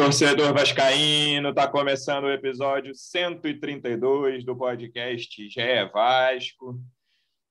torcedor 0.00 0.54
vascaíno, 0.54 1.50
está 1.50 1.68
começando 1.68 2.24
o 2.24 2.32
episódio 2.32 2.94
132 2.94 4.46
do 4.46 4.56
podcast 4.56 5.46
GE 5.50 5.60
Vasco. 5.92 6.80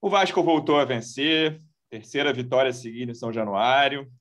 O 0.02 0.10
Vasco 0.10 0.41
voltou 0.41 0.80
a 0.80 0.84
vencer, 0.84 1.62
terceira 1.91 2.34
vitória 2.34 2.73
seguida 2.73 3.12
em 3.12 3.14
São 3.14 3.32
Januário, 3.32 4.12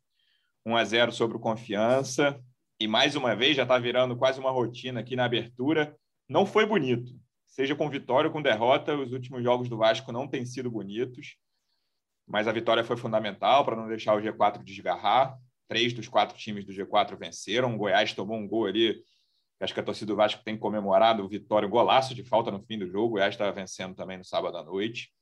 1 0.67 0.77
a 0.77 0.85
0 0.85 1.11
sobre 1.11 1.39
o 1.39 1.41
Confiança, 1.41 2.39
e 2.79 2.87
mais 2.87 3.17
uma 3.17 3.35
vez 3.35 3.57
já 3.57 3.63
está 3.63 3.79
virando 3.79 4.15
quase 4.15 4.39
uma 4.39 4.51
rotina 4.51 5.01
aqui 5.01 5.17
na 5.17 5.25
abertura. 5.25 5.97
Não 6.29 6.45
foi 6.45 6.67
bonito, 6.67 7.11
seja 7.47 7.75
com 7.75 7.89
vitória 7.89 8.29
ou 8.29 8.33
com 8.33 8.43
derrota, 8.43 8.95
os 8.95 9.11
últimos 9.11 9.43
jogos 9.43 9.71
do 9.71 9.79
Vasco 9.79 10.13
não 10.13 10.29
têm 10.29 10.45
sido 10.45 10.71
bonitos, 10.71 11.37
mas 12.27 12.47
a 12.47 12.53
vitória 12.53 12.85
foi 12.85 12.99
fundamental 12.99 13.65
para 13.65 13.75
não 13.75 13.89
deixar 13.89 14.15
o 14.15 14.21
G4 14.21 14.63
desgarrar 14.63 15.35
três 15.69 15.93
dos 15.93 16.09
quatro 16.09 16.37
times 16.37 16.65
do 16.65 16.73
G4 16.73 17.17
venceram. 17.17 17.75
O 17.75 17.79
Goiás 17.79 18.13
tomou 18.13 18.37
um 18.37 18.49
gol 18.49 18.67
ali. 18.67 19.01
Acho 19.61 19.75
que 19.75 19.81
a 19.81 19.83
torcida 19.83 20.07
do 20.07 20.17
Vasco 20.17 20.43
tem 20.45 20.57
comemorado 20.57 21.25
o 21.25 21.29
vitória, 21.29 21.67
o 21.67 21.71
golaço 21.71 22.15
de 22.15 22.25
falta 22.25 22.51
no 22.51 22.63
fim 22.63 22.79
do 22.79 22.89
jogo. 22.89 23.07
O 23.07 23.11
Goiás 23.11 23.35
estava 23.35 23.53
vencendo 23.53 23.95
também 23.95 24.17
no 24.17 24.25
sábado 24.25 24.57
à 24.57 24.65
noite. 24.65 25.13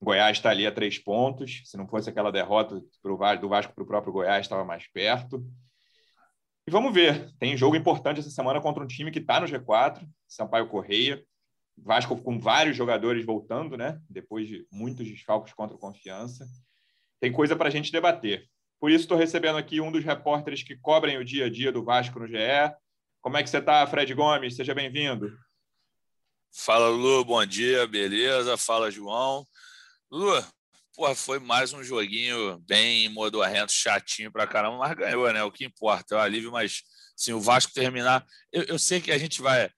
O 0.00 0.04
Goiás 0.04 0.36
está 0.36 0.50
ali 0.50 0.66
a 0.66 0.72
três 0.72 0.98
pontos. 0.98 1.62
Se 1.64 1.76
não 1.76 1.86
fosse 1.86 2.10
aquela 2.10 2.32
derrota 2.32 2.82
do 3.02 3.48
Vasco 3.48 3.74
para 3.74 3.84
o 3.84 3.86
próprio 3.86 4.12
Goiás, 4.12 4.44
estava 4.44 4.64
mais 4.64 4.86
perto. 4.88 5.46
E 6.66 6.70
vamos 6.70 6.94
ver. 6.94 7.30
Tem 7.38 7.56
jogo 7.56 7.76
importante 7.76 8.20
essa 8.20 8.30
semana 8.30 8.60
contra 8.60 8.82
um 8.82 8.86
time 8.86 9.10
que 9.10 9.18
está 9.18 9.38
no 9.38 9.46
G4, 9.46 10.06
Sampaio 10.26 10.68
Correia. 10.68 11.22
Vasco 11.76 12.16
com 12.22 12.38
vários 12.38 12.76
jogadores 12.76 13.24
voltando, 13.24 13.76
né? 13.76 14.00
Depois 14.08 14.48
de 14.48 14.66
muitos 14.70 15.06
desfalques 15.06 15.52
contra 15.52 15.76
o 15.76 15.78
Confiança. 15.78 16.46
Tem 17.20 17.32
coisa 17.32 17.56
para 17.56 17.68
a 17.68 17.70
gente 17.70 17.92
debater. 17.92 18.48
Por 18.84 18.90
isso, 18.90 19.04
estou 19.04 19.16
recebendo 19.16 19.56
aqui 19.56 19.80
um 19.80 19.90
dos 19.90 20.04
repórteres 20.04 20.62
que 20.62 20.76
cobrem 20.76 21.16
o 21.16 21.24
dia 21.24 21.46
a 21.46 21.50
dia 21.50 21.72
do 21.72 21.82
Vasco 21.82 22.18
no 22.18 22.28
GE. 22.28 22.36
Como 23.22 23.34
é 23.34 23.42
que 23.42 23.48
você 23.48 23.56
está, 23.56 23.86
Fred 23.86 24.12
Gomes? 24.12 24.56
Seja 24.56 24.74
bem-vindo. 24.74 25.34
Fala, 26.52 26.88
Lu. 26.88 27.24
Bom 27.24 27.46
dia, 27.46 27.86
beleza? 27.86 28.58
Fala, 28.58 28.90
João. 28.90 29.48
Lu, 30.10 30.44
porra, 30.94 31.14
foi 31.14 31.38
mais 31.38 31.72
um 31.72 31.82
joguinho 31.82 32.58
bem 32.68 33.08
modorrento, 33.08 33.72
chatinho 33.72 34.30
pra 34.30 34.46
caramba, 34.46 34.76
mas 34.76 34.94
ganhou, 34.94 35.32
né? 35.32 35.42
O 35.42 35.50
que 35.50 35.64
importa, 35.64 36.16
é 36.16 36.18
o 36.18 36.20
alívio, 36.20 36.52
mas 36.52 36.82
se 37.16 37.32
o 37.32 37.40
Vasco 37.40 37.72
terminar. 37.72 38.22
Eu, 38.52 38.64
eu 38.64 38.78
sei 38.78 39.00
que 39.00 39.10
a 39.10 39.16
gente 39.16 39.40
vai 39.40 39.70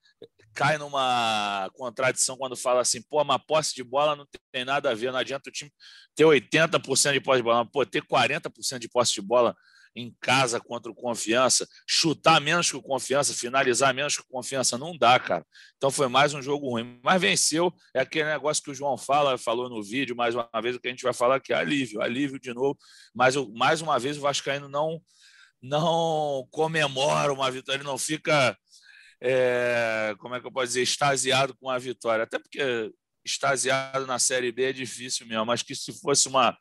cai 0.56 0.78
numa 0.78 1.70
contradição 1.74 2.34
quando 2.38 2.56
fala 2.56 2.80
assim, 2.80 3.02
pô, 3.02 3.20
uma 3.20 3.38
posse 3.38 3.74
de 3.74 3.84
bola 3.84 4.16
não 4.16 4.26
tem 4.50 4.64
nada 4.64 4.90
a 4.90 4.94
ver, 4.94 5.12
não 5.12 5.18
adianta 5.18 5.50
o 5.50 5.52
time 5.52 5.70
ter 6.14 6.24
80% 6.24 7.12
de 7.12 7.20
posse 7.20 7.38
de 7.38 7.44
bola, 7.44 7.66
pô, 7.70 7.84
ter 7.84 8.02
40% 8.02 8.78
de 8.78 8.88
posse 8.88 9.12
de 9.12 9.20
bola 9.20 9.54
em 9.94 10.14
casa 10.18 10.58
contra 10.58 10.90
o 10.90 10.94
Confiança, 10.94 11.66
chutar 11.86 12.40
menos 12.40 12.70
que 12.70 12.76
o 12.76 12.82
Confiança, 12.82 13.34
finalizar 13.34 13.94
menos 13.94 14.16
que 14.16 14.22
o 14.22 14.26
Confiança, 14.26 14.76
não 14.76 14.96
dá, 14.96 15.18
cara. 15.18 15.44
Então 15.76 15.90
foi 15.90 16.06
mais 16.06 16.34
um 16.34 16.42
jogo 16.42 16.68
ruim. 16.68 17.00
Mas 17.02 17.20
venceu, 17.20 17.72
é 17.94 18.00
aquele 18.00 18.28
negócio 18.28 18.62
que 18.62 18.70
o 18.70 18.74
João 18.74 18.98
fala, 18.98 19.38
falou 19.38 19.70
no 19.70 19.82
vídeo, 19.82 20.14
mais 20.14 20.34
uma 20.34 20.48
vez, 20.62 20.76
o 20.76 20.80
que 20.80 20.88
a 20.88 20.90
gente 20.90 21.02
vai 21.02 21.14
falar 21.14 21.36
aqui, 21.36 21.52
alívio, 21.52 22.02
alívio 22.02 22.38
de 22.38 22.52
novo. 22.52 22.78
Mas 23.14 23.36
mais 23.54 23.80
uma 23.80 23.98
vez 23.98 24.18
o 24.18 24.20
Vascaíno 24.20 24.68
não, 24.68 25.00
não 25.62 26.46
comemora 26.50 27.32
uma 27.32 27.50
vitória, 27.50 27.78
ele 27.78 27.88
não 27.88 27.96
fica 27.96 28.56
é, 29.20 30.14
como 30.18 30.34
é 30.34 30.40
que 30.40 30.46
eu 30.46 30.52
posso 30.52 30.68
dizer, 30.68 30.82
extasiado 30.82 31.56
com 31.56 31.70
a 31.70 31.78
vitória. 31.78 32.24
Até 32.24 32.38
porque 32.38 32.90
extasiado 33.24 34.06
na 34.06 34.18
Série 34.18 34.52
B 34.52 34.70
é 34.70 34.72
difícil 34.72 35.26
mesmo, 35.26 35.44
mas 35.44 35.62
que 35.62 35.74
se 35.74 35.92
fosse 36.00 36.28
uma 36.28 36.56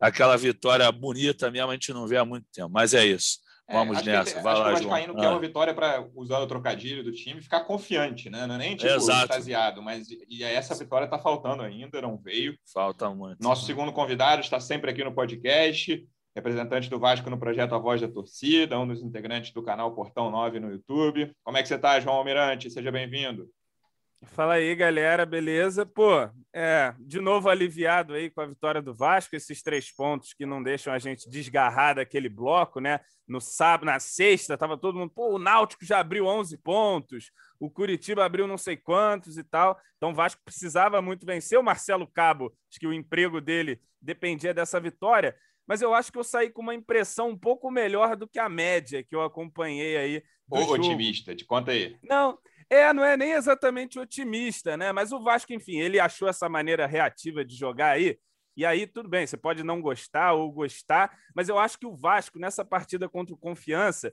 aquela 0.00 0.36
vitória 0.36 0.90
bonita 0.90 1.50
mesmo, 1.50 1.70
a 1.70 1.74
gente 1.74 1.92
não 1.92 2.06
vê 2.06 2.16
há 2.16 2.24
muito 2.24 2.46
tempo. 2.52 2.70
Mas 2.70 2.94
é 2.94 3.04
isso. 3.04 3.38
É, 3.68 3.72
Vamos 3.74 3.98
é, 3.98 4.02
nessa. 4.02 4.36
Que, 4.36 4.42
Vai 4.42 4.54
lá, 4.54 4.64
que 4.64 4.70
o 4.70 4.88
Vascaíno 4.88 5.14
quer 5.14 5.26
ah. 5.26 5.30
uma 5.30 5.38
vitória 5.38 5.72
para 5.72 6.04
usar 6.16 6.40
o 6.40 6.46
trocadilho 6.46 7.04
do 7.04 7.12
time 7.12 7.40
ficar 7.40 7.60
confiante, 7.60 8.28
né? 8.28 8.44
Não 8.46 8.56
é 8.56 8.58
nem 8.58 8.76
tipo 8.76 8.92
Exato. 8.92 9.32
extasiado, 9.32 9.80
mas 9.80 10.08
e 10.28 10.42
essa 10.42 10.74
vitória 10.74 11.04
está 11.04 11.18
faltando 11.18 11.62
ainda, 11.62 12.02
não 12.02 12.18
veio. 12.18 12.58
Falta 12.72 13.08
muito. 13.10 13.40
Nosso 13.40 13.64
segundo 13.64 13.92
convidado 13.92 14.40
está 14.40 14.58
sempre 14.58 14.90
aqui 14.90 15.04
no 15.04 15.14
podcast 15.14 16.04
representante 16.34 16.88
do 16.88 16.98
Vasco 16.98 17.28
no 17.28 17.38
projeto 17.38 17.74
A 17.74 17.78
Voz 17.78 18.00
da 18.00 18.08
Torcida, 18.08 18.78
um 18.78 18.86
dos 18.86 19.02
integrantes 19.02 19.52
do 19.52 19.62
canal 19.62 19.94
Portão 19.94 20.30
9 20.30 20.60
no 20.60 20.70
YouTube. 20.70 21.32
Como 21.42 21.56
é 21.56 21.62
que 21.62 21.68
você 21.68 21.74
está, 21.74 21.98
João 21.98 22.16
Almirante? 22.16 22.70
Seja 22.70 22.90
bem-vindo. 22.92 23.48
Fala 24.22 24.54
aí, 24.54 24.74
galera, 24.74 25.24
beleza? 25.24 25.86
Pô, 25.86 26.28
é, 26.54 26.94
de 26.98 27.18
novo 27.20 27.48
aliviado 27.48 28.12
aí 28.12 28.28
com 28.28 28.42
a 28.42 28.46
vitória 28.46 28.82
do 28.82 28.94
Vasco, 28.94 29.34
esses 29.34 29.62
três 29.62 29.90
pontos 29.90 30.34
que 30.34 30.44
não 30.44 30.62
deixam 30.62 30.92
a 30.92 30.98
gente 30.98 31.28
desgarrar 31.28 31.94
daquele 31.94 32.28
bloco, 32.28 32.80
né? 32.80 33.00
No 33.26 33.40
sábado, 33.40 33.86
na 33.86 33.98
sexta, 33.98 34.58
tava 34.58 34.76
todo 34.76 34.98
mundo, 34.98 35.10
pô, 35.14 35.34
o 35.34 35.38
Náutico 35.38 35.86
já 35.86 36.00
abriu 36.00 36.26
11 36.26 36.58
pontos, 36.58 37.30
o 37.58 37.70
Curitiba 37.70 38.22
abriu 38.22 38.46
não 38.46 38.58
sei 38.58 38.76
quantos 38.76 39.38
e 39.38 39.42
tal. 39.42 39.78
Então 39.96 40.10
o 40.10 40.14
Vasco 40.14 40.42
precisava 40.44 41.00
muito 41.00 41.24
vencer. 41.24 41.58
O 41.58 41.62
Marcelo 41.62 42.06
Cabo, 42.06 42.54
acho 42.70 42.78
que 42.78 42.86
o 42.86 42.92
emprego 42.92 43.40
dele 43.40 43.80
dependia 44.02 44.52
dessa 44.52 44.78
vitória 44.78 45.34
mas 45.70 45.80
eu 45.80 45.94
acho 45.94 46.10
que 46.10 46.18
eu 46.18 46.24
saí 46.24 46.50
com 46.50 46.62
uma 46.62 46.74
impressão 46.74 47.28
um 47.28 47.38
pouco 47.38 47.70
melhor 47.70 48.16
do 48.16 48.26
que 48.26 48.40
a 48.40 48.48
média 48.48 49.04
que 49.04 49.14
eu 49.14 49.22
acompanhei 49.22 49.96
aí. 49.96 50.22
Ou 50.50 50.72
otimista, 50.72 51.32
te 51.32 51.44
conta 51.44 51.70
aí. 51.70 51.96
Não, 52.02 52.36
é, 52.68 52.92
não 52.92 53.04
é 53.04 53.16
nem 53.16 53.34
exatamente 53.34 53.96
otimista, 53.96 54.76
né? 54.76 54.90
Mas 54.90 55.12
o 55.12 55.22
Vasco, 55.22 55.52
enfim, 55.52 55.78
ele 55.78 56.00
achou 56.00 56.28
essa 56.28 56.48
maneira 56.48 56.88
reativa 56.88 57.44
de 57.44 57.54
jogar 57.54 57.92
aí. 57.92 58.18
E 58.56 58.66
aí, 58.66 58.84
tudo 58.84 59.08
bem, 59.08 59.24
você 59.24 59.36
pode 59.36 59.62
não 59.62 59.80
gostar 59.80 60.32
ou 60.32 60.50
gostar, 60.50 61.16
mas 61.36 61.48
eu 61.48 61.56
acho 61.56 61.78
que 61.78 61.86
o 61.86 61.94
Vasco, 61.94 62.40
nessa 62.40 62.64
partida 62.64 63.08
contra 63.08 63.32
o 63.32 63.38
Confiança, 63.38 64.12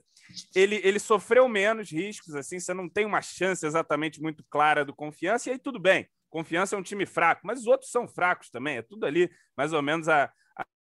ele, 0.54 0.80
ele 0.84 1.00
sofreu 1.00 1.48
menos 1.48 1.90
riscos, 1.90 2.36
assim, 2.36 2.60
você 2.60 2.72
não 2.72 2.88
tem 2.88 3.04
uma 3.04 3.20
chance 3.20 3.66
exatamente 3.66 4.22
muito 4.22 4.44
clara 4.48 4.84
do 4.84 4.94
Confiança, 4.94 5.48
e 5.48 5.52
aí 5.54 5.58
tudo 5.58 5.80
bem. 5.80 6.08
Confiança 6.30 6.76
é 6.76 6.78
um 6.78 6.82
time 6.84 7.04
fraco, 7.04 7.40
mas 7.44 7.60
os 7.60 7.66
outros 7.66 7.90
são 7.90 8.06
fracos 8.06 8.48
também, 8.48 8.76
é 8.76 8.82
tudo 8.82 9.06
ali 9.06 9.28
mais 9.56 9.72
ou 9.72 9.82
menos 9.82 10.08
a, 10.08 10.32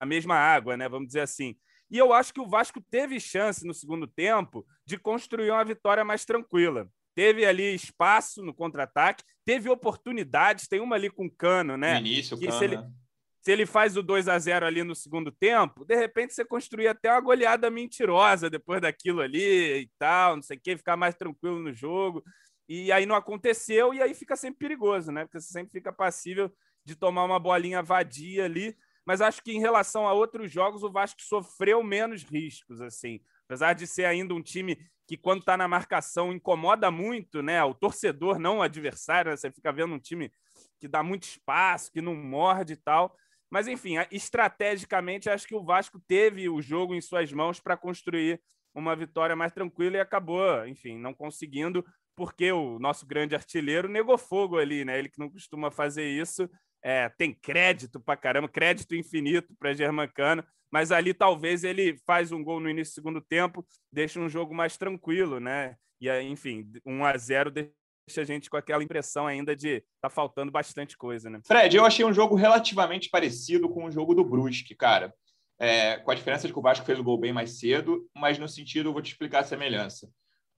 a 0.00 0.06
mesma 0.06 0.36
água, 0.36 0.76
né? 0.76 0.88
Vamos 0.88 1.08
dizer 1.08 1.20
assim. 1.20 1.56
E 1.90 1.98
eu 1.98 2.12
acho 2.12 2.32
que 2.32 2.40
o 2.40 2.48
Vasco 2.48 2.80
teve 2.90 3.20
chance 3.20 3.66
no 3.66 3.74
segundo 3.74 4.06
tempo 4.06 4.66
de 4.84 4.98
construir 4.98 5.50
uma 5.50 5.64
vitória 5.64 6.04
mais 6.04 6.24
tranquila. 6.24 6.88
Teve 7.14 7.46
ali 7.46 7.74
espaço 7.74 8.42
no 8.42 8.52
contra-ataque, 8.52 9.22
teve 9.44 9.70
oportunidades, 9.70 10.66
tem 10.66 10.80
uma 10.80 10.96
ali 10.96 11.08
com 11.08 11.30
Cano, 11.30 11.76
né? 11.76 11.94
No 11.94 12.06
início, 12.06 12.36
que 12.36 12.46
Cano. 12.46 12.58
Se 12.58 12.64
ele, 12.64 12.76
né? 12.76 12.90
se 13.40 13.52
ele 13.52 13.66
faz 13.66 13.96
o 13.96 14.02
2 14.02 14.26
a 14.26 14.38
0 14.38 14.66
ali 14.66 14.82
no 14.82 14.94
segundo 14.94 15.30
tempo, 15.30 15.84
de 15.84 15.94
repente 15.94 16.34
você 16.34 16.44
construir 16.44 16.88
até 16.88 17.12
uma 17.12 17.20
goleada 17.20 17.70
mentirosa 17.70 18.50
depois 18.50 18.80
daquilo 18.80 19.20
ali 19.20 19.82
e 19.82 19.90
tal, 19.98 20.36
não 20.36 20.42
sei 20.42 20.56
o 20.56 20.60
que, 20.60 20.76
ficar 20.76 20.96
mais 20.96 21.14
tranquilo 21.14 21.60
no 21.60 21.72
jogo. 21.72 22.24
E 22.68 22.90
aí 22.90 23.04
não 23.04 23.14
aconteceu, 23.14 23.92
e 23.92 24.02
aí 24.02 24.14
fica 24.14 24.34
sempre 24.34 24.60
perigoso, 24.60 25.12
né? 25.12 25.24
Porque 25.24 25.38
você 25.38 25.52
sempre 25.52 25.70
fica 25.70 25.92
passível 25.92 26.50
de 26.84 26.96
tomar 26.96 27.24
uma 27.24 27.38
bolinha 27.38 27.82
vadia 27.82 28.46
ali 28.46 28.76
mas 29.06 29.20
acho 29.20 29.42
que 29.42 29.52
em 29.52 29.60
relação 29.60 30.06
a 30.06 30.12
outros 30.12 30.50
jogos 30.50 30.82
o 30.82 30.90
Vasco 30.90 31.22
sofreu 31.22 31.82
menos 31.82 32.22
riscos, 32.22 32.80
assim. 32.80 33.20
Apesar 33.44 33.74
de 33.74 33.86
ser 33.86 34.06
ainda 34.06 34.34
um 34.34 34.42
time 34.42 34.78
que, 35.06 35.16
quando 35.16 35.40
está 35.40 35.56
na 35.56 35.68
marcação, 35.68 36.32
incomoda 36.32 36.90
muito, 36.90 37.42
né? 37.42 37.62
O 37.62 37.74
torcedor, 37.74 38.38
não 38.38 38.58
o 38.58 38.62
adversário, 38.62 39.30
né? 39.30 39.36
você 39.36 39.50
fica 39.50 39.72
vendo 39.72 39.94
um 39.94 39.98
time 39.98 40.32
que 40.80 40.88
dá 40.88 41.02
muito 41.02 41.24
espaço, 41.24 41.92
que 41.92 42.00
não 42.00 42.14
morde 42.14 42.72
e 42.72 42.76
tal. 42.76 43.14
Mas, 43.50 43.68
enfim, 43.68 43.96
estrategicamente, 44.10 45.28
acho 45.28 45.46
que 45.46 45.54
o 45.54 45.62
Vasco 45.62 46.00
teve 46.08 46.48
o 46.48 46.60
jogo 46.62 46.94
em 46.94 47.00
suas 47.00 47.32
mãos 47.32 47.60
para 47.60 47.76
construir 47.76 48.40
uma 48.74 48.96
vitória 48.96 49.36
mais 49.36 49.52
tranquila 49.52 49.96
e 49.96 50.00
acabou, 50.00 50.66
enfim, 50.66 50.98
não 50.98 51.14
conseguindo, 51.14 51.84
porque 52.16 52.50
o 52.50 52.78
nosso 52.78 53.06
grande 53.06 53.34
artilheiro 53.34 53.88
negou 53.88 54.18
fogo 54.18 54.58
ali, 54.58 54.84
né? 54.84 54.98
Ele 54.98 55.08
que 55.08 55.18
não 55.18 55.30
costuma 55.30 55.70
fazer 55.70 56.08
isso, 56.08 56.48
é, 56.84 57.08
tem 57.08 57.32
crédito 57.32 57.98
para 57.98 58.16
caramba, 58.16 58.46
crédito 58.46 58.94
infinito 58.94 59.54
para 59.58 59.72
Germancano, 59.72 60.44
mas 60.70 60.92
ali 60.92 61.14
talvez 61.14 61.64
ele 61.64 61.96
faz 62.06 62.30
um 62.30 62.44
gol 62.44 62.60
no 62.60 62.68
início 62.68 62.92
do 62.92 62.96
segundo 62.96 63.20
tempo, 63.22 63.66
deixa 63.90 64.20
um 64.20 64.28
jogo 64.28 64.54
mais 64.54 64.76
tranquilo, 64.76 65.40
né? 65.40 65.76
E 65.98 66.10
enfim, 66.22 66.70
1 66.84 67.04
a 67.04 67.16
0 67.16 67.50
deixa 67.50 68.20
a 68.20 68.24
gente 68.24 68.50
com 68.50 68.58
aquela 68.58 68.84
impressão 68.84 69.26
ainda 69.26 69.56
de 69.56 69.82
tá 70.00 70.10
faltando 70.10 70.52
bastante 70.52 70.96
coisa, 70.96 71.30
né? 71.30 71.40
Fred, 71.46 71.74
eu 71.74 71.86
achei 71.86 72.04
um 72.04 72.12
jogo 72.12 72.34
relativamente 72.34 73.08
parecido 73.08 73.68
com 73.68 73.86
o 73.86 73.90
jogo 73.90 74.14
do 74.14 74.24
Brusque, 74.24 74.74
cara. 74.74 75.14
É, 75.58 75.98
com 75.98 76.10
a 76.10 76.14
diferença 76.14 76.46
de 76.46 76.52
que 76.52 76.58
o 76.58 76.62
Vasco 76.62 76.84
fez 76.84 76.98
o 76.98 77.04
gol 77.04 77.16
bem 77.16 77.32
mais 77.32 77.60
cedo, 77.60 78.06
mas 78.14 78.38
no 78.38 78.48
sentido, 78.48 78.88
eu 78.88 78.92
vou 78.92 79.00
te 79.00 79.12
explicar 79.12 79.38
a 79.38 79.44
semelhança 79.44 80.10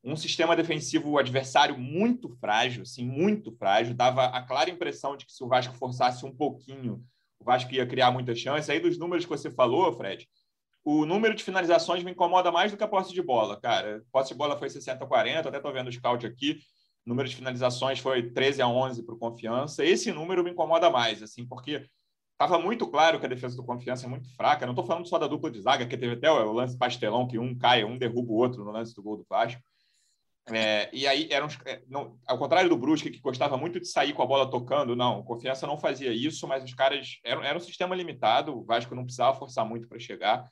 um 0.06 0.14
sistema 0.14 0.54
defensivo 0.54 1.18
adversário 1.18 1.76
muito 1.76 2.28
frágil, 2.28 2.82
assim, 2.82 3.04
muito 3.04 3.50
frágil, 3.50 3.92
dava 3.92 4.26
a 4.26 4.40
clara 4.40 4.70
impressão 4.70 5.16
de 5.16 5.26
que 5.26 5.32
se 5.32 5.42
o 5.42 5.48
Vasco 5.48 5.74
forçasse 5.74 6.24
um 6.24 6.32
pouquinho, 6.32 7.04
o 7.40 7.44
Vasco 7.44 7.74
ia 7.74 7.84
criar 7.84 8.12
muita 8.12 8.32
chance. 8.32 8.70
Aí 8.70 8.78
dos 8.78 8.96
números 8.96 9.24
que 9.24 9.30
você 9.30 9.50
falou, 9.50 9.92
Fred, 9.92 10.28
o 10.84 11.04
número 11.04 11.34
de 11.34 11.42
finalizações 11.42 12.04
me 12.04 12.12
incomoda 12.12 12.52
mais 12.52 12.70
do 12.70 12.78
que 12.78 12.84
a 12.84 12.88
posse 12.88 13.12
de 13.12 13.20
bola, 13.20 13.60
cara. 13.60 13.96
A 13.96 14.12
posse 14.12 14.28
de 14.28 14.38
bola 14.38 14.56
foi 14.56 14.70
60 14.70 15.02
a 15.02 15.08
40, 15.08 15.48
até 15.48 15.56
estou 15.56 15.72
vendo 15.72 15.88
o 15.88 15.92
scout 15.92 16.24
aqui. 16.24 16.60
O 17.04 17.08
número 17.08 17.28
de 17.28 17.34
finalizações 17.34 17.98
foi 17.98 18.30
13 18.30 18.62
a 18.62 18.68
11 18.68 19.02
para 19.02 19.14
o 19.14 19.18
Confiança. 19.18 19.84
Esse 19.84 20.12
número 20.12 20.44
me 20.44 20.52
incomoda 20.52 20.88
mais, 20.88 21.20
assim, 21.20 21.44
porque 21.44 21.84
estava 22.30 22.60
muito 22.60 22.86
claro 22.86 23.18
que 23.18 23.26
a 23.26 23.28
defesa 23.28 23.56
do 23.56 23.64
Confiança 23.64 24.06
é 24.06 24.08
muito 24.08 24.32
fraca. 24.36 24.66
Não 24.66 24.72
estou 24.72 24.86
falando 24.86 25.08
só 25.08 25.18
da 25.18 25.26
dupla 25.26 25.50
de 25.50 25.60
zaga, 25.60 25.84
que 25.84 25.96
teve 25.96 26.14
até 26.14 26.30
o 26.30 26.52
lance 26.52 26.78
pastelão, 26.78 27.26
que 27.26 27.40
um 27.40 27.58
cai, 27.58 27.82
um 27.82 27.98
derruba 27.98 28.30
o 28.30 28.36
outro 28.36 28.64
no 28.64 28.70
lance 28.70 28.94
do 28.94 29.02
gol 29.02 29.16
do 29.16 29.26
Vasco 29.28 29.60
É, 30.52 30.88
e 30.92 31.06
aí, 31.06 31.28
eram, 31.30 31.48
é, 31.64 31.82
não, 31.88 32.18
ao 32.26 32.38
contrário 32.38 32.68
do 32.70 32.76
Brusque, 32.76 33.10
que 33.10 33.20
gostava 33.20 33.56
muito 33.56 33.80
de 33.80 33.88
sair 33.88 34.12
com 34.12 34.22
a 34.22 34.26
bola 34.26 34.48
tocando, 34.48 34.94
não, 34.94 35.24
Confiança 35.24 35.66
não 35.66 35.78
fazia 35.78 36.12
isso, 36.12 36.46
mas 36.46 36.62
os 36.62 36.72
caras. 36.72 37.18
Era, 37.24 37.44
era 37.44 37.58
um 37.58 37.60
sistema 37.60 37.96
limitado, 37.96 38.56
o 38.56 38.64
Vasco 38.64 38.94
não 38.94 39.04
precisava 39.04 39.36
forçar 39.36 39.66
muito 39.66 39.88
para 39.88 39.98
chegar. 39.98 40.48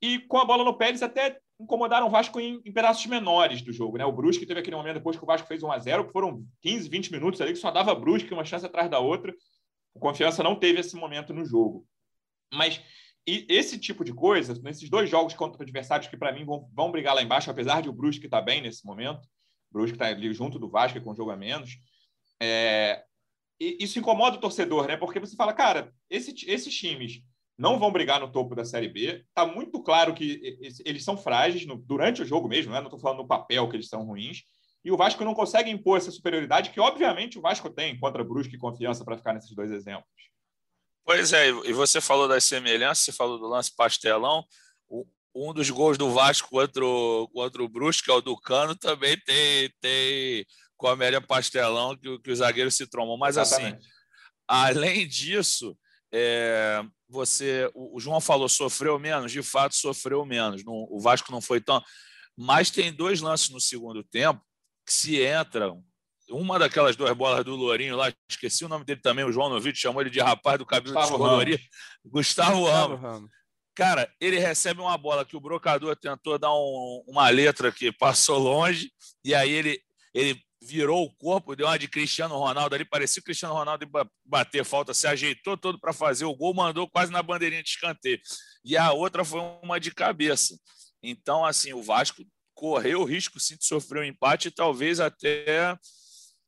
E 0.00 0.20
com 0.20 0.38
a 0.38 0.44
bola 0.44 0.64
no 0.64 0.78
pé, 0.78 0.88
eles 0.88 1.02
até 1.02 1.38
incomodaram 1.60 2.06
o 2.06 2.10
Vasco 2.10 2.40
em, 2.40 2.62
em, 2.64 2.72
pedaços 2.72 3.04
menores 3.06 3.60
do 3.60 3.72
jogo. 3.72 3.98
Né? 3.98 4.04
O 4.04 4.12
Brusque 4.12 4.46
teve 4.46 4.60
aquele 4.60 4.76
momento 4.76 4.94
depois 4.94 5.16
que 5.16 5.24
o 5.24 5.26
Vasco 5.26 5.48
fez 5.48 5.62
1 5.62 5.72
a 5.72 5.78
0 5.78 6.06
que 6.06 6.12
foram 6.12 6.44
15, 6.62 6.88
20 6.88 7.12
minutos 7.12 7.40
ali, 7.40 7.52
que 7.52 7.58
só 7.58 7.70
dava 7.70 7.94
Brusque, 7.94 8.32
uma 8.32 8.44
chance 8.44 8.64
atrás 8.64 8.88
da 8.88 9.00
outra. 9.00 9.34
O 9.92 9.98
Confiança 9.98 10.42
não 10.42 10.54
teve 10.54 10.80
esse 10.80 10.94
momento 10.96 11.34
no 11.34 11.44
jogo. 11.44 11.84
Mas 12.54 12.80
e 13.28 13.46
esse 13.46 13.78
tipo 13.78 14.02
de 14.02 14.14
coisa, 14.14 14.58
nesses 14.62 14.88
dois 14.88 15.10
jogos 15.10 15.34
contra 15.34 15.62
adversários 15.62 16.08
que, 16.08 16.16
para 16.16 16.32
mim, 16.32 16.46
vão, 16.46 16.66
vão 16.72 16.90
brigar 16.90 17.14
lá 17.14 17.22
embaixo, 17.22 17.50
apesar 17.50 17.82
de 17.82 17.88
o 17.90 17.92
Brusque 17.92 18.24
estar 18.24 18.38
tá 18.38 18.42
bem 18.42 18.62
nesse 18.62 18.86
momento, 18.86 19.26
o 19.70 19.74
Brusque 19.74 19.96
está 19.96 20.06
ali 20.06 20.32
junto 20.32 20.58
do 20.58 20.70
Vasco 20.70 20.98
com 21.02 21.12
um 21.12 21.14
jogo 21.14 21.30
a 21.30 21.36
menos, 21.36 21.76
é, 22.40 23.04
isso 23.60 23.98
incomoda 23.98 24.38
o 24.38 24.40
torcedor, 24.40 24.86
né? 24.86 24.96
Porque 24.96 25.20
você 25.20 25.36
fala, 25.36 25.52
cara, 25.52 25.92
esse, 26.08 26.34
esses 26.48 26.74
times 26.74 27.20
não 27.58 27.78
vão 27.78 27.92
brigar 27.92 28.18
no 28.18 28.32
topo 28.32 28.54
da 28.54 28.64
Série 28.64 28.88
B. 28.88 29.24
Está 29.28 29.44
muito 29.44 29.82
claro 29.82 30.14
que 30.14 30.58
eles 30.86 31.04
são 31.04 31.16
frágeis 31.16 31.66
no, 31.66 31.76
durante 31.76 32.22
o 32.22 32.24
jogo 32.24 32.48
mesmo, 32.48 32.72
né? 32.72 32.78
não 32.78 32.86
estou 32.86 33.00
falando 33.00 33.18
no 33.18 33.28
papel 33.28 33.68
que 33.68 33.76
eles 33.76 33.88
são 33.88 34.04
ruins. 34.04 34.44
E 34.82 34.90
o 34.90 34.96
Vasco 34.96 35.22
não 35.22 35.34
consegue 35.34 35.68
impor 35.68 35.98
essa 35.98 36.10
superioridade 36.10 36.70
que, 36.70 36.80
obviamente, 36.80 37.36
o 37.36 37.42
Vasco 37.42 37.68
tem 37.68 37.98
contra 37.98 38.24
Brusque 38.24 38.54
e 38.54 38.58
Confiança 38.58 39.04
para 39.04 39.18
ficar 39.18 39.34
nesses 39.34 39.54
dois 39.54 39.72
exemplos. 39.72 40.08
Pois 41.08 41.32
é, 41.32 41.48
e 41.48 41.72
você 41.72 42.02
falou 42.02 42.28
das 42.28 42.44
semelhanças, 42.44 43.02
você 43.02 43.12
falou 43.12 43.38
do 43.38 43.46
lance 43.46 43.74
pastelão. 43.74 44.44
Um 45.34 45.54
dos 45.54 45.70
gols 45.70 45.96
do 45.96 46.12
Vasco 46.12 46.50
contra 46.50 46.84
o, 46.84 47.26
contra 47.28 47.62
o 47.62 47.68
Brusque, 47.68 48.10
é 48.10 48.12
o 48.12 48.20
do 48.20 48.36
Cano, 48.36 48.76
também 48.76 49.18
tem, 49.24 49.72
tem 49.80 50.44
comédia 50.76 51.18
pastelão 51.18 51.96
que, 51.96 52.18
que 52.18 52.30
os 52.30 52.40
zagueiros 52.40 52.74
se 52.74 52.86
trombam. 52.86 53.16
Mas, 53.16 53.38
assim, 53.38 53.54
Exatamente. 53.54 53.86
assim, 53.86 53.90
além 54.46 55.08
disso, 55.08 55.74
é, 56.12 56.84
você, 57.08 57.70
o, 57.72 57.96
o, 57.96 58.00
João 58.00 58.20
falou, 58.20 58.46
sofreu 58.46 58.98
menos, 58.98 59.32
de 59.32 59.42
fato 59.42 59.76
sofreu 59.76 60.26
menos. 60.26 60.62
o 60.66 61.00
Vasco 61.00 61.32
não 61.32 61.40
foi 61.40 61.58
tão. 61.58 61.82
Mas 62.36 62.70
tem 62.70 62.92
dois 62.92 63.22
lances 63.22 63.48
no 63.48 63.62
segundo 63.62 64.04
tempo 64.04 64.44
que 64.84 64.92
se 64.92 65.24
entram 65.24 65.82
uma 66.30 66.58
daquelas 66.58 66.96
duas 66.96 67.12
bolas 67.16 67.44
do 67.44 67.56
Lourinho 67.56 67.96
lá, 67.96 68.12
esqueci 68.30 68.64
o 68.64 68.68
nome 68.68 68.84
dele 68.84 69.00
também, 69.00 69.24
o 69.24 69.32
João 69.32 69.48
Novito 69.48 69.78
chamou 69.78 70.00
ele 70.00 70.10
de 70.10 70.20
rapaz 70.20 70.58
do 70.58 70.66
cabelo 70.66 70.94
Gustavo 70.94 71.18
descolorido. 71.18 71.62
Gustavo, 72.04 72.60
Gustavo 72.60 72.94
Ramos. 72.94 73.30
Cara, 73.74 74.12
ele 74.20 74.38
recebe 74.38 74.80
uma 74.80 74.98
bola 74.98 75.24
que 75.24 75.36
o 75.36 75.40
brocador 75.40 75.94
tentou 75.94 76.38
dar 76.38 76.52
um, 76.52 77.04
uma 77.06 77.28
letra 77.28 77.70
que 77.70 77.92
passou 77.92 78.36
longe, 78.38 78.90
e 79.24 79.34
aí 79.34 79.50
ele, 79.50 79.80
ele 80.12 80.40
virou 80.60 81.04
o 81.04 81.14
corpo, 81.14 81.54
deu 81.54 81.66
uma 81.66 81.78
de 81.78 81.86
Cristiano 81.86 82.36
Ronaldo 82.36 82.74
ali, 82.74 82.84
parecia 82.84 83.20
o 83.20 83.24
Cristiano 83.24 83.54
Ronaldo 83.54 83.88
bater 84.24 84.64
falta, 84.64 84.92
se 84.92 85.06
ajeitou 85.06 85.56
todo 85.56 85.78
para 85.78 85.92
fazer 85.92 86.24
o 86.24 86.34
gol, 86.34 86.54
mandou 86.54 86.88
quase 86.90 87.12
na 87.12 87.22
bandeirinha 87.22 87.62
de 87.62 87.68
escanteio. 87.68 88.20
E 88.64 88.76
a 88.76 88.92
outra 88.92 89.24
foi 89.24 89.40
uma 89.62 89.78
de 89.78 89.92
cabeça. 89.92 90.58
Então, 91.02 91.44
assim, 91.44 91.72
o 91.72 91.82
Vasco 91.82 92.24
correu 92.54 93.02
o 93.02 93.04
risco 93.04 93.38
sim 93.38 93.56
de 93.56 93.64
sofrer 93.64 94.02
um 94.02 94.04
empate 94.04 94.48
e 94.48 94.50
talvez 94.50 94.98
até 94.98 95.78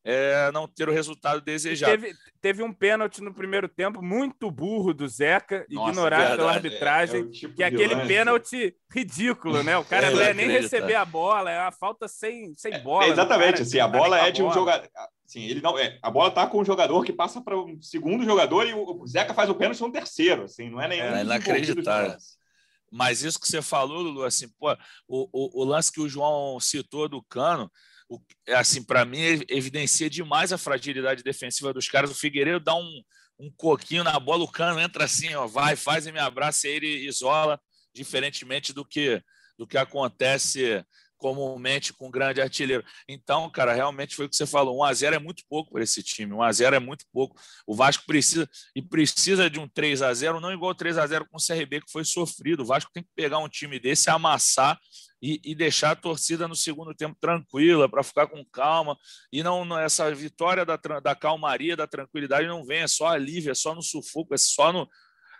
é, 0.03 0.51
não 0.51 0.67
ter 0.67 0.89
o 0.89 0.91
resultado 0.91 1.41
desejado. 1.41 1.91
Teve, 1.91 2.15
teve, 2.41 2.63
um 2.63 2.73
pênalti 2.73 3.21
no 3.21 3.33
primeiro 3.33 3.67
tempo 3.67 4.01
muito 4.01 4.49
burro 4.49 4.93
do 4.93 5.07
Zeca, 5.07 5.65
Nossa, 5.69 5.91
ignorado 5.91 6.19
verdade, 6.19 6.37
pela 6.37 6.51
arbitragem, 6.51 7.21
é, 7.21 7.23
é 7.23 7.29
tipo 7.29 7.53
que 7.55 7.63
é 7.63 7.67
aquele 7.67 7.93
lance. 7.93 8.07
pênalti 8.07 8.75
ridículo, 8.91 9.61
né? 9.63 9.77
O 9.77 9.85
cara 9.85 10.09
não 10.09 10.21
é 10.21 10.33
nem 10.33 10.49
receber 10.49 10.95
a 10.95 11.05
bola, 11.05 11.51
é 11.51 11.61
uma 11.61 11.71
falta 11.71 12.07
sem, 12.07 12.53
sem 12.55 12.73
é, 12.73 12.79
bola. 12.79 13.07
exatamente, 13.07 13.53
cara, 13.53 13.63
assim, 13.63 13.79
a 13.79 13.87
bola 13.87 14.19
é 14.19 14.31
de 14.31 14.41
um 14.41 14.51
jogador. 14.51 14.89
Assim, 15.25 15.43
ele 15.43 15.61
não, 15.61 15.77
é, 15.77 15.97
a 16.01 16.09
bola 16.09 16.29
está 16.29 16.47
com 16.47 16.59
o 16.59 16.65
jogador 16.65 17.05
que 17.05 17.13
passa 17.13 17.39
para 17.39 17.55
o 17.55 17.77
segundo 17.81 18.25
jogador 18.25 18.67
e 18.67 18.73
o, 18.73 19.05
Zeca 19.07 19.33
faz 19.33 19.49
o 19.49 19.55
pênalti 19.55 19.81
no 19.81 19.91
terceiro, 19.91 20.43
assim, 20.43 20.69
não 20.69 20.81
é 20.81 20.87
nenhum. 20.87 21.05
É 21.05 21.21
inacreditável. 21.21 22.17
Mas 22.91 23.21
isso 23.21 23.39
que 23.39 23.47
você 23.47 23.61
falou, 23.61 24.01
Lulu, 24.01 24.23
assim, 24.23 24.49
pô, 24.59 24.73
o, 25.07 25.29
o, 25.31 25.61
o 25.61 25.63
lance 25.63 25.89
que 25.89 26.01
o 26.01 26.09
João 26.09 26.59
citou 26.59 27.07
do 27.07 27.23
Cano, 27.23 27.71
é 28.47 28.55
assim, 28.55 28.83
para 28.83 29.05
mim, 29.05 29.19
evidencia 29.49 30.09
demais 30.09 30.51
a 30.51 30.57
fragilidade 30.57 31.23
defensiva 31.23 31.73
dos 31.73 31.87
caras. 31.87 32.11
O 32.11 32.15
Figueiredo 32.15 32.59
dá 32.59 32.75
um, 32.75 33.01
um 33.39 33.51
coquinho 33.51 34.03
na 34.03 34.19
bola, 34.19 34.43
o 34.43 34.51
cano 34.51 34.79
entra 34.79 35.05
assim, 35.05 35.33
ó, 35.35 35.47
vai, 35.47 35.75
faz 35.75 36.07
e 36.07 36.11
me 36.11 36.19
abraça, 36.19 36.67
e 36.67 36.71
ele 36.71 37.07
isola, 37.07 37.59
diferentemente 37.93 38.73
do 38.73 38.85
que, 38.85 39.21
do 39.57 39.67
que 39.67 39.77
acontece 39.77 40.83
comumente 41.21 41.93
com 41.93 42.07
um 42.07 42.11
grande 42.11 42.41
artilheiro. 42.41 42.83
Então, 43.07 43.47
cara, 43.49 43.73
realmente 43.73 44.15
foi 44.15 44.25
o 44.25 44.29
que 44.29 44.35
você 44.35 44.47
falou. 44.47 44.79
1 44.79 44.83
a 44.83 44.93
0 44.93 45.15
é 45.15 45.19
muito 45.19 45.43
pouco 45.47 45.71
para 45.71 45.83
esse 45.83 46.01
time. 46.01 46.33
1 46.33 46.41
a 46.41 46.51
0 46.51 46.75
é 46.75 46.79
muito 46.79 47.05
pouco. 47.13 47.39
O 47.67 47.75
Vasco 47.75 48.03
precisa 48.07 48.49
e 48.75 48.81
precisa 48.81 49.47
de 49.47 49.59
um 49.59 49.67
3 49.67 50.01
a 50.01 50.11
0, 50.11 50.39
não 50.41 50.51
igual 50.51 50.73
3 50.73 50.97
a 50.97 51.05
0 51.05 51.27
com 51.29 51.37
o 51.37 51.39
CRB 51.39 51.81
que 51.81 51.91
foi 51.91 52.03
sofrido. 52.03 52.63
O 52.63 52.65
Vasco 52.65 52.89
tem 52.91 53.03
que 53.03 53.09
pegar 53.15 53.37
um 53.37 53.47
time 53.47 53.79
desse, 53.79 54.09
amassar 54.09 54.79
e, 55.21 55.39
e 55.43 55.53
deixar 55.53 55.91
a 55.91 55.95
torcida 55.95 56.47
no 56.47 56.55
segundo 56.55 56.95
tempo 56.95 57.15
tranquila 57.19 57.87
para 57.87 58.03
ficar 58.03 58.27
com 58.27 58.43
calma 58.45 58.97
e 59.31 59.43
não, 59.43 59.63
não 59.63 59.77
essa 59.77 60.13
vitória 60.13 60.65
da, 60.65 60.75
da 60.75 61.15
calmaria, 61.15 61.75
da 61.75 61.85
tranquilidade 61.85 62.47
não 62.47 62.65
vem, 62.65 62.79
é 62.79 62.87
só 62.87 63.07
alívio, 63.07 63.51
é 63.51 63.55
só 63.55 63.75
no 63.75 63.83
sufoco, 63.83 64.33
é 64.33 64.37
só 64.37 64.73
no 64.73 64.89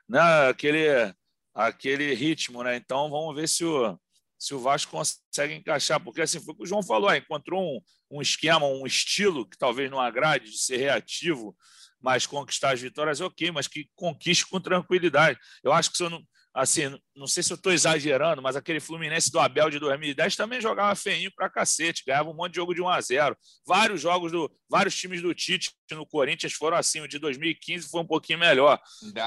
né, 0.08 0.20
aquele 0.50 1.14
aquele 1.54 2.14
ritmo, 2.14 2.64
né? 2.64 2.76
Então 2.78 3.10
vamos 3.10 3.36
ver 3.36 3.48
se 3.48 3.66
o 3.66 3.98
se 4.38 4.56
o 4.56 4.60
Vasco 4.60 4.92
consegue 4.92 5.54
encaixar, 5.54 6.04
porque 6.04 6.20
assim 6.20 6.40
foi 6.40 6.56
o 6.56 6.58
que 6.58 6.64
o 6.64 6.66
João 6.66 6.82
falou, 6.82 7.14
encontrou 7.14 7.62
um, 7.62 7.80
um 8.18 8.22
esquema, 8.24 8.66
um 8.66 8.88
estilo 8.88 9.48
que 9.48 9.56
talvez 9.56 9.90
não 9.92 10.00
agrade 10.00 10.50
de 10.50 10.58
ser 10.58 10.78
reativo, 10.78 11.56
mas 12.00 12.26
conquistar 12.26 12.74
as 12.74 12.82
vitórias, 12.82 13.22
ok, 13.22 13.52
mas 13.52 13.68
que 13.68 13.88
conquiste 13.96 14.48
com 14.48 14.60
tranquilidade. 14.60 15.40
Eu 15.64 15.72
acho 15.72 15.92
que 15.92 15.98
se 15.98 16.04
eu 16.04 16.10
não, 16.10 16.24
assim, 16.54 16.98
não 17.16 17.28
sei 17.28 17.44
se 17.44 17.52
eu 17.52 17.56
estou 17.56 17.72
exagerando, 17.72 18.42
mas 18.42 18.56
aquele 18.56 18.80
Fluminense 18.80 19.32
do 19.32 19.40
Abel 19.40 19.70
de 19.70 19.80
2010 19.80 20.36
também 20.36 20.60
jogava 20.60 20.94
feinho 20.96 21.32
pra 21.34 21.50
cacete, 21.50 22.04
ganhava 22.06 22.30
um 22.30 22.34
monte 22.34 22.52
de 22.52 22.58
jogo 22.58 22.74
de 22.74 22.82
1 22.82 22.90
a 22.90 23.02
0 23.02 23.38
Vários 23.66 24.02
jogos 24.02 24.32
do. 24.32 24.52
Vários 24.70 24.96
times 24.96 25.22
do 25.22 25.34
Tite 25.34 25.72
no 25.92 26.06
Corinthians 26.06 26.54
foram 26.54 26.78
assim, 26.78 27.02
o 27.02 27.08
de 27.08 27.20
2015 27.20 27.90
foi 27.90 28.02
um 28.02 28.08
pouquinho 28.08 28.40
melhor. 28.40 28.80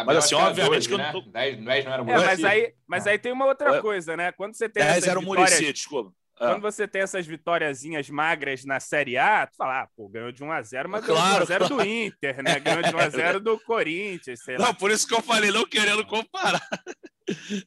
mas 0.07 0.17
assim, 0.17 0.35
obviamente 0.35 0.89
12, 0.89 0.89
que 0.89 0.95
eu 0.95 0.99
não 0.99 1.13
tô... 1.13 1.21
10, 1.21 1.65
10 1.65 1.85
não 1.85 1.93
era 1.93 2.05
muito. 2.05 2.21
É, 2.21 2.27
mas, 2.27 2.45
aí, 2.45 2.75
mas 2.87 3.07
aí 3.07 3.19
tem 3.19 3.33
uma 3.33 3.47
outra 3.47 3.81
coisa, 3.81 4.17
né? 4.17 4.33
Quando 4.33 4.55
você 4.55 4.69
tem 4.69 4.83
10 4.83 5.07
era 5.07 5.19
o 5.19 5.23
vitórias... 5.23 5.53
Muricy, 5.53 5.73
desculpa. 5.73 6.13
É. 6.41 6.49
Quando 6.49 6.63
você 6.63 6.89
tem 6.89 7.03
essas 7.03 7.27
vitóriazinhas 7.27 8.11
magras 8.11 8.65
na 8.65 8.81
Série 8.81 9.17
A, 9.17 9.47
tu 9.47 9.57
fala, 9.57 9.83
ah, 9.83 9.89
pô, 9.97 10.09
ganhou 10.09 10.33
de 10.33 10.43
1x0, 10.43 10.89
mas 10.89 11.05
claro, 11.05 11.47
ganhou 11.47 11.47
de 11.47 11.47
1x0 11.47 11.59
claro. 11.59 11.77
do 11.77 11.85
Inter, 11.85 12.43
né? 12.43 12.59
Ganhou 12.59 12.83
de 12.83 12.91
1x0 12.91 13.39
do 13.39 13.61
Corinthians, 13.61 14.41
sei 14.43 14.59
lá. 14.59 14.67
Não, 14.67 14.75
por 14.75 14.91
isso 14.91 15.07
que 15.07 15.15
eu 15.15 15.23
falei, 15.23 15.53
não 15.53 15.67
querendo 15.67 16.05
comparar. 16.07 16.67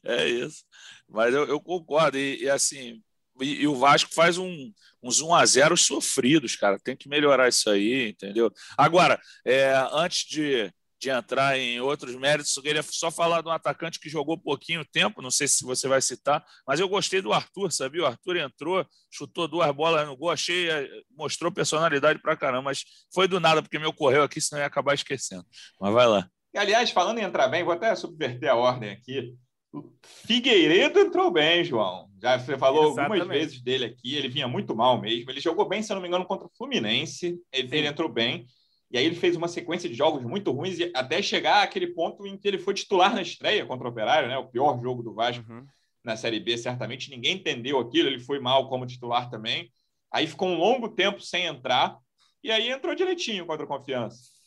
É 0.04 0.24
isso. 0.24 0.62
Mas 1.08 1.34
eu, 1.34 1.44
eu 1.48 1.60
concordo. 1.60 2.16
E, 2.16 2.44
e 2.44 2.48
assim, 2.48 3.02
e, 3.40 3.62
e, 3.62 3.66
o 3.66 3.74
Vasco 3.74 4.14
faz 4.14 4.38
um, 4.38 4.72
uns 5.02 5.20
1x0 5.20 5.76
sofridos, 5.76 6.56
cara. 6.56 6.78
Tem 6.78 6.96
que 6.96 7.08
melhorar 7.08 7.48
isso 7.48 7.68
aí, 7.68 8.10
entendeu? 8.10 8.52
Agora, 8.76 9.20
é, 9.44 9.72
antes 9.90 10.28
de, 10.28 10.72
de 11.00 11.10
entrar 11.10 11.56
em 11.58 11.80
outros 11.80 12.14
méritos, 12.16 12.56
eu 12.56 12.62
queria 12.62 12.82
só 12.82 13.10
falar 13.10 13.40
de 13.40 13.48
um 13.48 13.52
atacante 13.52 14.00
que 14.00 14.08
jogou 14.08 14.36
pouquinho 14.36 14.84
tempo, 14.84 15.22
não 15.22 15.30
sei 15.30 15.46
se 15.46 15.64
você 15.64 15.86
vai 15.86 16.02
citar, 16.02 16.44
mas 16.66 16.80
eu 16.80 16.88
gostei 16.88 17.22
do 17.22 17.32
Arthur, 17.32 17.70
sabia? 17.70 18.02
O 18.02 18.06
Arthur 18.06 18.36
entrou, 18.36 18.84
chutou 19.10 19.46
duas 19.46 19.70
bolas 19.72 20.06
no 20.06 20.16
gol, 20.16 20.30
achei, 20.30 20.68
eh, 20.68 20.88
mostrou 21.16 21.52
personalidade 21.52 22.20
pra 22.20 22.36
caramba, 22.36 22.62
mas 22.62 22.84
foi 23.14 23.28
do 23.28 23.38
nada, 23.38 23.62
porque 23.62 23.78
me 23.78 23.86
ocorreu 23.86 24.22
aqui, 24.22 24.40
senão 24.40 24.60
eu 24.60 24.64
ia 24.64 24.66
acabar 24.66 24.94
esquecendo. 24.94 25.44
Mas 25.80 25.92
vai 25.92 26.06
lá. 26.06 26.28
E, 26.52 26.58
aliás, 26.58 26.90
falando 26.90 27.18
em 27.18 27.22
entrar 27.22 27.48
bem, 27.48 27.62
vou 27.62 27.72
até 27.72 27.94
subverter 27.94 28.50
a 28.50 28.56
ordem 28.56 28.90
aqui. 28.90 29.34
O 29.72 29.92
Figueiredo 30.02 30.98
entrou 30.98 31.30
bem, 31.30 31.62
João. 31.62 32.08
Já 32.20 32.38
você 32.38 32.56
falou 32.56 32.92
Exatamente. 32.92 33.20
algumas 33.20 33.38
vezes 33.38 33.60
dele 33.60 33.84
aqui, 33.84 34.16
ele 34.16 34.28
vinha 34.28 34.48
muito 34.48 34.74
mal 34.74 35.00
mesmo. 35.00 35.30
Ele 35.30 35.40
jogou 35.40 35.68
bem, 35.68 35.82
se 35.82 35.92
eu 35.92 35.94
não 35.94 36.02
me 36.02 36.08
engano, 36.08 36.24
contra 36.24 36.46
o 36.46 36.50
Fluminense. 36.56 37.38
Ele, 37.52 37.76
ele 37.76 37.86
entrou 37.86 38.08
bem. 38.08 38.46
E 38.90 38.96
aí 38.96 39.04
ele 39.04 39.14
fez 39.14 39.36
uma 39.36 39.48
sequência 39.48 39.88
de 39.88 39.94
jogos 39.94 40.22
muito 40.22 40.50
ruins 40.50 40.78
até 40.94 41.20
chegar 41.20 41.62
àquele 41.62 41.88
ponto 41.88 42.26
em 42.26 42.38
que 42.38 42.48
ele 42.48 42.58
foi 42.58 42.72
titular 42.72 43.14
na 43.14 43.20
estreia 43.20 43.66
contra 43.66 43.86
o 43.86 43.90
Operário, 43.90 44.28
né? 44.28 44.38
O 44.38 44.48
pior 44.48 44.80
jogo 44.80 45.02
do 45.02 45.14
Vasco 45.14 45.44
uhum. 45.50 45.66
na 46.02 46.16
Série 46.16 46.40
B, 46.40 46.56
certamente. 46.56 47.10
Ninguém 47.10 47.36
entendeu 47.36 47.78
aquilo, 47.78 48.08
ele 48.08 48.20
foi 48.20 48.40
mal 48.40 48.68
como 48.68 48.86
titular 48.86 49.28
também. 49.28 49.70
Aí 50.10 50.26
ficou 50.26 50.48
um 50.48 50.56
longo 50.56 50.88
tempo 50.88 51.20
sem 51.20 51.44
entrar 51.44 51.98
e 52.42 52.50
aí 52.50 52.70
entrou 52.70 52.94
direitinho 52.94 53.44
contra 53.44 53.64
a 53.64 53.68
Confiança. 53.68 54.38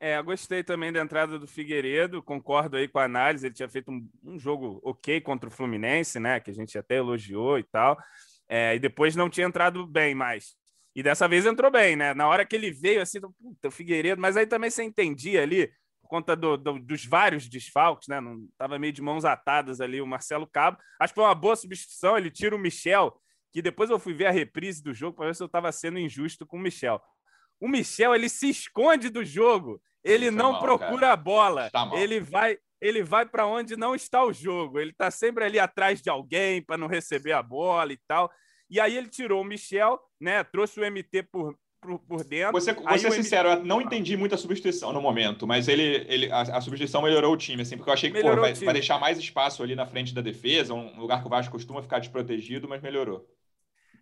É, 0.00 0.20
gostei 0.20 0.64
também 0.64 0.90
da 0.90 1.00
entrada 1.00 1.38
do 1.38 1.46
Figueiredo, 1.46 2.22
concordo 2.22 2.76
aí 2.76 2.88
com 2.88 2.98
a 2.98 3.04
análise, 3.04 3.46
ele 3.46 3.54
tinha 3.54 3.68
feito 3.68 3.88
um, 3.88 4.08
um 4.24 4.36
jogo 4.36 4.80
ok 4.82 5.20
contra 5.20 5.48
o 5.48 5.52
Fluminense, 5.52 6.18
né, 6.18 6.40
que 6.40 6.50
a 6.50 6.54
gente 6.54 6.76
até 6.76 6.96
elogiou 6.96 7.56
e 7.56 7.62
tal, 7.62 7.96
é, 8.48 8.74
e 8.74 8.80
depois 8.80 9.14
não 9.14 9.30
tinha 9.30 9.46
entrado 9.46 9.86
bem 9.86 10.12
mais. 10.12 10.56
E 10.94 11.02
dessa 11.02 11.26
vez 11.26 11.46
entrou 11.46 11.70
bem, 11.70 11.96
né? 11.96 12.12
Na 12.12 12.28
hora 12.28 12.44
que 12.44 12.54
ele 12.54 12.70
veio, 12.70 13.00
assim, 13.00 13.20
puta, 13.20 13.68
o 13.68 13.70
Figueiredo, 13.70 14.20
mas 14.20 14.36
aí 14.36 14.46
também 14.46 14.70
você 14.70 14.82
entendia 14.82 15.42
ali, 15.42 15.72
por 16.02 16.08
conta 16.08 16.36
do, 16.36 16.56
do, 16.56 16.78
dos 16.78 17.04
vários 17.06 17.48
desfalques, 17.48 18.08
né? 18.08 18.20
Não 18.20 18.46
tava 18.58 18.78
meio 18.78 18.92
de 18.92 19.00
mãos 19.00 19.24
atadas 19.24 19.80
ali 19.80 20.00
o 20.02 20.06
Marcelo 20.06 20.46
Cabo. 20.46 20.78
Acho 21.00 21.14
que 21.14 21.20
foi 21.20 21.24
uma 21.24 21.34
boa 21.34 21.56
substituição. 21.56 22.18
Ele 22.18 22.30
tira 22.30 22.54
o 22.54 22.58
Michel, 22.58 23.18
que 23.52 23.62
depois 23.62 23.88
eu 23.88 23.98
fui 23.98 24.12
ver 24.12 24.26
a 24.26 24.30
reprise 24.30 24.82
do 24.82 24.92
jogo 24.92 25.16
para 25.16 25.26
ver 25.26 25.34
se 25.34 25.42
eu 25.42 25.46
estava 25.46 25.72
sendo 25.72 25.98
injusto 25.98 26.46
com 26.46 26.58
o 26.58 26.60
Michel. 26.60 27.00
O 27.58 27.68
Michel, 27.68 28.14
ele 28.14 28.28
se 28.28 28.50
esconde 28.50 29.08
do 29.08 29.24
jogo. 29.24 29.80
Ele 30.04 30.30
não 30.30 30.52
mal, 30.52 30.60
procura 30.60 31.00
cara. 31.00 31.12
a 31.12 31.16
bola. 31.16 31.70
Tá 31.70 31.88
ele 31.94 32.20
vai, 32.20 32.58
ele 32.80 33.02
vai 33.02 33.24
para 33.24 33.46
onde 33.46 33.76
não 33.76 33.94
está 33.94 34.24
o 34.24 34.32
jogo. 34.32 34.78
Ele 34.78 34.90
está 34.90 35.10
sempre 35.10 35.44
ali 35.44 35.58
atrás 35.58 36.02
de 36.02 36.10
alguém 36.10 36.60
para 36.60 36.76
não 36.76 36.88
receber 36.88 37.32
a 37.32 37.42
bola 37.42 37.92
e 37.92 37.98
tal. 38.06 38.30
E 38.68 38.80
aí 38.80 38.96
ele 38.96 39.08
tirou 39.08 39.42
o 39.42 39.44
Michel, 39.44 40.00
né? 40.22 40.44
Trouxe 40.44 40.80
o 40.80 40.90
MT 40.90 41.24
por, 41.24 41.58
por, 41.80 41.98
por 41.98 42.24
dentro. 42.24 42.52
Você, 42.52 42.72
vou 42.72 42.98
ser 42.98 43.12
sincero, 43.12 43.50
MT... 43.50 43.60
eu 43.60 43.66
não 43.66 43.80
entendi 43.80 44.16
muito 44.16 44.34
a 44.34 44.38
substituição 44.38 44.92
no 44.92 45.02
momento, 45.02 45.46
mas 45.46 45.66
ele, 45.68 46.06
ele 46.08 46.32
a, 46.32 46.42
a 46.42 46.60
substituição 46.60 47.02
melhorou 47.02 47.34
o 47.34 47.36
time, 47.36 47.62
assim, 47.62 47.76
porque 47.76 47.90
eu 47.90 47.94
achei 47.94 48.10
que 48.10 48.20
pô, 48.20 48.36
vai, 48.36 48.54
vai, 48.54 48.74
deixar 48.74 48.98
mais 48.98 49.18
espaço 49.18 49.62
ali 49.62 49.74
na 49.74 49.86
frente 49.86 50.14
da 50.14 50.22
defesa, 50.22 50.72
um 50.72 50.98
lugar 51.00 51.20
que 51.20 51.26
o 51.26 51.30
Vasco 51.30 51.52
costuma 51.52 51.82
ficar 51.82 51.98
desprotegido, 51.98 52.68
mas 52.68 52.80
melhorou. 52.80 53.26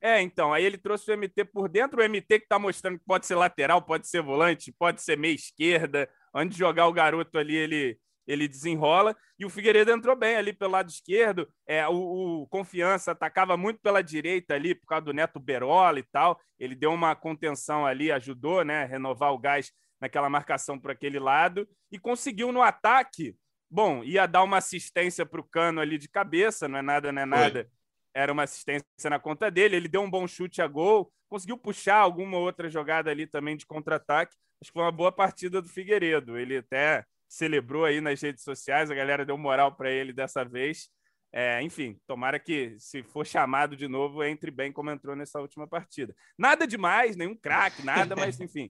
É, 0.02 0.20
então, 0.22 0.52
aí 0.52 0.64
ele 0.64 0.78
trouxe 0.78 1.10
o 1.10 1.16
MT 1.16 1.44
por 1.46 1.68
dentro, 1.68 2.00
o 2.00 2.08
MT 2.08 2.38
que 2.38 2.44
está 2.44 2.58
mostrando 2.58 2.98
que 2.98 3.04
pode 3.04 3.26
ser 3.26 3.34
lateral, 3.34 3.82
pode 3.82 4.08
ser 4.08 4.22
volante, 4.22 4.72
pode 4.72 5.02
ser 5.02 5.16
meia 5.16 5.34
esquerda, 5.34 6.08
onde 6.34 6.56
jogar 6.56 6.86
o 6.86 6.92
garoto 6.92 7.36
ali, 7.38 7.54
ele, 7.54 7.98
ele 8.30 8.48
desenrola. 8.48 9.16
E 9.38 9.44
o 9.44 9.50
Figueiredo 9.50 9.90
entrou 9.90 10.16
bem 10.16 10.36
ali 10.36 10.52
pelo 10.52 10.72
lado 10.72 10.88
esquerdo. 10.88 11.48
É, 11.66 11.86
o, 11.88 12.42
o, 12.42 12.46
Confiança 12.48 13.12
atacava 13.12 13.56
muito 13.56 13.80
pela 13.80 14.02
direita 14.02 14.54
ali, 14.54 14.74
por 14.74 14.86
causa 14.86 15.04
do 15.04 15.12
Neto 15.12 15.40
Berola 15.40 15.98
e 15.98 16.04
tal. 16.04 16.40
Ele 16.58 16.74
deu 16.74 16.92
uma 16.92 17.14
contenção 17.16 17.86
ali, 17.86 18.12
ajudou, 18.12 18.64
né? 18.64 18.84
Renovar 18.84 19.32
o 19.32 19.38
gás 19.38 19.72
naquela 20.00 20.30
marcação 20.30 20.78
por 20.78 20.90
aquele 20.90 21.18
lado. 21.18 21.68
E 21.90 21.98
conseguiu 21.98 22.52
no 22.52 22.62
ataque. 22.62 23.36
Bom, 23.70 24.02
ia 24.04 24.26
dar 24.26 24.42
uma 24.42 24.58
assistência 24.58 25.24
para 25.24 25.40
o 25.40 25.48
cano 25.48 25.80
ali 25.80 25.96
de 25.98 26.08
cabeça, 26.08 26.68
não 26.68 26.78
é 26.78 26.82
nada, 26.82 27.12
não 27.12 27.22
é 27.22 27.26
nada. 27.26 27.64
Foi 27.64 27.80
era 28.14 28.32
uma 28.32 28.42
assistência 28.42 29.08
na 29.08 29.18
conta 29.18 29.50
dele. 29.50 29.76
Ele 29.76 29.88
deu 29.88 30.02
um 30.02 30.10
bom 30.10 30.26
chute 30.26 30.60
a 30.60 30.66
gol, 30.66 31.12
conseguiu 31.28 31.56
puxar 31.56 31.96
alguma 31.96 32.38
outra 32.38 32.68
jogada 32.68 33.10
ali 33.10 33.26
também 33.26 33.56
de 33.56 33.66
contra-ataque. 33.66 34.36
Acho 34.60 34.70
que 34.70 34.74
foi 34.74 34.82
uma 34.82 34.92
boa 34.92 35.12
partida 35.12 35.62
do 35.62 35.68
Figueiredo. 35.68 36.36
Ele 36.36 36.58
até 36.58 37.04
celebrou 37.30 37.84
aí 37.84 38.00
nas 38.00 38.20
redes 38.20 38.42
sociais, 38.42 38.90
a 38.90 38.94
galera 38.94 39.24
deu 39.24 39.38
moral 39.38 39.72
para 39.76 39.88
ele 39.88 40.12
dessa 40.12 40.44
vez. 40.44 40.90
É, 41.32 41.62
enfim, 41.62 41.96
tomara 42.04 42.40
que, 42.40 42.74
se 42.76 43.04
for 43.04 43.24
chamado 43.24 43.76
de 43.76 43.86
novo, 43.86 44.24
entre 44.24 44.50
bem 44.50 44.72
como 44.72 44.90
entrou 44.90 45.14
nessa 45.14 45.40
última 45.40 45.64
partida. 45.64 46.12
Nada 46.36 46.66
demais, 46.66 47.14
nenhum 47.14 47.36
craque, 47.36 47.84
nada, 47.84 48.16
mas 48.16 48.38
enfim, 48.40 48.68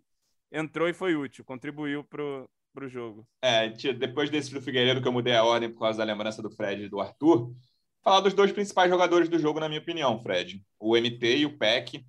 entrou 0.52 0.86
e 0.86 0.92
foi 0.92 1.16
útil, 1.16 1.42
contribuiu 1.42 2.04
para 2.04 2.84
o 2.84 2.88
jogo. 2.88 3.26
É, 3.40 3.70
depois 3.94 4.28
desse 4.28 4.52
do 4.52 4.60
Figueiredo, 4.60 5.00
que 5.00 5.08
eu 5.08 5.12
mudei 5.12 5.34
a 5.34 5.42
ordem 5.42 5.72
por 5.72 5.80
causa 5.80 5.96
da 5.96 6.04
lembrança 6.04 6.42
do 6.42 6.50
Fred 6.50 6.84
e 6.84 6.88
do 6.90 7.00
Arthur, 7.00 7.54
falar 8.02 8.20
dos 8.20 8.34
dois 8.34 8.52
principais 8.52 8.90
jogadores 8.90 9.30
do 9.30 9.38
jogo, 9.38 9.58
na 9.58 9.68
minha 9.68 9.80
opinião, 9.80 10.20
Fred. 10.20 10.62
O 10.78 10.94
MT 10.94 11.38
e 11.38 11.46
o 11.46 11.56
PEC. 11.56 12.04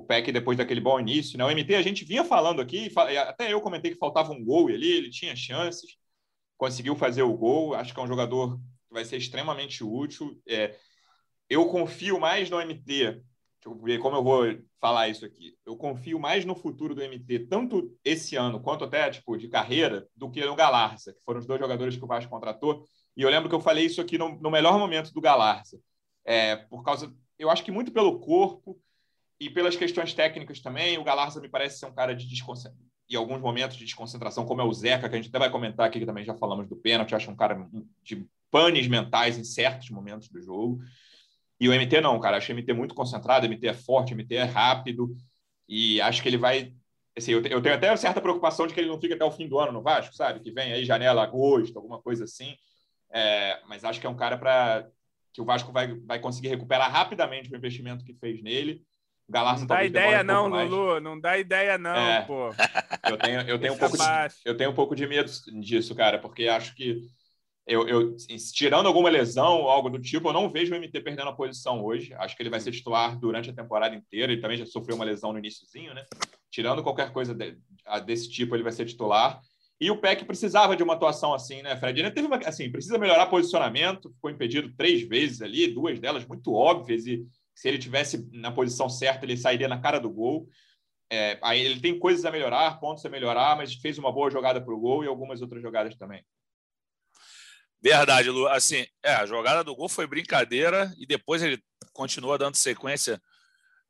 O 0.00 0.06
PEC, 0.06 0.32
depois 0.32 0.56
daquele 0.56 0.80
bom 0.80 0.98
início, 0.98 1.36
né? 1.36 1.44
O 1.44 1.50
MT, 1.50 1.74
a 1.74 1.82
gente 1.82 2.04
vinha 2.04 2.24
falando 2.24 2.60
aqui, 2.60 2.92
até 3.28 3.52
eu 3.52 3.60
comentei 3.60 3.90
que 3.90 3.98
faltava 3.98 4.32
um 4.32 4.44
gol 4.44 4.68
ali, 4.68 4.90
ele 4.90 5.10
tinha 5.10 5.36
chances, 5.36 5.96
conseguiu 6.56 6.96
fazer 6.96 7.22
o 7.22 7.36
gol. 7.36 7.74
Acho 7.74 7.92
que 7.92 8.00
é 8.00 8.02
um 8.02 8.08
jogador 8.08 8.56
que 8.56 8.94
vai 8.94 9.04
ser 9.04 9.16
extremamente 9.16 9.84
útil. 9.84 10.40
É, 10.48 10.76
eu 11.48 11.66
confio 11.66 12.18
mais 12.18 12.48
no 12.50 12.60
MT. 12.60 13.22
Como 14.00 14.16
eu 14.16 14.24
vou 14.24 14.58
falar 14.80 15.08
isso 15.08 15.26
aqui. 15.26 15.54
Eu 15.66 15.76
confio 15.76 16.18
mais 16.18 16.46
no 16.46 16.54
futuro 16.54 16.94
do 16.94 17.02
MT, 17.02 17.40
tanto 17.40 17.94
esse 18.02 18.34
ano 18.36 18.58
quanto 18.60 18.84
até 18.84 19.10
tipo 19.10 19.36
de 19.36 19.48
carreira, 19.48 20.08
do 20.16 20.30
que 20.30 20.42
no 20.44 20.56
Galarza, 20.56 21.12
que 21.12 21.22
foram 21.22 21.40
os 21.40 21.46
dois 21.46 21.60
jogadores 21.60 21.94
que 21.94 22.04
o 22.04 22.06
Vasco 22.06 22.30
contratou 22.30 22.86
e 23.16 23.22
eu 23.22 23.28
lembro 23.28 23.48
que 23.48 23.54
eu 23.54 23.60
falei 23.60 23.86
isso 23.86 24.00
aqui 24.00 24.16
no, 24.16 24.40
no 24.40 24.50
melhor 24.50 24.78
momento 24.78 25.12
do 25.12 25.20
Galarza, 25.20 25.78
é, 26.24 26.56
por 26.56 26.82
causa, 26.82 27.12
eu 27.38 27.50
acho 27.50 27.64
que 27.64 27.70
muito 27.70 27.92
pelo 27.92 28.18
corpo 28.20 28.80
e 29.40 29.48
pelas 29.48 29.74
questões 29.74 30.12
técnicas 30.12 30.60
também. 30.60 30.98
O 30.98 31.04
Galarza 31.04 31.40
me 31.40 31.48
parece 31.48 31.78
ser 31.78 31.86
um 31.86 31.94
cara 31.94 32.14
de 32.14 32.28
desconcentração, 32.28 32.86
em 33.08 33.16
alguns 33.16 33.40
momentos 33.40 33.76
de 33.76 33.84
desconcentração, 33.84 34.44
como 34.44 34.60
é 34.60 34.64
o 34.64 34.72
Zeca, 34.72 35.08
que 35.08 35.14
a 35.14 35.18
gente 35.18 35.30
até 35.30 35.38
vai 35.38 35.50
comentar 35.50 35.86
aqui, 35.86 35.98
que 35.98 36.06
também 36.06 36.24
já 36.24 36.34
falamos 36.34 36.68
do 36.68 36.76
pênalti. 36.76 37.12
Eu 37.12 37.16
acho 37.16 37.30
um 37.30 37.36
cara 37.36 37.66
de 38.02 38.24
panes 38.50 38.86
mentais 38.86 39.38
em 39.38 39.42
certos 39.42 39.90
momentos 39.90 40.28
do 40.28 40.40
jogo. 40.40 40.80
E 41.58 41.68
o 41.68 41.72
MT 41.72 42.00
não, 42.00 42.20
cara. 42.20 42.36
Acho 42.36 42.52
o 42.52 42.54
MT 42.54 42.72
muito 42.72 42.94
concentrado, 42.94 43.46
o 43.46 43.50
MT 43.50 43.66
é 43.66 43.74
forte, 43.74 44.12
o 44.12 44.16
MT 44.16 44.34
é 44.34 44.44
rápido. 44.44 45.16
E 45.68 46.00
acho 46.00 46.22
que 46.22 46.28
ele 46.28 46.38
vai. 46.38 46.74
Assim, 47.16 47.32
eu, 47.32 47.42
tenho 47.42 47.74
até 47.74 47.94
certa 47.96 48.20
preocupação 48.20 48.66
de 48.66 48.74
que 48.74 48.80
ele 48.80 48.88
não 48.88 49.00
fique 49.00 49.14
até 49.14 49.24
o 49.24 49.30
fim 49.30 49.48
do 49.48 49.58
ano 49.58 49.72
no 49.72 49.82
Vasco, 49.82 50.14
sabe? 50.14 50.40
Que 50.40 50.52
vem 50.52 50.72
aí 50.72 50.84
janela 50.84 51.22
agosto, 51.22 51.76
alguma 51.76 52.00
coisa 52.00 52.24
assim. 52.24 52.54
É, 53.12 53.60
mas 53.66 53.84
acho 53.84 54.00
que 54.00 54.06
é 54.06 54.10
um 54.10 54.16
cara 54.16 54.38
para 54.38 54.88
que 55.32 55.40
o 55.40 55.44
Vasco 55.44 55.72
vai, 55.72 55.94
vai 56.00 56.20
conseguir 56.20 56.48
recuperar 56.48 56.90
rapidamente 56.90 57.52
o 57.52 57.56
investimento 57.56 58.04
que 58.04 58.14
fez 58.14 58.42
nele. 58.42 58.84
Galarza 59.30 59.60
não 59.60 59.68
dá 59.68 59.84
ideia 59.84 60.20
um 60.20 60.24
não, 60.24 60.48
Lulu, 60.48 61.00
não 61.00 61.20
dá 61.20 61.38
ideia 61.38 61.78
não, 61.78 61.94
é, 61.94 62.22
pô. 62.22 62.50
Eu 63.08 63.16
tenho, 63.16 63.40
eu, 63.42 63.58
tenho 63.60 63.74
um 63.74 63.78
pouco 63.78 63.96
de, 63.96 64.04
eu 64.44 64.56
tenho 64.56 64.70
um 64.70 64.74
pouco 64.74 64.96
de 64.96 65.06
medo 65.06 65.30
disso, 65.60 65.94
cara, 65.94 66.18
porque 66.18 66.48
acho 66.48 66.74
que 66.74 67.00
eu, 67.66 67.86
eu, 67.86 68.16
tirando 68.52 68.86
alguma 68.86 69.08
lesão 69.08 69.60
ou 69.60 69.68
algo 69.68 69.88
do 69.88 70.00
tipo, 70.00 70.28
eu 70.28 70.32
não 70.32 70.50
vejo 70.50 70.72
o 70.72 70.76
MT 70.76 71.00
perdendo 71.02 71.28
a 71.28 71.36
posição 71.36 71.84
hoje. 71.84 72.12
Acho 72.14 72.36
que 72.36 72.42
ele 72.42 72.50
vai 72.50 72.58
ser 72.58 72.72
titular 72.72 73.16
durante 73.16 73.48
a 73.48 73.52
temporada 73.52 73.94
inteira. 73.94 74.32
Ele 74.32 74.40
também 74.40 74.56
já 74.56 74.66
sofreu 74.66 74.96
uma 74.96 75.04
lesão 75.04 75.32
no 75.32 75.38
iníciozinho, 75.38 75.94
né? 75.94 76.04
Tirando 76.50 76.82
qualquer 76.82 77.12
coisa 77.12 77.32
de, 77.32 77.56
desse 78.04 78.28
tipo, 78.28 78.56
ele 78.56 78.64
vai 78.64 78.72
ser 78.72 78.86
titular. 78.86 79.40
E 79.80 79.88
o 79.88 79.96
PEC 79.98 80.24
precisava 80.24 80.76
de 80.76 80.82
uma 80.82 80.94
atuação 80.94 81.32
assim, 81.32 81.62
né, 81.62 81.76
Fred? 81.76 82.00
Ele 82.00 82.10
teve 82.10 82.26
uma, 82.26 82.36
assim, 82.38 82.70
precisa 82.70 82.98
melhorar 82.98 83.26
posicionamento, 83.26 84.10
ficou 84.10 84.30
impedido 84.30 84.74
três 84.76 85.02
vezes 85.02 85.40
ali, 85.40 85.72
duas 85.72 86.00
delas 86.00 86.26
muito 86.26 86.52
óbvias, 86.52 87.06
e 87.06 87.24
se 87.60 87.68
ele 87.68 87.78
tivesse 87.78 88.26
na 88.32 88.50
posição 88.50 88.88
certa, 88.88 89.26
ele 89.26 89.36
sairia 89.36 89.68
na 89.68 89.78
cara 89.78 90.00
do 90.00 90.08
gol. 90.08 90.48
É, 91.12 91.38
aí 91.42 91.60
ele 91.60 91.78
tem 91.78 91.98
coisas 91.98 92.24
a 92.24 92.30
melhorar, 92.30 92.80
pontos 92.80 93.04
a 93.04 93.10
melhorar, 93.10 93.54
mas 93.54 93.74
fez 93.74 93.98
uma 93.98 94.10
boa 94.10 94.30
jogada 94.30 94.62
para 94.62 94.72
o 94.72 94.80
gol 94.80 95.04
e 95.04 95.06
algumas 95.06 95.42
outras 95.42 95.60
jogadas 95.60 95.94
também. 95.94 96.24
Verdade, 97.78 98.30
Lu. 98.30 98.48
Assim, 98.48 98.86
é, 99.02 99.12
a 99.12 99.26
jogada 99.26 99.62
do 99.62 99.76
gol 99.76 99.90
foi 99.90 100.06
brincadeira 100.06 100.90
e 100.96 101.04
depois 101.04 101.42
ele 101.42 101.62
continua 101.92 102.38
dando 102.38 102.56
sequência 102.56 103.20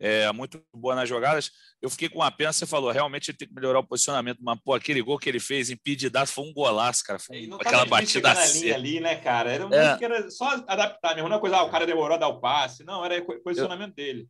é, 0.00 0.32
muito 0.32 0.64
boa 0.74 0.94
nas 0.94 1.08
jogadas. 1.08 1.50
Eu 1.80 1.90
fiquei 1.90 2.08
com 2.08 2.22
a 2.22 2.30
pena, 2.30 2.52
você 2.52 2.66
falou, 2.66 2.90
realmente 2.90 3.30
ele 3.30 3.36
tem 3.36 3.46
que 3.46 3.54
melhorar 3.54 3.80
o 3.80 3.86
posicionamento, 3.86 4.38
mas 4.40 4.58
pô, 4.64 4.72
aquele 4.72 5.02
gol 5.02 5.18
que 5.18 5.28
ele 5.28 5.38
fez 5.38 5.68
impedidaço 5.68 6.32
foi 6.32 6.44
um 6.44 6.52
golaço, 6.54 7.04
cara. 7.04 7.18
Foi 7.18 7.46
um, 7.46 7.54
aquela 7.56 7.84
batida 7.84 8.32
assim. 8.32 8.70
ali, 8.70 8.98
né, 8.98 9.16
cara? 9.16 9.52
Era, 9.52 9.66
um 9.66 9.72
é. 9.72 9.98
que 9.98 10.04
era 10.04 10.30
só 10.30 10.48
adaptar 10.66 11.14
mesmo, 11.14 11.28
não 11.28 11.36
é 11.36 11.40
coisa, 11.40 11.58
ah, 11.58 11.64
o 11.64 11.70
cara 11.70 11.86
demorou 11.86 12.14
a 12.14 12.18
dar 12.18 12.28
o 12.28 12.40
passe, 12.40 12.82
não, 12.82 13.04
era 13.04 13.22
o 13.22 13.42
posicionamento 13.42 13.90
eu, 13.90 13.94
dele. 13.94 14.28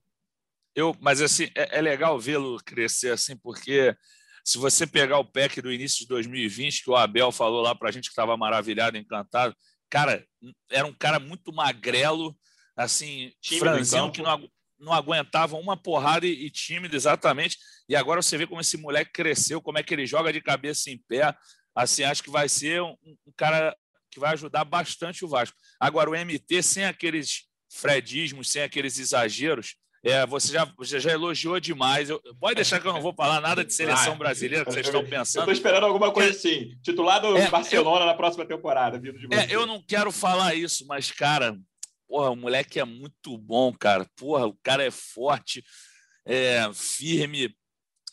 Eu, 0.74 0.96
mas 1.00 1.22
assim, 1.22 1.48
é, 1.54 1.78
é 1.78 1.80
legal 1.80 2.18
vê-lo 2.18 2.58
crescer 2.64 3.12
assim, 3.12 3.36
porque 3.36 3.94
se 4.44 4.58
você 4.58 4.86
pegar 4.86 5.18
o 5.18 5.24
PEC 5.24 5.62
do 5.62 5.72
início 5.72 6.00
de 6.00 6.08
2020, 6.08 6.82
que 6.82 6.90
o 6.90 6.96
Abel 6.96 7.30
falou 7.30 7.60
lá 7.60 7.74
para 7.74 7.88
a 7.88 7.92
gente 7.92 8.04
que 8.04 8.12
estava 8.12 8.36
maravilhado, 8.36 8.96
encantado, 8.96 9.54
cara, 9.88 10.24
era 10.70 10.86
um 10.86 10.94
cara 10.94 11.20
muito 11.20 11.52
magrelo, 11.52 12.36
assim, 12.76 13.32
Tímido 13.40 13.66
franzino, 13.66 14.10
que 14.10 14.22
não, 14.22 14.48
não 14.80 14.92
aguentavam 14.92 15.60
uma 15.60 15.76
porrada 15.76 16.26
e, 16.26 16.46
e 16.46 16.50
tímido, 16.50 16.96
exatamente. 16.96 17.58
E 17.88 17.94
agora 17.94 18.22
você 18.22 18.36
vê 18.38 18.46
como 18.46 18.60
esse 18.60 18.76
moleque 18.76 19.12
cresceu, 19.12 19.60
como 19.60 19.78
é 19.78 19.82
que 19.82 19.94
ele 19.94 20.06
joga 20.06 20.32
de 20.32 20.40
cabeça 20.40 20.90
em 20.90 20.98
pé. 21.08 21.34
Assim, 21.74 22.02
acho 22.02 22.22
que 22.22 22.30
vai 22.30 22.48
ser 22.48 22.82
um, 22.82 22.96
um 23.04 23.32
cara 23.36 23.76
que 24.10 24.18
vai 24.18 24.32
ajudar 24.32 24.64
bastante 24.64 25.24
o 25.24 25.28
Vasco. 25.28 25.56
Agora, 25.78 26.10
o 26.10 26.14
MT, 26.14 26.62
sem 26.62 26.84
aqueles 26.84 27.44
fredismos, 27.70 28.50
sem 28.50 28.62
aqueles 28.62 28.98
exageros, 28.98 29.76
é, 30.02 30.26
você, 30.26 30.54
já, 30.54 30.64
você 30.76 30.98
já 30.98 31.12
elogiou 31.12 31.60
demais. 31.60 32.08
Eu, 32.08 32.20
pode 32.40 32.54
deixar 32.54 32.80
que 32.80 32.88
eu 32.88 32.92
não 32.92 33.02
vou 33.02 33.14
falar 33.14 33.40
nada 33.40 33.62
de 33.64 33.72
seleção 33.72 34.16
brasileira 34.16 34.64
que 34.64 34.72
vocês 34.72 34.86
estão 34.86 35.04
pensando. 35.06 35.42
Estou 35.42 35.52
esperando 35.52 35.84
alguma 35.84 36.10
coisa 36.10 36.30
assim. 36.30 36.74
Titular 36.82 37.20
do 37.20 37.36
é, 37.36 37.48
Barcelona 37.48 38.04
eu, 38.04 38.06
na 38.06 38.14
próxima 38.14 38.46
temporada, 38.46 38.98
vindo 38.98 39.18
de 39.18 39.32
É, 39.34 39.46
eu 39.50 39.66
não 39.66 39.82
quero 39.82 40.10
falar 40.10 40.54
isso, 40.54 40.86
mas, 40.86 41.10
cara, 41.10 41.56
Porra, 42.10 42.30
o 42.30 42.34
moleque 42.34 42.80
é 42.80 42.84
muito 42.84 43.38
bom, 43.38 43.72
cara. 43.72 44.04
Porra, 44.16 44.44
o 44.44 44.58
cara 44.64 44.82
é 44.82 44.90
forte, 44.90 45.64
é 46.26 46.68
firme, 46.74 47.56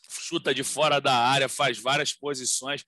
chuta 0.08 0.54
de 0.54 0.64
fora 0.64 1.02
da 1.02 1.16
área, 1.16 1.50
faz 1.50 1.80
várias 1.80 2.14
posições. 2.14 2.84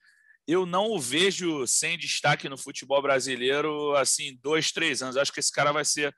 Eu 0.45 0.67
não 0.67 0.91
o 0.91 0.99
vejo 0.99 1.65
sem 1.65 1.97
destaque 1.97 2.47
no 2.47 2.59
futebol 2.59 3.01
brasileiro 3.01 3.95
assim, 3.95 4.37
dois, 4.39 4.71
três 4.71 5.01
anos. 5.01 5.17
Acho 5.17 5.33
que 5.33 5.39
esse 5.39 5.51
cara 5.51 5.71
vai 5.71 5.83
ser 5.83 6.15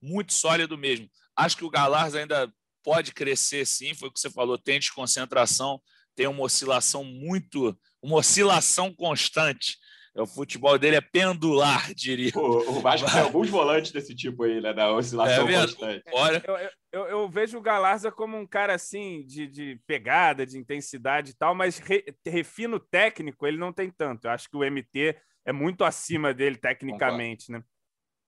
muito 0.00 0.32
sólido 0.32 0.78
mesmo. 0.78 1.06
Acho 1.36 1.58
que 1.58 1.64
o 1.66 1.70
Galarza 1.70 2.18
ainda 2.18 2.50
pode 2.82 3.12
crescer, 3.12 3.66
sim. 3.66 3.92
Foi 3.92 4.08
o 4.08 4.12
que 4.12 4.18
você 4.20 4.30
falou, 4.30 4.56
tem 4.56 4.80
desconcentração, 4.80 5.78
tem 6.14 6.26
uma 6.26 6.44
oscilação 6.44 7.04
muito, 7.04 7.78
uma 8.02 8.16
oscilação 8.16 8.90
constante 8.94 9.76
o 10.14 10.26
futebol 10.26 10.78
dele 10.78 10.96
é 10.96 11.00
pendular, 11.00 11.94
diria. 11.94 12.32
O, 12.34 12.78
o 12.78 12.80
Vasco 12.80 13.10
tem 13.10 13.20
alguns 13.20 13.48
volantes 13.48 13.92
desse 13.92 14.14
tipo 14.14 14.42
aí, 14.42 14.60
né? 14.60 14.72
Da 14.72 14.92
oscilação 14.92 15.48
é 15.48 15.60
constante. 15.60 16.04
Olha... 16.12 16.42
Eu, 16.46 16.56
eu, 16.92 17.06
eu, 17.06 17.28
vejo 17.28 17.56
o 17.56 17.62
Galarza 17.62 18.10
como 18.10 18.36
um 18.36 18.46
cara 18.46 18.74
assim, 18.74 19.24
de, 19.24 19.46
de 19.46 19.80
pegada, 19.86 20.44
de 20.44 20.58
intensidade 20.58 21.30
e 21.30 21.34
tal, 21.34 21.54
mas 21.54 21.78
re, 21.78 22.04
refino 22.26 22.80
técnico 22.80 23.46
ele 23.46 23.56
não 23.56 23.72
tem 23.72 23.90
tanto. 23.90 24.24
Eu 24.24 24.32
acho 24.32 24.50
que 24.50 24.56
o 24.56 24.68
MT 24.68 25.16
é 25.44 25.52
muito 25.52 25.84
acima 25.84 26.34
dele 26.34 26.56
tecnicamente, 26.56 27.46
Concordo. 27.46 27.64
né? 27.64 27.79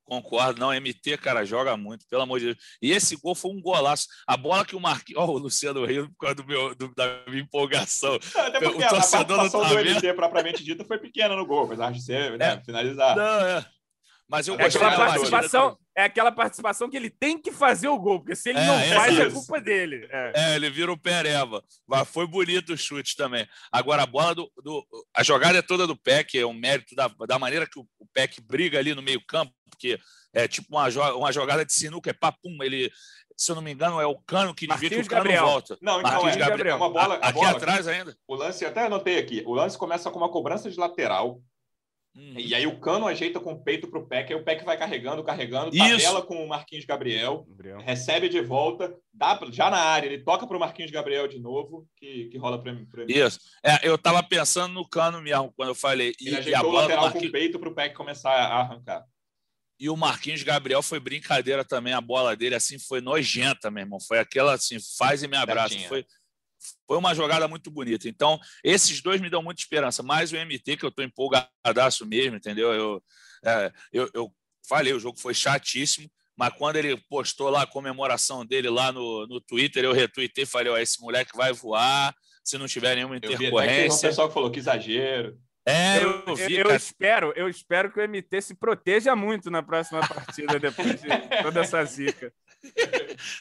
Concordo, 0.04 0.61
não, 0.61 0.73
MT, 0.73 1.16
cara, 1.18 1.44
joga 1.44 1.76
muito, 1.76 2.06
pelo 2.09 2.23
amor 2.23 2.40
de 2.40 2.47
Deus. 2.47 2.59
E 2.82 2.92
esse 2.92 3.16
gol 3.16 3.35
foi 3.35 3.50
um 3.50 3.61
golaço. 3.61 4.06
A 4.26 4.37
bola 4.37 4.64
que 4.64 4.76
o 4.76 4.80
Marquinhos. 4.80 5.23
Ó, 5.23 5.26
oh, 5.26 5.32
o 5.32 5.38
Luciano 5.38 5.85
Rio, 5.85 6.09
por 6.11 6.18
causa 6.18 6.35
do 6.35 6.44
meu, 6.44 6.75
do, 6.75 6.94
da 6.94 7.23
minha 7.28 7.42
empolgação. 7.42 8.18
até 8.35 8.61
porque 8.61 8.82
o 8.82 8.87
a 8.87 8.90
participação 8.90 9.68
do, 9.68 9.75
MT, 9.76 10.12
propriamente 10.14 10.64
dita, 10.64 10.85
foi 10.85 10.99
pequena 10.99 11.37
no 11.37 11.47
gol, 11.47 11.64
apesar 11.64 11.92
de 11.92 12.02
ser 12.02 12.37
né, 12.37 12.54
é. 12.54 12.64
finalizar. 12.64 13.16
Não, 13.16 13.40
é. 13.47 13.64
Mas 14.32 14.48
eu 14.48 14.58
é 14.58 14.64
aquela 14.64 14.96
participação 14.96 15.78
É 15.94 16.04
aquela 16.04 16.32
participação 16.32 16.88
que 16.88 16.96
ele 16.96 17.10
tem 17.10 17.36
que 17.36 17.52
fazer 17.52 17.88
o 17.88 17.98
gol, 17.98 18.20
porque 18.20 18.34
se 18.34 18.48
ele 18.48 18.60
é, 18.60 18.66
não 18.66 18.78
é 18.78 18.94
faz, 18.94 19.18
é 19.18 19.30
culpa 19.30 19.60
dele. 19.60 20.08
É. 20.10 20.32
é. 20.34 20.56
ele 20.56 20.70
vira 20.70 20.90
o 20.90 20.96
Pereva. 20.96 21.62
Mas 21.86 22.08
foi 22.08 22.26
bonito 22.26 22.72
o 22.72 22.78
chute 22.78 23.14
também. 23.14 23.46
Agora, 23.70 24.04
a 24.04 24.06
bola 24.06 24.34
do. 24.34 24.50
do 24.64 24.82
a 25.14 25.22
jogada 25.22 25.58
é 25.58 25.62
toda 25.62 25.86
do 25.86 25.94
Peck, 25.94 26.38
é 26.38 26.46
um 26.46 26.54
mérito 26.54 26.94
da, 26.94 27.08
da 27.28 27.38
maneira 27.38 27.66
que 27.66 27.78
o, 27.78 27.86
o 27.98 28.06
Peck 28.06 28.40
briga 28.40 28.78
ali 28.78 28.94
no 28.94 29.02
meio-campo, 29.02 29.52
porque 29.68 30.00
é 30.32 30.48
tipo 30.48 30.68
uma, 30.70 30.88
uma 31.12 31.30
jogada 31.30 31.62
de 31.62 31.74
sinuca, 31.74 32.08
é 32.08 32.14
papum, 32.14 32.56
ele. 32.62 32.90
Se 33.36 33.50
eu 33.50 33.56
não 33.56 33.62
me 33.62 33.72
engano, 33.72 34.00
é 34.00 34.06
o 34.06 34.16
cano 34.16 34.54
que 34.54 34.66
devia 34.66 34.88
que 34.88 34.96
o 34.96 35.06
cano 35.06 35.24
Gabriel. 35.24 35.44
volta. 35.44 35.76
Não, 35.82 36.00
então 36.00 36.10
Marquinhos 36.10 36.36
é, 36.36 36.38
Gabriel. 36.38 36.74
É 36.74 36.78
uma 36.78 36.90
bola, 36.90 37.14
a, 37.16 37.28
aqui 37.28 37.38
bola, 37.38 37.50
atrás 37.50 37.86
ainda. 37.86 38.16
O 38.26 38.34
lance, 38.34 38.64
até 38.64 38.86
anotei 38.86 39.18
aqui. 39.18 39.42
O 39.44 39.52
lance 39.52 39.76
começa 39.76 40.10
com 40.10 40.18
uma 40.18 40.30
cobrança 40.30 40.70
de 40.70 40.78
lateral 40.78 41.42
Uhum. 42.14 42.35
E 42.37 42.54
aí 42.54 42.66
o 42.66 42.78
Cano 42.78 43.07
ajeita 43.07 43.40
com 43.40 43.52
o 43.52 43.64
peito 43.64 43.88
para 43.88 43.99
o 43.99 44.07
Peck, 44.07 44.31
aí 44.31 44.38
o 44.38 44.45
Peck 44.45 44.62
vai 44.64 44.76
carregando, 44.76 45.25
carregando, 45.25 45.71
tabela 45.71 45.97
Isso. 45.97 46.23
com 46.25 46.45
o 46.45 46.49
Marquinhos 46.49 46.85
Gabriel, 46.85 47.47
Gabriel, 47.49 47.78
recebe 47.78 48.28
de 48.28 48.40
volta, 48.42 48.95
dá 49.12 49.40
já 49.50 49.71
na 49.71 49.78
área, 49.78 50.09
ele 50.09 50.23
toca 50.23 50.47
para 50.47 50.57
o 50.57 50.61
Marquinhos 50.61 50.90
Gabriel 50.90 51.26
de 51.26 51.38
novo, 51.38 51.88
que, 51.97 52.26
que 52.26 52.37
rola 52.37 52.62
para 52.62 52.75
mim. 52.75 52.87
Isso. 53.09 53.40
É, 53.64 53.88
eu 53.88 53.95
estava 53.95 54.23
pensando 54.23 54.75
no 54.75 54.87
Cano 54.87 55.23
mesmo, 55.23 55.52
quando 55.57 55.71
eu 55.71 55.75
falei. 55.75 56.12
Ele 56.21 56.35
e, 56.35 56.37
ajeitou 56.37 56.61
a 56.61 56.62
bola 56.62 56.75
o 56.75 56.81
lateral 56.83 57.04
Marquinhos... 57.04 57.25
com 57.25 57.28
o 57.31 57.33
peito 57.33 57.59
para 57.59 57.69
o 57.71 57.75
Peck 57.75 57.95
começar 57.95 58.31
a 58.31 58.61
arrancar. 58.61 59.04
E 59.81 59.88
o 59.88 59.97
Marquinhos 59.97 60.42
Gabriel 60.42 60.83
foi 60.83 61.00
brincadeira 61.00 61.64
também, 61.64 61.95
a 61.95 62.00
bola 62.00 62.37
dele 62.37 62.54
assim 62.54 62.78
foi 62.78 63.00
nojenta, 63.00 63.71
meu 63.71 63.83
irmão. 63.83 63.99
Foi 63.99 64.19
aquela 64.19 64.52
assim, 64.52 64.76
faz 64.99 65.23
e 65.23 65.28
me 65.28 65.37
abraça. 65.37 65.76
Foi, 65.88 66.04
foi 66.87 66.97
uma 66.97 67.14
jogada 67.14 67.49
muito 67.49 67.71
bonita. 67.71 68.09
Então, 68.09 68.38
esses 68.62 69.00
dois 69.02 69.21
me 69.21 69.31
dão 69.31 69.42
muita 69.42 69.61
esperança. 69.61 70.02
Mais 70.02 70.33
o 70.33 70.37
MT, 70.37 70.76
que 70.76 70.85
eu 70.85 70.88
estou 70.88 71.04
empolgadaço 71.04 72.07
mesmo, 72.07 72.37
entendeu? 72.37 72.73
Eu, 72.73 73.02
é, 73.45 73.73
eu, 73.92 74.11
eu 74.14 74.33
falei, 74.69 74.92
o 74.92 75.00
jogo 75.00 75.19
foi 75.19 75.35
chatíssimo, 75.35 76.11
mas 76.37 76.54
quando 76.54 76.76
ele 76.76 76.97
postou 77.09 77.50
lá 77.50 77.62
a 77.62 77.66
comemoração 77.66 78.45
dele 78.45 78.69
lá 78.69 78.90
no, 78.90 79.26
no 79.26 79.40
Twitter, 79.40 79.85
eu 79.85 79.92
retuitei 79.92 80.45
e 80.45 80.47
falei: 80.47 80.73
ó, 80.73 80.78
esse 80.78 81.00
moleque 81.00 81.37
vai 81.37 81.52
voar 81.52 82.14
se 82.42 82.59
não 82.59 82.66
tiver 82.66 82.97
nenhuma 82.97 83.16
intercorrência. 83.16 83.87
Eu 83.87 83.92
vi 83.95 84.00
pessoal 84.00 84.28
que 84.28 84.35
falou 84.35 84.50
que 84.50 84.59
exagero. 84.59 85.38
É, 85.64 86.02
eu, 86.02 86.25
eu, 86.26 86.35
vi, 86.35 86.57
eu, 86.57 86.75
espero, 86.75 87.33
eu 87.37 87.49
espero 87.49 87.92
que 87.92 88.00
o 88.00 88.09
MT 88.09 88.42
se 88.42 88.54
proteja 88.54 89.14
muito 89.14 89.49
na 89.49 89.62
próxima 89.62 90.00
partida 90.00 90.59
depois 90.59 91.00
de 91.00 91.09
toda 91.42 91.61
essa 91.61 91.85
zica. 91.85 92.33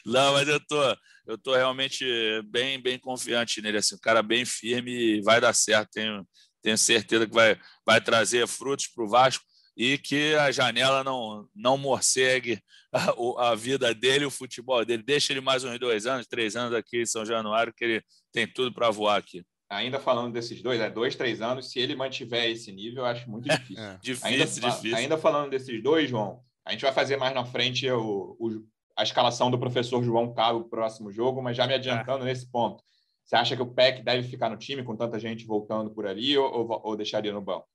Não, 0.06 0.32
mas 0.32 0.46
eu 0.46 0.60
tô, 0.64 0.96
eu 1.26 1.36
tô 1.36 1.54
realmente 1.54 2.04
bem, 2.44 2.80
bem 2.80 2.96
confiante 2.96 3.60
nele. 3.60 3.78
Assim, 3.78 3.96
um 3.96 3.98
cara 3.98 4.22
bem 4.22 4.44
firme 4.44 5.20
vai 5.22 5.40
dar 5.40 5.52
certo. 5.52 5.90
Tenho, 5.92 6.24
tenho 6.62 6.78
certeza 6.78 7.26
que 7.26 7.34
vai, 7.34 7.58
vai 7.84 8.00
trazer 8.00 8.46
frutos 8.46 8.86
para 8.86 9.04
o 9.04 9.08
Vasco 9.08 9.44
e 9.76 9.98
que 9.98 10.34
a 10.36 10.52
janela 10.52 11.02
não, 11.02 11.48
não 11.52 11.76
morcegue 11.76 12.62
a, 12.92 13.50
a 13.50 13.54
vida 13.56 13.92
dele, 13.92 14.26
o 14.26 14.30
futebol 14.30 14.84
dele. 14.84 15.02
Deixa 15.02 15.32
ele 15.32 15.40
mais 15.40 15.64
uns 15.64 15.78
dois 15.80 16.06
anos, 16.06 16.28
três 16.28 16.54
anos 16.54 16.72
aqui 16.72 17.02
em 17.02 17.06
São 17.06 17.24
Januário, 17.24 17.74
que 17.76 17.84
ele 17.84 18.04
tem 18.32 18.46
tudo 18.46 18.72
para 18.72 18.90
voar 18.90 19.16
aqui 19.16 19.44
ainda 19.72 19.98
falando 19.98 20.32
desses 20.32 20.62
dois, 20.62 20.80
é 20.80 20.90
dois, 20.90 21.16
três 21.16 21.40
anos, 21.40 21.70
se 21.70 21.78
ele 21.78 21.96
mantiver 21.96 22.50
esse 22.50 22.70
nível, 22.72 23.02
eu 23.02 23.06
acho 23.06 23.30
muito 23.30 23.48
difícil. 23.48 23.82
É, 23.82 23.98
difícil, 24.02 24.26
ainda, 24.28 24.44
difícil. 24.44 24.96
Ainda 24.96 25.18
falando 25.18 25.50
desses 25.50 25.82
dois, 25.82 26.08
João, 26.08 26.40
a 26.64 26.72
gente 26.72 26.82
vai 26.82 26.92
fazer 26.92 27.16
mais 27.16 27.34
na 27.34 27.44
frente 27.44 27.90
o, 27.90 28.36
o, 28.38 28.64
a 28.96 29.02
escalação 29.02 29.50
do 29.50 29.58
professor 29.58 30.02
João 30.02 30.32
Cabo 30.32 30.60
para 30.60 30.66
o 30.66 30.70
próximo 30.70 31.10
jogo, 31.10 31.42
mas 31.42 31.56
já 31.56 31.66
me 31.66 31.74
adiantando 31.74 32.24
é. 32.24 32.26
nesse 32.26 32.50
ponto. 32.50 32.82
Você 33.24 33.36
acha 33.36 33.56
que 33.56 33.62
o 33.62 33.72
PEC 33.72 34.02
deve 34.02 34.28
ficar 34.28 34.50
no 34.50 34.56
time 34.56 34.82
com 34.82 34.96
tanta 34.96 35.18
gente 35.18 35.46
voltando 35.46 35.90
por 35.90 36.06
ali 36.06 36.36
ou, 36.36 36.52
ou, 36.52 36.80
ou 36.84 36.96
deixaria 36.96 37.32
no 37.32 37.40
banco? 37.40 37.66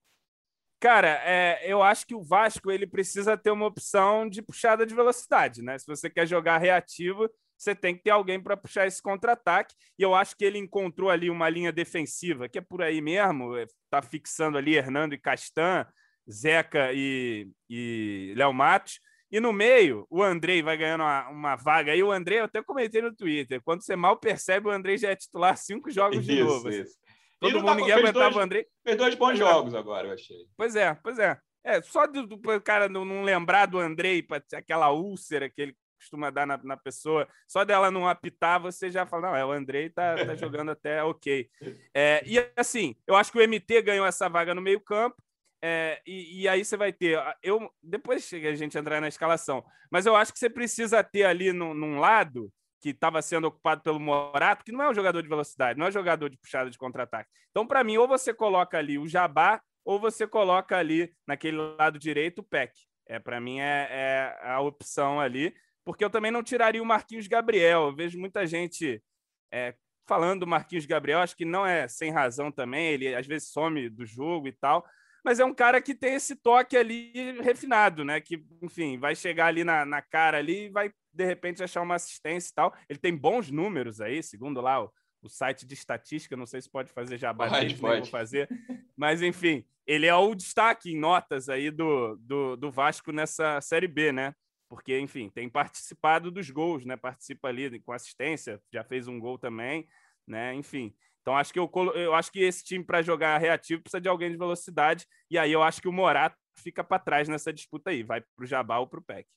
Cara, 0.79 1.19
é, 1.25 1.59
eu 1.63 1.81
acho 1.81 2.05
que 2.05 2.13
o 2.13 2.21
Vasco 2.21 2.69
ele 2.69 2.85
precisa 2.85 3.35
ter 3.35 3.49
uma 3.49 3.65
opção 3.65 4.29
de 4.29 4.43
puxada 4.43 4.85
de 4.85 4.93
velocidade, 4.93 5.63
né? 5.63 5.79
Se 5.79 5.87
você 5.87 6.07
quer 6.07 6.27
jogar 6.27 6.59
reativo, 6.59 7.27
você 7.57 7.73
tem 7.73 7.95
que 7.95 8.03
ter 8.03 8.11
alguém 8.11 8.41
para 8.41 8.55
puxar 8.55 8.85
esse 8.85 9.01
contra-ataque. 9.01 9.73
E 9.97 10.03
eu 10.03 10.13
acho 10.13 10.35
que 10.35 10.45
ele 10.45 10.57
encontrou 10.57 11.09
ali 11.09 11.29
uma 11.29 11.49
linha 11.49 11.71
defensiva, 11.71 12.47
que 12.47 12.59
é 12.59 12.61
por 12.61 12.81
aí 12.81 13.01
mesmo, 13.01 13.57
está 13.57 14.01
fixando 14.01 14.57
ali 14.57 14.75
Hernando 14.75 15.13
e 15.13 15.17
Castan, 15.17 15.85
Zeca 16.29 16.91
e, 16.93 17.49
e 17.69 18.33
Léo 18.35 18.53
Matos. 18.53 18.99
E 19.29 19.39
no 19.39 19.51
meio, 19.51 20.07
o 20.09 20.23
Andrei 20.23 20.61
vai 20.61 20.77
ganhando 20.77 21.01
uma, 21.01 21.29
uma, 21.29 21.55
vaga. 21.55 21.95
E 21.95 22.01
o 22.01 22.11
Andrei, 22.11 22.39
eu 22.39 22.45
até 22.45 22.61
comentei 22.63 23.01
no 23.01 23.13
Twitter, 23.13 23.61
quando 23.61 23.83
você 23.83 23.95
mal 23.95 24.17
percebe, 24.17 24.67
o 24.67 24.71
Andrei 24.71 24.97
já 24.97 25.09
é 25.09 25.15
titular 25.15 25.57
cinco 25.57 25.91
jogos 25.91 26.19
isso, 26.19 26.27
de 26.27 26.43
novo. 26.43 26.69
Assim. 26.69 26.81
Isso. 26.81 26.97
Todo 27.39 27.55
mundo, 27.55 27.65
tá, 27.65 27.75
ninguém 27.75 27.93
aguentava 27.93 28.23
dois, 28.25 28.35
o 28.35 28.39
Andrei. 28.39 28.65
Fez 28.83 28.97
dois 28.97 29.15
bons 29.15 29.37
jogos 29.37 29.75
agora, 29.75 30.07
eu 30.07 30.13
achei. 30.13 30.47
Pois 30.55 30.75
é, 30.75 30.93
pois 31.03 31.19
é. 31.19 31.37
É, 31.63 31.81
só 31.81 32.07
do, 32.07 32.25
do 32.25 32.61
cara 32.61 32.87
não, 32.87 33.03
não 33.03 33.23
lembrar 33.23 33.65
do 33.65 33.77
Andrei, 33.77 34.25
aquela 34.53 34.91
úlcera 34.91 35.49
que 35.49 35.61
ele 35.61 35.77
costuma 35.97 36.29
dar 36.29 36.45
na, 36.45 36.57
na, 36.63 36.77
pessoa, 36.77 37.27
só 37.47 37.65
dela 37.65 37.91
não 37.91 38.07
apitar, 38.07 38.61
você 38.61 38.89
já 38.89 39.05
fala, 39.05 39.29
não, 39.29 39.35
é, 39.35 39.45
o 39.45 39.51
Andrei 39.51 39.89
tá, 39.89 40.15
tá 40.15 40.35
jogando 40.35 40.71
até 40.71 41.03
ok. 41.03 41.49
É, 41.93 42.23
e 42.25 42.37
assim, 42.55 42.95
eu 43.05 43.15
acho 43.15 43.31
que 43.31 43.37
o 43.37 43.47
MT 43.47 43.81
ganhou 43.81 44.05
essa 44.05 44.29
vaga 44.29 44.53
no 44.55 44.61
meio 44.61 44.79
campo, 44.79 45.21
é, 45.61 45.99
e, 46.05 46.41
e, 46.41 46.47
aí 46.47 46.63
você 46.63 46.77
vai 46.77 46.93
ter. 46.93 47.19
Eu, 47.41 47.67
depois 47.81 48.23
chega 48.23 48.49
a 48.49 48.55
gente 48.55 48.77
entrar 48.77 49.01
na 49.01 49.07
escalação, 49.07 49.65
mas 49.91 50.05
eu 50.05 50.15
acho 50.15 50.31
que 50.31 50.37
você 50.37 50.49
precisa 50.49 51.03
ter 51.03 51.23
ali 51.23 51.51
no, 51.51 51.73
num 51.73 51.99
lado 51.99 52.51
que 52.79 52.89
estava 52.89 53.21
sendo 53.21 53.47
ocupado 53.47 53.81
pelo 53.81 53.99
Morato, 53.99 54.63
que 54.63 54.71
não 54.71 54.83
é 54.83 54.89
um 54.89 54.93
jogador 54.93 55.21
de 55.21 55.27
velocidade, 55.27 55.79
não 55.79 55.87
é 55.87 55.89
um 55.89 55.93
jogador 55.93 56.29
de 56.29 56.37
puxada 56.37 56.69
de 56.69 56.77
contra-ataque. 56.77 57.29
Então, 57.49 57.65
para 57.65 57.83
mim, 57.83 57.97
ou 57.97 58.07
você 58.07 58.33
coloca 58.33 58.77
ali 58.77 58.99
o 58.99 59.07
Jabá, 59.07 59.59
ou 59.83 59.99
você 59.99 60.27
coloca 60.27 60.77
ali 60.77 61.11
naquele 61.25 61.57
lado 61.57 61.97
direito 61.97 62.39
o 62.39 62.43
Peck. 62.43 62.73
É, 63.07 63.19
para 63.19 63.39
mim 63.39 63.59
é, 63.59 63.87
é, 63.89 64.37
a 64.43 64.59
opção 64.59 65.19
ali, 65.19 65.55
porque 65.87 66.03
eu 66.03 66.09
também 66.09 66.31
não 66.31 66.43
tiraria 66.43 66.83
o 66.83 66.85
Marquinhos 66.85 67.27
Gabriel. 67.27 67.83
Eu 67.83 67.95
vejo 67.95 68.19
muita 68.19 68.45
gente 68.45 69.01
é, 69.49 69.73
falando 70.05 70.41
do 70.41 70.47
Marquinhos 70.47 70.85
Gabriel, 70.85 71.19
acho 71.19 71.33
que 71.33 71.45
não 71.45 71.65
é 71.65 71.87
sem 71.87 72.11
razão 72.11 72.51
também, 72.51 72.87
ele 72.87 73.15
às 73.15 73.25
vezes 73.25 73.47
some 73.53 73.89
do 73.89 74.05
jogo 74.05 74.49
e 74.49 74.51
tal, 74.51 74.85
mas 75.23 75.39
é 75.39 75.45
um 75.45 75.53
cara 75.53 75.81
que 75.81 75.95
tem 75.95 76.15
esse 76.15 76.35
toque 76.35 76.75
ali 76.75 77.39
refinado, 77.41 78.03
né? 78.03 78.19
Que, 78.19 78.43
enfim, 78.61 78.97
vai 78.97 79.15
chegar 79.15 79.45
ali 79.45 79.63
na, 79.63 79.85
na 79.85 80.01
cara 80.01 80.39
ali 80.39 80.65
e 80.65 80.69
vai, 80.69 80.91
de 81.13 81.23
repente, 81.23 81.63
achar 81.63 81.81
uma 81.81 81.95
assistência 81.95 82.49
e 82.49 82.53
tal. 82.53 82.75
Ele 82.89 82.99
tem 82.99 83.15
bons 83.15 83.49
números 83.49 84.01
aí, 84.01 84.21
segundo 84.21 84.59
lá 84.59 84.83
o, 84.83 84.91
o 85.21 85.29
site 85.29 85.65
de 85.65 85.73
estatística, 85.73 86.35
não 86.35 86.45
sei 86.45 86.59
se 86.59 86.69
pode 86.69 86.91
fazer 86.91 87.17
jabá 87.17 87.47
pode, 87.47 87.75
pode. 87.75 88.01
vou 88.01 88.09
fazer, 88.09 88.49
mas 88.93 89.21
enfim, 89.21 89.65
ele 89.85 90.05
é 90.05 90.15
o 90.15 90.35
destaque 90.35 90.91
em 90.91 90.99
notas 90.99 91.47
aí 91.47 91.71
do, 91.71 92.17
do, 92.17 92.57
do 92.57 92.69
Vasco 92.69 93.13
nessa 93.13 93.61
Série 93.61 93.87
B, 93.87 94.11
né? 94.11 94.33
Porque, 94.69 94.99
enfim, 94.99 95.29
tem 95.29 95.49
participado 95.49 96.29
dos 96.29 96.49
gols, 96.49 96.85
né? 96.85 96.97
Participa 96.97 97.47
ali 97.47 97.79
com 97.79 97.91
assistência, 97.91 98.61
já 98.71 98.83
fez 98.83 99.07
um 99.07 99.19
gol 99.19 99.37
também, 99.37 99.87
né? 100.27 100.53
Enfim, 100.53 100.93
então, 101.27 101.35
acho 101.35 101.51
que 101.51 101.59
eu, 101.59 101.69
eu 101.93 102.13
acho 102.13 102.31
que 102.31 102.39
esse 102.39 102.63
time, 102.63 102.85
para 102.85 103.01
jogar 103.01 103.37
reativo, 103.37 103.81
precisa 103.81 103.99
de 103.99 104.07
alguém 104.07 104.31
de 104.31 104.37
velocidade. 104.37 105.05
E 105.29 105.37
aí 105.37 105.51
eu 105.51 105.61
acho 105.61 105.81
que 105.81 105.87
o 105.89 105.91
Morato 105.91 106.37
fica 106.57 106.85
para 106.85 106.99
trás 107.03 107.27
nessa 107.27 107.51
disputa 107.51 107.89
aí, 107.89 108.01
vai 108.01 108.21
para 108.21 108.43
o 108.45 108.45
Jabá 108.45 108.79
ou 108.79 108.87
para 108.87 108.99
o 108.99 109.03
PEC. 109.03 109.27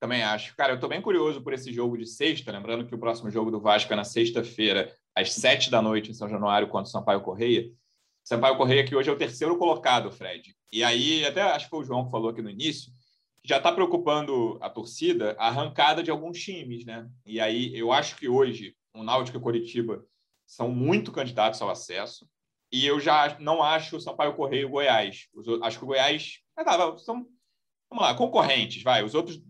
Também 0.00 0.22
acho. 0.22 0.56
Cara, 0.56 0.72
eu 0.72 0.76
estou 0.76 0.88
bem 0.88 1.02
curioso 1.02 1.42
por 1.42 1.52
esse 1.52 1.70
jogo 1.70 1.98
de 1.98 2.06
sexta, 2.06 2.50
lembrando 2.50 2.86
que 2.86 2.94
o 2.94 2.98
próximo 2.98 3.30
jogo 3.30 3.50
do 3.50 3.60
Vasco 3.60 3.92
é 3.92 3.96
na 3.96 4.04
sexta-feira, 4.04 4.90
às 5.14 5.34
sete 5.34 5.70
da 5.70 5.82
noite, 5.82 6.10
em 6.10 6.14
São 6.14 6.30
Januário, 6.30 6.68
contra 6.68 6.88
o 6.88 6.90
Sampaio 6.90 7.20
Correia. 7.20 7.70
Sampaio 8.24 8.56
Correia, 8.56 8.82
que 8.82 8.96
hoje 8.96 9.10
é 9.10 9.12
o 9.12 9.18
terceiro 9.18 9.58
colocado, 9.58 10.10
Fred. 10.10 10.56
E 10.72 10.82
aí, 10.82 11.26
até 11.26 11.42
acho 11.42 11.66
que 11.66 11.70
foi 11.70 11.80
o 11.80 11.84
João 11.84 12.06
que 12.06 12.10
falou 12.10 12.30
aqui 12.30 12.40
no 12.40 12.48
início, 12.48 12.90
já 13.46 13.58
está 13.58 13.70
preocupando 13.70 14.58
a 14.60 14.68
torcida 14.68 15.36
a 15.38 15.46
arrancada 15.46 16.02
de 16.02 16.10
alguns 16.10 16.36
times, 16.42 16.84
né? 16.84 17.08
E 17.24 17.40
aí, 17.40 17.76
eu 17.78 17.92
acho 17.92 18.16
que 18.16 18.28
hoje, 18.28 18.76
o 18.92 19.04
Náutico 19.04 19.36
e 19.36 19.40
o 19.40 19.42
Coritiba 19.42 20.04
são 20.44 20.68
muito 20.68 21.12
candidatos 21.12 21.62
ao 21.62 21.70
acesso. 21.70 22.28
E 22.72 22.84
eu 22.84 22.98
já 22.98 23.38
não 23.38 23.62
acho 23.62 23.96
o 23.96 24.00
Sampaio 24.00 24.34
Correia 24.34 24.62
e 24.62 24.64
o 24.64 24.70
Goiás. 24.70 25.28
acho 25.62 25.78
que 25.78 25.84
o 25.84 25.86
Goiás 25.86 26.40
é, 26.58 26.64
tá, 26.64 26.98
são, 26.98 27.24
vamos 27.88 28.04
lá, 28.04 28.14
concorrentes, 28.14 28.82
vai. 28.82 29.04
Os 29.04 29.14
outros, 29.14 29.40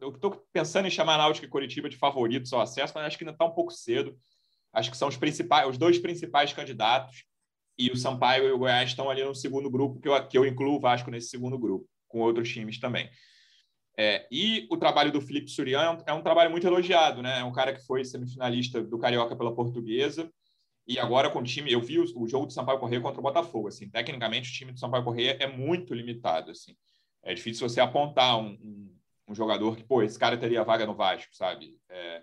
eu 0.00 0.14
estou 0.14 0.42
pensando 0.50 0.88
em 0.88 0.90
chamar 0.90 1.18
Náutico 1.18 1.44
e 1.44 1.50
Curitiba 1.50 1.90
de 1.90 1.98
favoritos 1.98 2.50
ao 2.54 2.62
acesso, 2.62 2.94
mas 2.96 3.04
acho 3.04 3.18
que 3.18 3.24
ainda 3.24 3.32
está 3.32 3.44
um 3.44 3.52
pouco 3.52 3.70
cedo. 3.70 4.16
Acho 4.72 4.90
que 4.90 4.96
são 4.96 5.08
os 5.08 5.16
principais, 5.18 5.68
os 5.68 5.76
dois 5.76 5.98
principais 5.98 6.54
candidatos. 6.54 7.26
E 7.78 7.90
o 7.90 7.96
Sampaio 7.96 8.48
e 8.48 8.52
o 8.52 8.58
Goiás 8.58 8.88
estão 8.88 9.10
ali 9.10 9.22
no 9.22 9.34
segundo 9.34 9.70
grupo, 9.70 10.00
que 10.00 10.08
eu, 10.08 10.26
que 10.26 10.38
eu 10.38 10.46
incluo 10.46 10.76
o 10.76 10.80
Vasco 10.80 11.10
nesse 11.10 11.28
segundo 11.28 11.58
grupo, 11.58 11.86
com 12.10 12.20
outros 12.20 12.48
times 12.48 12.78
também. 12.78 13.08
É, 13.96 14.26
e 14.30 14.66
o 14.70 14.76
trabalho 14.76 15.12
do 15.12 15.20
Felipe 15.20 15.50
Surian 15.50 15.80
é 15.82 15.90
um, 15.90 16.02
é 16.06 16.12
um, 16.12 16.22
trabalho 16.22 16.50
muito 16.50 16.66
elogiado, 16.66 17.22
né? 17.22 17.40
É 17.40 17.44
um 17.44 17.52
cara 17.52 17.72
que 17.72 17.84
foi 17.84 18.04
semifinalista 18.04 18.82
do 18.82 18.98
Carioca 18.98 19.36
pela 19.36 19.54
Portuguesa 19.54 20.30
e 20.86 20.98
agora 20.98 21.30
com 21.30 21.40
o 21.40 21.44
time, 21.44 21.70
eu 21.70 21.80
vi 21.80 21.98
o, 21.98 22.04
o 22.16 22.26
jogo 22.26 22.46
do 22.46 22.52
Sampaio 22.52 22.78
Correia 22.78 23.00
contra 23.00 23.20
o 23.20 23.22
Botafogo, 23.22 23.68
assim, 23.68 23.88
tecnicamente 23.88 24.50
o 24.50 24.52
time 24.52 24.72
do 24.72 24.78
Sampaio 24.78 25.04
Correia 25.04 25.36
é 25.38 25.46
muito 25.46 25.94
limitado, 25.94 26.50
assim. 26.50 26.74
É 27.22 27.34
difícil 27.34 27.68
você 27.68 27.80
apontar 27.80 28.38
um, 28.38 28.58
um, 28.62 28.96
um 29.28 29.34
jogador 29.34 29.76
que, 29.76 29.84
pô, 29.84 30.02
esse 30.02 30.18
cara 30.18 30.36
teria 30.36 30.64
vaga 30.64 30.86
no 30.86 30.94
Vasco, 30.94 31.34
sabe? 31.36 31.76
É, 31.88 32.22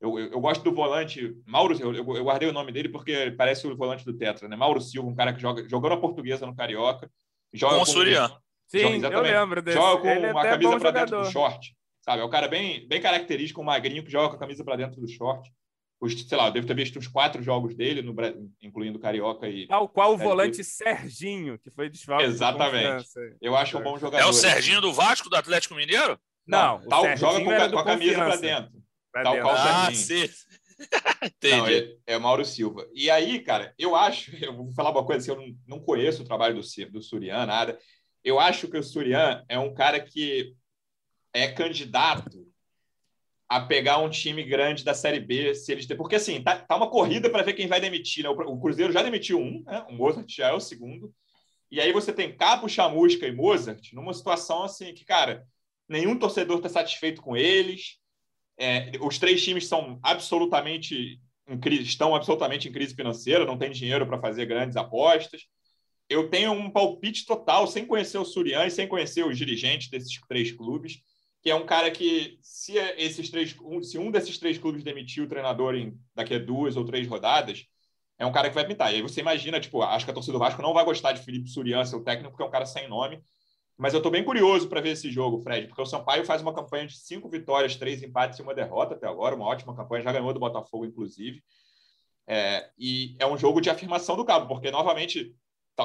eu, 0.00 0.18
eu, 0.18 0.32
eu, 0.32 0.40
gosto 0.40 0.64
do 0.64 0.74
volante 0.74 1.36
Mauro, 1.46 1.76
eu, 1.78 1.94
eu, 1.94 2.24
guardei 2.24 2.48
o 2.48 2.52
nome 2.52 2.72
dele 2.72 2.88
porque 2.88 3.32
parece 3.32 3.66
o 3.66 3.76
volante 3.76 4.04
do 4.04 4.16
Tetra, 4.16 4.48
né? 4.48 4.56
Mauro 4.56 4.80
Silva, 4.80 5.08
um 5.08 5.14
cara 5.14 5.32
que 5.32 5.40
joga, 5.40 5.68
jogou 5.68 5.90
na 5.90 5.96
Portuguesa 5.96 6.46
no 6.46 6.56
Carioca. 6.56 7.10
Joga 7.52 7.76
com 7.76 7.82
o 7.82 7.86
Surian. 7.86 8.30
Sim, 8.68 9.02
eu 9.02 9.20
lembro 9.22 9.62
desse. 9.62 9.78
Joga 9.78 10.02
com 10.02 10.08
ele 10.08 10.30
uma 10.30 10.46
é 10.46 10.50
camisa 10.50 10.78
para 10.78 10.90
dentro 10.90 11.22
do 11.22 11.30
short, 11.30 11.74
sabe? 12.02 12.22
É 12.22 12.24
um 12.24 12.30
cara 12.30 12.46
bem, 12.46 12.86
bem 12.86 13.00
característico, 13.00 13.60
um 13.60 13.64
magrinho 13.64 14.04
que 14.04 14.10
joga 14.10 14.28
com 14.28 14.36
a 14.36 14.38
camisa 14.38 14.62
para 14.62 14.76
dentro 14.76 15.00
do 15.00 15.08
short. 15.08 15.50
Os, 16.00 16.28
sei 16.28 16.38
lá, 16.38 16.46
eu 16.46 16.52
devo 16.52 16.66
ter 16.66 16.76
visto 16.76 16.98
uns 16.98 17.08
quatro 17.08 17.42
jogos 17.42 17.74
dele, 17.74 18.02
no, 18.02 18.14
incluindo 18.62 19.00
Carioca 19.00 19.48
e. 19.48 19.66
Tal 19.66 19.88
qual 19.88 20.12
o 20.12 20.18
volante 20.18 20.62
Serginho, 20.62 21.58
que 21.58 21.70
foi 21.70 21.88
desfalque. 21.88 22.24
Exatamente. 22.24 23.08
Eu 23.40 23.56
acho 23.56 23.78
um 23.78 23.82
bom 23.82 23.98
jogador. 23.98 24.22
É 24.22 24.26
o 24.28 24.32
Serginho 24.32 24.80
do 24.80 24.92
Vasco, 24.92 25.28
do 25.28 25.36
Atlético 25.36 25.74
Mineiro? 25.74 26.18
Não, 26.46 26.78
Não 26.78 26.88
tal, 26.88 27.16
joga 27.16 27.38
com, 27.40 27.70
com 27.72 27.78
a 27.78 27.84
camisa 27.84 28.16
para 28.16 28.36
dentro. 28.36 28.72
Pra 29.10 29.22
tal 29.22 29.32
dentro. 29.32 29.48
qual 29.48 29.58
ah, 29.58 29.90
Serginho. 29.92 30.28
Sim. 30.28 30.34
Entendi. 31.22 31.56
Não, 31.56 31.66
é, 31.66 31.96
é 32.06 32.18
Mauro 32.18 32.44
Silva. 32.44 32.86
E 32.94 33.10
aí, 33.10 33.40
cara, 33.40 33.74
eu 33.78 33.96
acho, 33.96 34.32
eu 34.44 34.54
vou 34.54 34.72
falar 34.72 34.90
uma 34.90 35.04
coisa 35.04 35.20
assim, 35.20 35.30
eu 35.30 35.46
não, 35.46 35.78
não 35.78 35.84
conheço 35.84 36.22
o 36.22 36.24
trabalho 36.24 36.54
do, 36.54 36.90
do 36.90 37.02
Surian, 37.02 37.46
nada. 37.46 37.78
Eu 38.24 38.38
acho 38.38 38.68
que 38.68 38.76
o 38.76 38.82
Surian 38.82 39.44
é 39.48 39.58
um 39.58 39.72
cara 39.72 40.00
que 40.00 40.54
é 41.32 41.48
candidato 41.48 42.46
a 43.48 43.60
pegar 43.60 43.98
um 43.98 44.10
time 44.10 44.42
grande 44.44 44.84
da 44.84 44.92
Série 44.92 45.20
B, 45.20 45.54
se 45.54 45.72
eles 45.72 45.86
porque 45.86 46.16
assim, 46.16 46.42
tá, 46.42 46.58
tá 46.58 46.76
uma 46.76 46.90
corrida 46.90 47.30
para 47.30 47.42
ver 47.42 47.54
quem 47.54 47.66
vai 47.66 47.80
demitir, 47.80 48.22
né? 48.22 48.28
o, 48.28 48.60
Cruzeiro 48.60 48.92
já 48.92 49.02
demitiu 49.02 49.40
um, 49.40 49.62
né? 49.64 49.86
o 49.88 49.94
Mozart 49.94 50.28
já 50.28 50.48
é 50.48 50.52
o 50.52 50.60
segundo, 50.60 51.14
e 51.70 51.80
aí 51.80 51.90
você 51.92 52.12
tem 52.12 52.36
Capo, 52.36 52.68
Chamusca 52.68 53.26
e 53.26 53.32
Mozart 53.32 53.92
numa 53.94 54.12
situação 54.12 54.64
assim 54.64 54.92
que, 54.92 55.04
cara, 55.04 55.46
nenhum 55.88 56.18
torcedor 56.18 56.58
está 56.58 56.68
satisfeito 56.68 57.22
com 57.22 57.36
eles, 57.36 57.98
é, 58.58 58.92
os 59.00 59.18
três 59.18 59.42
times 59.42 59.66
são 59.66 59.98
absolutamente 60.02 61.18
em 61.46 61.58
crise, 61.58 61.84
estão 61.84 62.14
absolutamente 62.14 62.68
em 62.68 62.72
crise 62.72 62.94
financeira, 62.94 63.46
não 63.46 63.56
tem 63.56 63.70
dinheiro 63.70 64.06
para 64.06 64.20
fazer 64.20 64.44
grandes 64.44 64.76
apostas. 64.76 65.46
Eu 66.08 66.30
tenho 66.30 66.52
um 66.52 66.70
palpite 66.70 67.26
total, 67.26 67.66
sem 67.66 67.84
conhecer 67.86 68.18
o 68.18 68.24
Surian 68.24 68.64
e 68.66 68.70
sem 68.70 68.88
conhecer 68.88 69.24
os 69.24 69.36
dirigentes 69.36 69.90
desses 69.90 70.18
três 70.26 70.50
clubes, 70.52 71.02
que 71.42 71.50
é 71.50 71.54
um 71.54 71.66
cara 71.66 71.90
que, 71.90 72.38
se 72.42 72.76
esses 72.96 73.30
três, 73.30 73.54
um, 73.60 73.82
se 73.82 73.98
um 73.98 74.10
desses 74.10 74.38
três 74.38 74.58
clubes 74.58 74.82
demitir 74.82 75.22
o 75.22 75.28
treinador 75.28 75.74
em 75.74 75.98
daqui 76.14 76.34
a 76.34 76.38
duas 76.38 76.76
ou 76.76 76.84
três 76.84 77.06
rodadas, 77.06 77.66
é 78.18 78.26
um 78.26 78.32
cara 78.32 78.48
que 78.48 78.54
vai 78.54 78.66
pintar. 78.66 78.92
E 78.92 78.96
aí 78.96 79.02
você 79.02 79.20
imagina, 79.20 79.60
tipo, 79.60 79.82
acho 79.82 80.04
que 80.04 80.10
a 80.10 80.14
torcida 80.14 80.32
do 80.32 80.38
Vasco 80.38 80.62
não 80.62 80.74
vai 80.74 80.84
gostar 80.84 81.12
de 81.12 81.22
Felipe 81.22 81.48
Surian, 81.48 81.84
seu 81.84 82.02
técnico, 82.02 82.30
porque 82.30 82.42
é 82.42 82.46
um 82.46 82.50
cara 82.50 82.66
sem 82.66 82.88
nome. 82.88 83.22
Mas 83.76 83.92
eu 83.94 83.98
estou 83.98 84.10
bem 84.10 84.24
curioso 84.24 84.68
para 84.68 84.80
ver 84.80 84.90
esse 84.90 85.08
jogo, 85.08 85.38
Fred, 85.38 85.68
porque 85.68 85.80
o 85.80 85.86
Sampaio 85.86 86.24
faz 86.24 86.42
uma 86.42 86.52
campanha 86.52 86.88
de 86.88 86.98
cinco 86.98 87.28
vitórias, 87.28 87.76
três 87.76 88.02
empates 88.02 88.36
e 88.40 88.42
uma 88.42 88.52
derrota 88.52 88.96
até 88.96 89.06
agora, 89.06 89.36
uma 89.36 89.46
ótima 89.46 89.74
campanha, 89.76 90.02
já 90.02 90.10
ganhou 90.10 90.32
do 90.32 90.40
Botafogo, 90.40 90.84
inclusive. 90.84 91.40
É, 92.26 92.68
e 92.76 93.14
é 93.20 93.26
um 93.26 93.38
jogo 93.38 93.60
de 93.60 93.70
afirmação 93.70 94.16
do 94.16 94.24
Cabo, 94.24 94.48
porque, 94.48 94.68
novamente, 94.72 95.32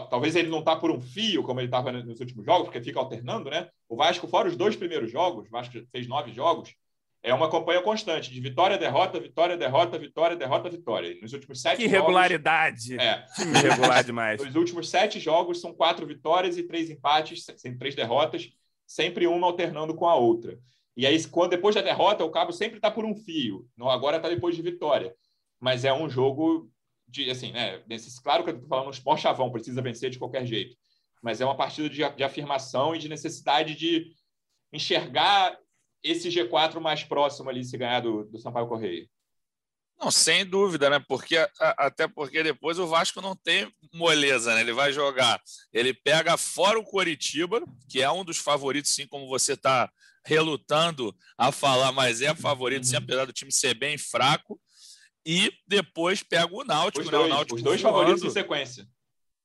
talvez 0.01 0.36
ele 0.36 0.49
não 0.49 0.60
está 0.60 0.75
por 0.75 0.89
um 0.89 0.99
fio, 0.99 1.43
como 1.43 1.60
ele 1.60 1.67
estava 1.67 1.91
nos 1.91 2.19
últimos 2.19 2.45
jogos, 2.45 2.65
porque 2.65 2.82
fica 2.82 2.99
alternando, 2.99 3.49
né? 3.49 3.69
O 3.88 3.95
Vasco, 3.95 4.27
fora 4.27 4.47
os 4.47 4.58
dois 4.58 4.75
primeiros 4.75 5.12
jogos, 5.12 5.47
o 5.47 5.51
Vasco 5.51 5.77
fez 5.91 6.08
nove 6.08 6.32
jogos, 6.34 6.73
é 7.21 7.34
uma 7.34 7.49
campanha 7.49 7.82
constante 7.82 8.29
de 8.29 8.39
vitória, 8.41 8.77
derrota, 8.77 9.19
vitória, 9.19 9.56
derrota, 9.56 9.97
vitória, 9.97 10.36
derrota, 10.36 10.69
vitória. 10.69 11.15
Nos 11.21 11.32
últimos 11.32 11.62
sete 11.62 11.77
que 11.77 11.84
irregularidade. 11.86 12.89
jogos. 12.89 13.06
É. 13.06 13.25
Irregular 13.39 14.03
demais. 14.03 14.41
Nos 14.43 14.56
últimos 14.56 14.89
sete 14.89 15.19
jogos 15.19 15.62
são 15.62 15.73
quatro 15.73 16.06
vitórias 16.06 16.58
e 16.58 16.63
três 16.63 16.89
empates, 16.89 17.45
três 17.79 17.95
derrotas, 17.95 18.49
sempre 18.86 19.25
uma 19.25 19.47
alternando 19.47 19.95
com 19.95 20.06
a 20.06 20.15
outra. 20.15 20.60
E 20.97 21.08
aí, 21.08 21.23
quando 21.27 21.51
depois 21.51 21.73
da 21.73 21.82
derrota, 21.82 22.25
o 22.25 22.29
Cabo 22.29 22.51
sempre 22.51 22.77
está 22.77 22.91
por 22.91 23.06
um 23.06 23.15
fio. 23.15 23.65
Agora 23.79 24.17
está 24.17 24.27
depois 24.27 24.56
de 24.56 24.62
vitória. 24.62 25.15
Mas 25.60 25.86
é 25.86 25.93
um 25.93 26.10
jogo 26.10 26.69
de, 27.13 27.30
assim, 27.30 27.52
né? 27.52 27.82
Claro 28.23 28.43
que 28.43 28.49
eu 28.49 28.56
estou 28.56 28.67
falando 28.67 28.88
um 28.88 28.91
esporte 28.91 29.21
chavão, 29.21 29.52
precisa 29.52 29.82
vencer 29.82 30.10
de 30.10 30.17
qualquer 30.17 30.45
jeito. 30.45 30.76
Mas 31.21 31.39
é 31.39 31.45
uma 31.45 31.56
partida 31.56 31.89
de, 31.89 32.10
de 32.15 32.23
afirmação 32.23 32.95
e 32.95 32.99
de 32.99 33.08
necessidade 33.08 33.76
de 33.76 34.12
enxergar 34.73 35.58
esse 36.04 36.28
G4 36.28 36.80
mais 36.80 37.04
próximo 37.04 37.49
ali 37.49 37.63
se 37.63 37.78
ganhar 37.78 38.02
do, 38.02 38.26
do 38.26 38.39
Sampaio 38.39 38.67
Correia? 38.67 39.08
Não, 40.02 40.12
sem 40.12 40.43
dúvida, 40.43 40.89
né? 40.89 40.99
Porque 41.08 41.38
até 41.60 42.08
porque 42.08 42.43
depois 42.43 42.80
o 42.80 42.88
Vasco 42.88 43.21
não 43.21 43.36
tem 43.36 43.71
moleza, 43.93 44.54
né? 44.56 44.62
Ele 44.62 44.73
vai 44.73 44.91
jogar, 44.91 45.39
ele 45.71 45.93
pega 45.93 46.36
fora 46.36 46.80
o 46.80 46.84
Coritiba, 46.84 47.63
que 47.88 48.02
é 48.02 48.12
um 48.12 48.26
dos 48.26 48.38
favoritos, 48.38 48.93
sim, 48.93 49.08
como 49.08 49.28
você 49.28 49.54
está 49.54 49.89
relutando 50.26 51.15
a 51.38 51.52
falar, 51.52 51.91
mas 51.91 52.21
é 52.21 52.34
favorito, 52.34 52.88
sim, 52.88 52.95
apesar 52.95 53.26
do 53.26 53.34
time 53.34 53.52
ser 53.52 53.76
bem 53.76 53.97
fraco. 53.97 54.60
E 55.25 55.53
depois 55.67 56.21
pega 56.21 56.53
o 56.53 56.63
Náutico, 56.63 57.05
os 57.05 57.05
né? 57.05 57.17
dois, 57.17 57.25
o 57.25 57.29
Náutico 57.29 57.55
os 57.55 57.63
dois 57.63 57.81
favoritos 57.81 58.23
em 58.23 58.29
sequência. 58.29 58.88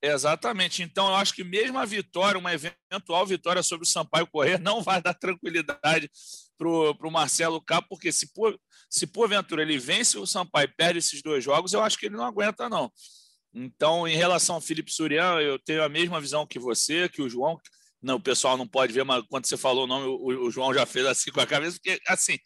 Exatamente. 0.03 0.83
Então, 0.83 1.09
eu 1.09 1.15
acho 1.15 1.35
que 1.35 1.43
mesmo 1.43 1.79
a 1.79 1.85
vitória, 1.85 2.39
uma 2.39 2.53
eventual 2.53 3.27
vitória 3.27 3.63
sobre 3.63 3.85
o 3.87 3.91
Sampaio 3.91 4.27
Correr, 4.27 4.59
não 4.63 4.83
vai 4.83 5.03
dar 5.03 5.15
tranquilidade 5.15 6.11
para 6.57 6.69
o 6.69 7.11
Marcelo 7.11 7.61
K, 7.61 7.83
porque 7.83 8.11
se, 8.11 8.33
por, 8.33 8.59
se 8.91 9.07
porventura 9.07 9.63
ele 9.63 9.79
vence 9.79 10.19
o 10.19 10.27
Sampaio 10.27 10.67
e 10.67 10.75
perde 10.75 10.99
esses 10.99 11.23
dois 11.23 11.43
jogos, 11.43 11.73
eu 11.73 11.83
acho 11.83 11.99
que 11.99 12.07
ele 12.07 12.17
não 12.17 12.25
aguenta, 12.25 12.69
não. 12.69 12.93
Então, 13.55 14.07
em 14.07 14.17
relação 14.17 14.57
ao 14.57 14.61
Felipe 14.61 14.93
Surian, 14.93 15.41
eu 15.41 15.59
tenho 15.59 15.83
a 15.83 15.89
mesma 15.89 16.21
visão 16.21 16.47
que 16.47 16.59
você, 16.59 17.09
que 17.09 17.23
o 17.23 17.29
João. 17.29 17.59
Não, 18.01 18.17
o 18.17 18.21
pessoal 18.21 18.57
não 18.57 18.67
pode 18.67 18.93
ver, 18.93 19.05
mas 19.05 19.25
quando 19.29 19.47
você 19.47 19.57
falou 19.57 19.85
o 19.85 19.87
nome, 19.87 20.07
o, 20.07 20.47
o 20.47 20.51
João 20.51 20.73
já 20.73 20.87
fez 20.87 21.07
assim 21.07 21.33
com 21.33 21.41
a 21.41 21.47
cabeça, 21.47 21.79
porque 21.83 22.01
assim, 22.07 22.39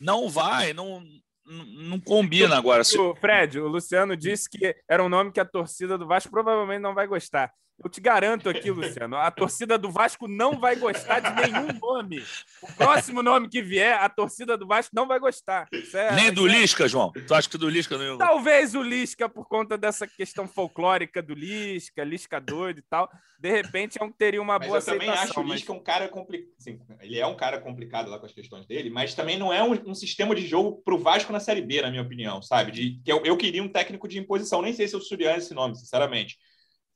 não 0.00 0.28
vai, 0.28 0.72
não, 0.72 1.02
não 1.46 2.00
combina 2.00 2.56
agora. 2.56 2.82
O 2.82 3.14
Fred, 3.16 3.60
o 3.60 3.68
Luciano 3.68 4.16
disse 4.16 4.48
que 4.48 4.76
era 4.88 5.04
um 5.04 5.08
nome 5.08 5.32
que 5.32 5.40
a 5.40 5.44
torcida 5.44 5.98
do 5.98 6.06
Vasco 6.06 6.30
provavelmente 6.30 6.80
não 6.80 6.94
vai 6.94 7.06
gostar. 7.06 7.52
Eu 7.82 7.88
te 7.88 7.98
garanto 7.98 8.46
aqui, 8.48 8.70
Luciano, 8.70 9.16
a 9.16 9.30
torcida 9.30 9.78
do 9.78 9.90
Vasco 9.90 10.28
não 10.28 10.60
vai 10.60 10.76
gostar 10.76 11.20
de 11.20 11.50
nenhum 11.50 11.68
nome. 11.80 12.22
O 12.60 12.70
próximo 12.74 13.22
nome 13.22 13.48
que 13.48 13.62
vier, 13.62 13.98
a 13.98 14.08
torcida 14.08 14.54
do 14.56 14.66
Vasco 14.66 14.94
não 14.94 15.08
vai 15.08 15.18
gostar. 15.18 15.66
É, 15.94 16.14
Nem 16.14 16.30
do 16.30 16.46
é... 16.46 16.52
Lisca, 16.52 16.86
João? 16.86 17.10
Tu 17.10 17.34
acha 17.34 17.48
que 17.48 17.56
do 17.56 17.70
Lisca 17.70 17.96
não 17.96 18.18
Talvez 18.18 18.74
o 18.74 18.82
Lisca, 18.82 19.30
por 19.30 19.48
conta 19.48 19.78
dessa 19.78 20.06
questão 20.06 20.46
folclórica 20.46 21.22
do 21.22 21.32
Lisca, 21.32 22.04
Lisca 22.04 22.38
doido 22.38 22.80
e 22.80 22.82
tal, 22.82 23.10
de 23.38 23.50
repente 23.50 23.96
é 23.98 24.04
um, 24.04 24.12
teria 24.12 24.42
uma 24.42 24.58
mas 24.58 24.66
boa 24.68 24.76
eu 24.76 24.78
aceitação. 24.78 25.08
Eu 25.08 25.14
também 25.14 25.30
acho 25.30 25.40
o 25.40 25.42
Lisca 25.42 25.72
mas... 25.72 25.80
um 25.80 25.82
cara 25.82 26.08
complicado. 26.08 26.52
Assim, 26.58 26.78
ele 27.00 27.18
é 27.18 27.26
um 27.26 27.36
cara 27.36 27.58
complicado 27.58 28.10
lá 28.10 28.18
com 28.18 28.26
as 28.26 28.32
questões 28.32 28.66
dele, 28.66 28.90
mas 28.90 29.14
também 29.14 29.38
não 29.38 29.50
é 29.50 29.62
um, 29.62 29.72
um 29.86 29.94
sistema 29.94 30.34
de 30.34 30.46
jogo 30.46 30.82
para 30.84 30.94
o 30.94 30.98
Vasco 30.98 31.32
na 31.32 31.40
Série 31.40 31.62
B, 31.62 31.80
na 31.80 31.90
minha 31.90 32.02
opinião, 32.02 32.42
sabe? 32.42 32.72
De, 32.72 33.00
que 33.02 33.10
eu, 33.10 33.24
eu 33.24 33.38
queria 33.38 33.62
um 33.62 33.68
técnico 33.68 34.06
de 34.06 34.18
imposição. 34.18 34.60
Nem 34.60 34.74
sei 34.74 34.86
se 34.86 34.94
eu 34.94 35.00
Suriano 35.00 35.38
esse 35.38 35.54
nome, 35.54 35.74
sinceramente 35.76 36.36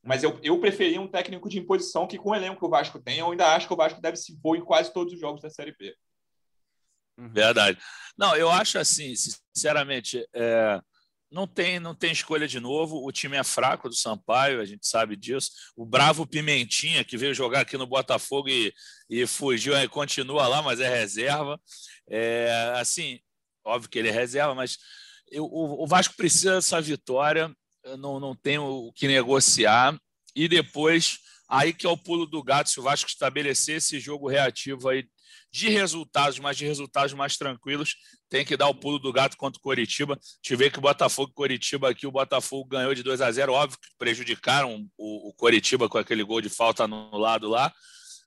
mas 0.04 0.22
eu, 0.22 0.38
eu 0.42 0.60
preferia 0.60 1.00
um 1.00 1.08
técnico 1.08 1.48
de 1.48 1.58
imposição 1.58 2.06
que, 2.06 2.18
com 2.18 2.30
o 2.30 2.34
elenco 2.34 2.58
que 2.58 2.66
o 2.66 2.70
Vasco 2.70 3.00
tem, 3.00 3.18
eu 3.18 3.30
ainda 3.30 3.54
acho 3.54 3.66
que 3.66 3.72
o 3.72 3.76
Vasco 3.76 4.00
deve 4.00 4.16
se 4.16 4.32
impor 4.32 4.56
em 4.56 4.64
quase 4.64 4.92
todos 4.92 5.14
os 5.14 5.20
jogos 5.20 5.40
da 5.40 5.48
Série 5.48 5.74
B. 5.76 5.96
Uhum. 7.18 7.32
Verdade. 7.32 7.78
Não, 8.16 8.36
eu 8.36 8.50
acho 8.50 8.78
assim, 8.78 9.14
sinceramente, 9.16 10.26
é, 10.34 10.80
não 11.30 11.46
tem 11.46 11.80
não 11.80 11.94
tem 11.94 12.12
escolha 12.12 12.46
de 12.46 12.60
novo. 12.60 13.04
O 13.04 13.10
time 13.10 13.36
é 13.36 13.42
fraco 13.42 13.88
do 13.88 13.94
Sampaio, 13.94 14.60
a 14.60 14.64
gente 14.64 14.86
sabe 14.86 15.16
disso. 15.16 15.50
O 15.74 15.86
bravo 15.86 16.26
Pimentinha, 16.26 17.04
que 17.04 17.16
veio 17.16 17.32
jogar 17.32 17.60
aqui 17.60 17.78
no 17.78 17.86
Botafogo 17.86 18.48
e, 18.48 18.72
e 19.08 19.26
fugiu, 19.26 19.74
e 19.74 19.88
continua 19.88 20.46
lá, 20.46 20.60
mas 20.60 20.80
é 20.80 20.88
reserva. 20.88 21.58
É, 22.08 22.74
assim, 22.76 23.20
óbvio 23.64 23.88
que 23.88 23.98
ele 23.98 24.08
é 24.08 24.12
reserva, 24.12 24.54
mas 24.54 24.76
eu, 25.30 25.44
o, 25.44 25.84
o 25.84 25.86
Vasco 25.86 26.14
precisa 26.14 26.56
dessa 26.56 26.80
vitória 26.80 27.50
não, 27.98 28.18
não 28.18 28.34
tem 28.34 28.58
o 28.58 28.92
que 28.92 29.06
negociar. 29.06 29.98
E 30.34 30.48
depois, 30.48 31.18
aí 31.48 31.72
que 31.72 31.86
é 31.86 31.90
o 31.90 31.96
pulo 31.96 32.26
do 32.26 32.42
gato, 32.42 32.70
se 32.70 32.80
o 32.80 32.82
Vasco 32.82 33.08
estabelecer 33.08 33.76
esse 33.76 34.00
jogo 34.00 34.28
reativo 34.28 34.88
aí 34.88 35.06
de 35.52 35.68
resultados, 35.68 36.40
mas 36.40 36.56
de 36.56 36.66
resultados 36.66 37.12
mais 37.12 37.36
tranquilos, 37.36 37.94
tem 38.28 38.44
que 38.44 38.56
dar 38.56 38.66
o 38.66 38.74
pulo 38.74 38.98
do 38.98 39.12
gato 39.12 39.36
contra 39.36 39.58
o 39.58 39.62
Coritiba. 39.62 40.18
Tive 40.42 40.68
que 40.68 40.78
o 40.78 40.82
Botafogo 40.82 41.30
e 41.30 41.34
Coritiba 41.34 41.90
aqui, 41.90 42.06
o 42.06 42.10
Botafogo 42.10 42.68
ganhou 42.68 42.92
de 42.92 43.04
2 43.04 43.20
a 43.20 43.30
0 43.30 43.52
óbvio 43.52 43.78
que 43.78 43.88
prejudicaram 43.96 44.84
o, 44.98 45.28
o 45.28 45.34
Coritiba 45.34 45.88
com 45.88 45.96
aquele 45.96 46.24
gol 46.24 46.40
de 46.40 46.48
falta 46.48 46.84
anulado 46.84 47.48
lá, 47.48 47.72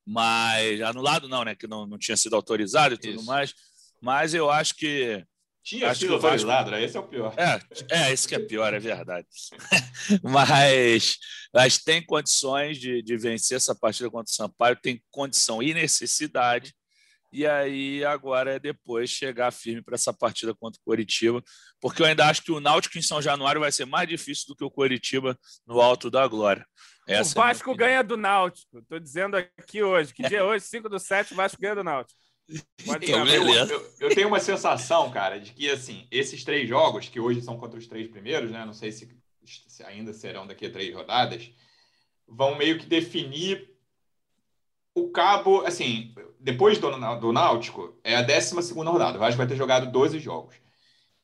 mas 0.06 0.80
anulado 0.82 1.28
não, 1.28 1.43
né? 1.43 1.54
Que 1.54 1.67
não, 1.67 1.86
não 1.86 1.98
tinha 1.98 2.15
sido 2.15 2.36
autorizado 2.36 2.96
e 2.96 2.98
tudo 2.98 3.15
Isso. 3.15 3.26
mais. 3.26 3.54
Mas 4.02 4.34
eu 4.34 4.50
acho 4.50 4.76
que 4.76 5.26
tinha 5.67 5.91
Acho 5.91 6.13
autorizado, 6.13 6.71
Vasco... 6.71 6.86
esse 6.86 6.95
é 6.95 6.99
o 7.01 7.03
pior. 7.03 7.36
É, 7.38 7.60
é, 7.91 8.13
esse 8.13 8.25
que 8.25 8.36
é 8.36 8.39
pior, 8.39 8.73
é 8.73 8.80
verdade. 8.80 9.27
mas, 10.23 11.17
mas 11.53 11.77
tem 11.77 12.01
condições 12.01 12.77
de, 12.77 13.01
de 13.01 13.17
vencer 13.17 13.58
essa 13.58 13.75
partida 13.75 14.10
contra 14.10 14.32
o 14.32 14.34
Sampaio, 14.34 14.77
tem 14.77 15.03
condição 15.12 15.62
e 15.62 15.73
necessidade. 15.73 16.73
E 17.34 17.45
aí 17.45 18.06
agora 18.06 18.56
é 18.56 18.60
depois 18.60 19.10
chegar 19.10 19.51
firme 19.51 19.82
para 19.82 19.95
essa 19.95 20.13
partida 20.13 20.56
contra 20.56 20.80
o 20.80 20.84
Coritiba, 20.86 21.43
porque 21.82 22.01
eu 22.01 22.06
ainda 22.06 22.25
acho 22.27 22.41
que 22.43 22.51
o 22.53 22.62
Náutico 22.62 22.97
em 22.97 23.01
São 23.01 23.21
Januário 23.21 23.60
vai 23.60 23.71
ser 23.71 23.86
mais 23.86 24.08
difícil 24.08 24.45
do 24.47 24.56
que 24.56 24.63
o 24.63 24.71
Coritiba 24.71 25.38
no 25.67 25.82
Alto 25.82 26.10
da 26.10 26.25
Glória. 26.25 26.65
Essa 27.06 27.38
o 27.38 27.43
é 27.43 27.47
Vasco 27.47 27.71
é 27.71 27.75
ganha 27.75 28.01
do 28.01 28.15
Náutico. 28.15 28.80
Estou 28.80 28.99
dizendo 29.01 29.36
aqui 29.36 29.84
hoje. 29.84 30.13
Que 30.13 30.23
dia 30.30 30.39
é 30.39 30.43
hoje? 30.43 30.63
5 30.63 30.88
do 30.88 30.97
7, 30.97 31.34
o 31.34 31.36
Vasco 31.36 31.60
ganha 31.60 31.75
do 31.75 31.84
Náutico. 31.84 32.27
Eu, 33.70 33.80
eu, 33.80 33.94
eu, 34.00 34.16
tenho 34.16 34.28
uma 34.28 34.40
sensação, 34.40 35.12
cara, 35.12 35.40
de 35.40 35.52
que 35.52 35.70
assim, 35.70 36.08
esses 36.10 36.44
três 36.44 36.68
jogos, 36.68 37.10
que 37.10 37.20
hoje 37.20 37.42
são 37.42 37.58
contra 37.58 37.78
os 37.78 37.88
três 37.88 38.08
primeiros, 38.08 38.52
né? 38.52 38.66
Não 38.66 38.74
sei 38.74 38.92
se, 38.92 39.10
se 39.44 39.84
ainda 39.84 40.14
serão 40.14 40.48
daqui 40.48 40.66
a 40.66 40.72
três 40.72 40.94
rodadas, 40.94 41.52
vão 42.28 42.56
meio 42.56 42.80
que 42.80 42.86
definir 42.86 43.70
o 44.96 45.10
Cabo, 45.10 45.62
assim, 45.62 46.14
depois 46.40 46.80
do, 46.80 46.90
do 47.20 47.32
Náutico, 47.32 48.00
é 48.04 48.16
a 48.16 48.22
12 48.22 48.74
rodada. 48.74 49.18
O 49.18 49.20
Vasco 49.20 49.38
vai 49.38 49.48
ter 49.48 49.56
jogado 49.56 49.92
12 49.92 50.20
jogos. 50.20 50.56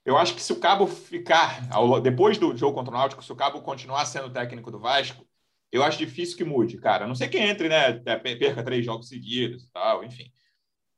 Eu 0.06 0.18
acho 0.18 0.36
que 0.36 0.42
se 0.42 0.52
o 0.52 0.60
Cabo 0.60 0.86
ficar, 0.86 1.68
ao, 1.72 2.00
depois 2.00 2.38
do 2.38 2.56
jogo 2.56 2.76
contra 2.76 2.94
o 2.94 2.98
Náutico, 2.98 3.24
se 3.24 3.32
o 3.32 3.36
Cabo 3.36 3.62
continuar 3.62 4.06
sendo 4.06 4.30
técnico 4.30 4.70
do 4.70 4.80
Vasco, 4.80 5.26
eu 5.72 5.82
acho 5.82 5.98
difícil 5.98 6.38
que 6.38 6.44
mude, 6.44 6.78
cara. 6.78 7.06
A 7.06 7.08
não 7.08 7.16
sei 7.16 7.28
quem 7.30 7.50
entre, 7.50 7.68
né? 7.68 8.02
É, 8.06 8.16
perca 8.16 8.64
três 8.64 8.86
jogos 8.86 9.08
seguidos 9.08 9.64
e 9.64 9.72
tal, 9.72 10.04
enfim. 10.04 10.32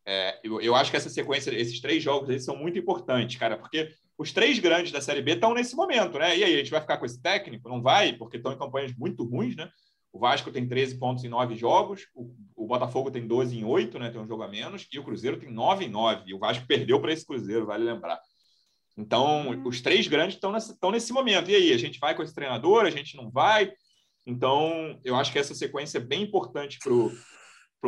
É, 0.05 0.39
eu, 0.43 0.61
eu, 0.61 0.75
acho 0.75 0.91
que 0.91 0.97
essa 0.97 1.09
sequência, 1.09 1.49
esses 1.51 1.79
três 1.81 2.03
jogos 2.03 2.29
eles 2.29 2.45
são 2.45 2.55
muito 2.55 2.77
importantes, 2.77 3.37
cara, 3.37 3.57
porque 3.57 3.89
os 4.17 4.31
três 4.31 4.59
grandes 4.59 4.91
da 4.91 5.01
Série 5.01 5.21
B 5.21 5.31
estão 5.31 5.53
nesse 5.53 5.75
momento, 5.75 6.19
né? 6.19 6.37
E 6.37 6.43
aí, 6.43 6.53
a 6.53 6.57
gente 6.57 6.71
vai 6.71 6.79
ficar 6.79 6.97
com 6.97 7.05
esse 7.05 7.21
técnico? 7.21 7.67
Não 7.67 7.81
vai, 7.81 8.13
porque 8.13 8.37
estão 8.37 8.53
em 8.53 8.57
campanhas 8.57 8.93
muito 8.95 9.23
ruins, 9.23 9.55
né? 9.55 9.69
O 10.13 10.19
Vasco 10.19 10.51
tem 10.51 10.65
13 10.65 10.97
pontos 10.97 11.23
em 11.25 11.27
9 11.27 11.57
jogos, 11.57 12.07
o, 12.13 12.33
o, 12.55 12.67
Botafogo 12.67 13.11
tem 13.11 13.27
12 13.27 13.57
em 13.57 13.65
8, 13.65 13.99
né? 13.99 14.09
Tem 14.11 14.21
um 14.21 14.27
jogo 14.27 14.43
a 14.43 14.47
menos, 14.47 14.87
e 14.91 14.99
o 14.99 15.03
Cruzeiro 15.03 15.37
tem 15.37 15.51
9 15.51 15.85
em 15.85 15.89
9. 15.89 16.23
E 16.27 16.33
o 16.33 16.39
Vasco 16.39 16.65
perdeu 16.65 17.01
para 17.01 17.11
esse 17.11 17.25
Cruzeiro, 17.25 17.65
vale 17.65 17.83
lembrar. 17.83 18.19
Então, 18.95 19.49
hum. 19.49 19.63
os 19.65 19.81
três 19.81 20.07
grandes 20.07 20.35
estão 20.35 20.51
nesse, 20.53 20.71
estão 20.71 20.91
nesse 20.91 21.11
momento. 21.11 21.51
E 21.51 21.55
aí, 21.55 21.73
a 21.73 21.77
gente 21.77 21.99
vai 21.99 22.15
com 22.15 22.23
esse 22.23 22.33
treinador, 22.33 22.85
a 22.85 22.91
gente 22.91 23.17
não 23.17 23.29
vai? 23.29 23.73
Então, 24.25 24.97
eu 25.03 25.15
acho 25.15 25.31
que 25.31 25.39
essa 25.39 25.53
sequência 25.53 25.97
é 25.97 26.01
bem 26.01 26.23
importante 26.23 26.79
para 26.79 26.93
o 26.93 27.11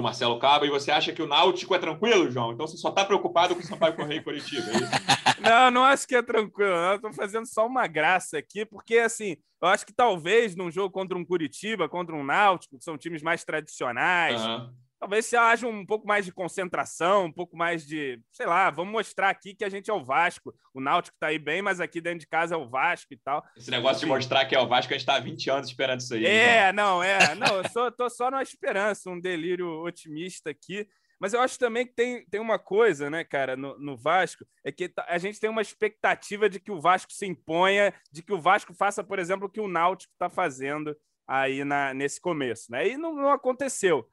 Marcelo 0.04 0.40
Cabo. 0.40 0.66
E 0.66 0.70
você 0.70 0.92
acha 0.92 1.12
que 1.12 1.22
o 1.22 1.28
Náutico 1.28 1.76
é 1.76 1.80
tranquilo, 1.80 2.30
João? 2.32 2.54
Então 2.54 2.68
você 2.68 2.78
só 2.78 2.90
está 2.90 3.06
preocupado 3.06 3.56
com 3.56 3.62
o 3.62 3.64
Sampaio 3.64 3.96
Correia 3.96 4.20
e 4.20 4.24
Curitiba, 4.24 4.66
é 4.72 5.42
Não, 5.50 5.72
não 5.72 5.84
acho 5.84 6.08
que 6.08 6.16
é 6.16 6.22
tranquilo. 6.22 6.74
Estou 6.96 7.14
fazendo 7.14 7.46
só 7.46 7.66
uma 7.66 7.88
graça 7.88 8.38
aqui, 8.38 8.66
porque 8.66 8.98
assim, 8.98 9.38
eu 9.62 9.68
acho 9.68 9.86
que 9.86 9.94
talvez 9.94 10.56
num 10.56 10.72
jogo 10.72 10.92
contra 10.92 11.18
um 11.18 11.26
Curitiba, 11.26 11.88
contra 11.88 12.16
um 12.16 12.24
Náutico, 12.24 12.78
que 12.78 12.84
são 12.84 12.98
times 12.98 13.22
mais 13.22 13.44
tradicionais. 13.44 14.44
Uhum 14.44 14.87
talvez 15.00 15.26
se 15.26 15.36
haja 15.36 15.68
um 15.68 15.86
pouco 15.86 16.08
mais 16.08 16.26
de 16.26 16.32
concentração, 16.32 17.26
um 17.26 17.32
pouco 17.32 17.56
mais 17.56 17.86
de, 17.86 18.20
sei 18.32 18.46
lá, 18.46 18.70
vamos 18.70 18.92
mostrar 18.92 19.30
aqui 19.30 19.54
que 19.54 19.64
a 19.64 19.70
gente 19.70 19.90
é 19.90 19.94
o 19.94 20.04
Vasco. 20.04 20.54
O 20.74 20.82
Náutico 20.82 21.16
está 21.16 21.28
aí 21.28 21.40
bem, 21.40 21.62
mas 21.62 21.80
aqui 21.80 22.02
dentro 22.02 22.20
de 22.20 22.28
casa 22.28 22.56
é 22.56 22.58
o 22.58 22.70
Vasco 22.70 23.14
e 23.14 23.18
tal. 23.18 23.44
Esse 23.56 23.72
negócio 23.72 24.00
de 24.00 24.06
mostrar 24.06 24.46
que 24.46 24.56
é 24.56 24.60
o 24.60 24.68
Vasco, 24.68 24.94
a 24.94 24.98
gente 24.98 25.02
está 25.02 25.16
há 25.16 25.20
20 25.20 25.50
anos 25.50 25.68
esperando 25.68 26.00
isso 26.00 26.14
aí. 26.14 26.26
É, 26.26 26.70
então. 26.70 26.74
não, 26.74 27.04
é. 27.04 27.18
Não, 27.38 27.58
eu 27.58 27.70
sou, 27.70 27.92
tô 27.92 28.10
só 28.10 28.32
na 28.32 28.42
esperança, 28.42 29.10
um 29.10 29.20
delírio 29.20 29.84
otimista 29.84 30.50
aqui. 30.50 30.88
Mas 31.20 31.34
eu 31.34 31.42
acho 31.42 31.58
também 31.58 31.86
que 31.86 31.94
tem, 31.94 32.26
tem 32.28 32.40
uma 32.40 32.60
coisa, 32.60 33.10
né, 33.10 33.24
cara, 33.24 33.56
no, 33.58 33.78
no 33.80 33.98
Vasco, 33.98 34.46
é 34.64 34.72
que 34.72 34.88
tá, 34.88 35.04
a 35.08 35.18
gente 35.18 35.40
tem 35.40 35.50
uma 35.50 35.64
expectativa 35.64 36.48
de 36.48 36.60
que 36.60 36.72
o 36.72 36.80
Vasco 36.80 37.12
se 37.12 37.26
imponha, 37.26 37.92
de 38.12 38.22
que 38.22 38.34
o 38.34 38.40
Vasco 38.40 38.74
faça, 38.74 39.04
por 39.04 39.18
exemplo, 39.18 39.48
o 39.48 39.50
que 39.50 39.60
o 39.60 39.68
Náutico 39.68 40.14
está 40.14 40.30
fazendo 40.30 40.96
aí 41.28 41.64
na, 41.64 41.94
nesse 41.94 42.22
começo, 42.22 42.72
né? 42.72 42.88
E 42.88 42.98
não, 42.98 43.16
não 43.16 43.32
aconteceu. 43.32 44.08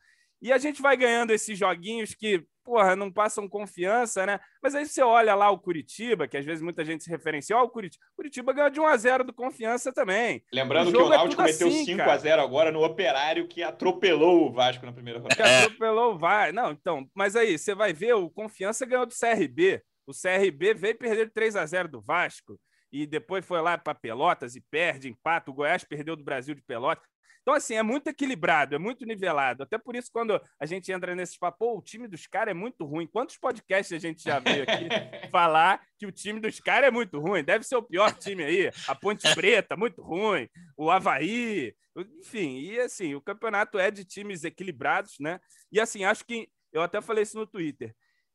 E 0.45 0.53
a 0.53 0.59
gente 0.59 0.83
vai 0.83 0.95
ganhando 0.95 1.31
esses 1.31 1.59
joguinhos 1.59 2.15
que, 2.15 2.45
porra, 2.63 2.95
não 2.95 3.11
passam 3.11 3.49
confiança, 3.49 4.27
né? 4.27 4.39
Mas 4.63 4.75
aí 4.75 4.85
você 4.85 5.01
olha 5.01 5.35
lá 5.35 5.51
o 5.51 5.59
Curitiba, 5.59 6.29
que 6.29 6.37
às 6.37 6.45
vezes 6.45 6.63
muita 6.63 6.85
gente 6.85 7.03
se 7.03 7.09
referencia, 7.09 7.57
ó, 7.57 7.63
o 7.63 7.71
Curitiba. 7.71 8.05
Curitiba 8.15 8.53
ganhou 8.53 8.69
de 8.69 8.79
1 8.79 8.87
a 8.87 8.95
0 8.95 9.25
do 9.25 9.33
Confiança 9.33 9.91
também. 9.91 10.45
Lembrando 10.53 10.89
o 10.89 10.93
que 10.93 10.99
o 10.99 11.07
é 11.07 11.17
Náutico 11.17 11.41
é 11.41 11.47
meteu 11.47 11.69
assim, 11.69 11.87
5 11.87 12.03
a 12.03 12.17
0 12.19 12.43
agora 12.43 12.71
no 12.71 12.85
Operário 12.85 13.49
que 13.49 13.63
atropelou 13.63 14.47
o 14.47 14.53
Vasco 14.53 14.85
na 14.85 14.93
primeira 14.93 15.19
rodada. 15.19 15.35
Que 15.35 15.49
atropelou 15.65 16.13
o 16.13 16.19
Vasco. 16.19 16.53
Não, 16.53 16.73
então, 16.73 17.09
mas 17.15 17.35
aí 17.37 17.57
você 17.57 17.75
vai 17.75 17.95
ver, 17.95 18.13
o 18.13 18.29
Confiança 18.29 18.85
ganhou 18.85 19.07
do 19.07 19.15
CRB. 19.15 19.83
O 20.07 20.13
CRB 20.13 20.75
veio 20.75 20.99
perder 20.99 21.31
3 21.33 21.57
a 21.57 21.65
0 21.65 21.89
do 21.89 22.03
Vasco 22.03 22.61
e 22.93 23.07
depois 23.07 23.47
foi 23.47 23.63
lá 23.63 23.79
para 23.79 23.95
Pelotas 23.95 24.57
e 24.57 24.61
perde, 24.61 25.09
empata. 25.09 25.51
O 25.51 25.55
Goiás 25.55 25.85
perdeu 25.85 26.15
do 26.15 26.23
Brasil 26.23 26.55
de 26.55 26.61
Pelotas. 26.61 27.03
Então, 27.43 27.53
assim, 27.53 27.75
é 27.75 27.83
muito 27.83 28.09
equilibrado, 28.09 28.75
é 28.75 28.79
muito 28.79 29.05
nivelado. 29.05 29.63
Até 29.63 29.77
por 29.77 29.95
isso, 29.95 30.11
quando 30.11 30.41
a 30.59 30.65
gente 30.65 30.91
entra 30.91 31.15
nesse 31.15 31.39
papo, 31.39 31.77
o 31.77 31.83
time 31.83 32.09
dos 32.09 32.27
caras 32.27 32.53
é 32.53 32.55
muito 32.55 32.87
ruim. 32.87 33.07
Quantos 33.07 33.37
podcasts 33.37 33.93
a 33.95 33.99
gente 33.99 34.23
já 34.23 34.39
veio 34.39 34.63
aqui 34.63 34.89
falar 35.31 35.83
que 35.99 36.07
o 36.07 36.13
time 36.13 36.41
dos 36.41 36.59
caras 36.59 36.89
é 36.89 36.91
muito 36.91 37.21
ruim? 37.21 37.45
Deve 37.45 37.65
ser 37.65 37.77
o 37.77 37.83
pior 37.83 38.13
time 38.15 38.45
aí. 38.45 38.71
A 38.89 38.95
Ponte 38.95 39.33
Preta, 39.35 39.77
muito 39.77 40.01
ruim. 40.01 40.49
O 40.75 40.91
Havaí. 40.91 41.75
Enfim, 42.19 42.61
e 42.61 42.81
assim, 42.81 43.15
o 43.15 43.21
campeonato 43.21 43.79
é 43.79 43.91
de 43.91 44.05
times 44.05 44.43
equilibrados, 44.43 45.17
né? 45.21 45.39
E 45.71 45.79
assim, 45.79 46.05
acho 46.05 46.25
que. 46.25 46.49
Eu 46.73 46.83
até 46.83 47.01
falei 47.01 47.23
isso 47.23 47.37
no 47.37 47.47
Twitter 47.47 47.95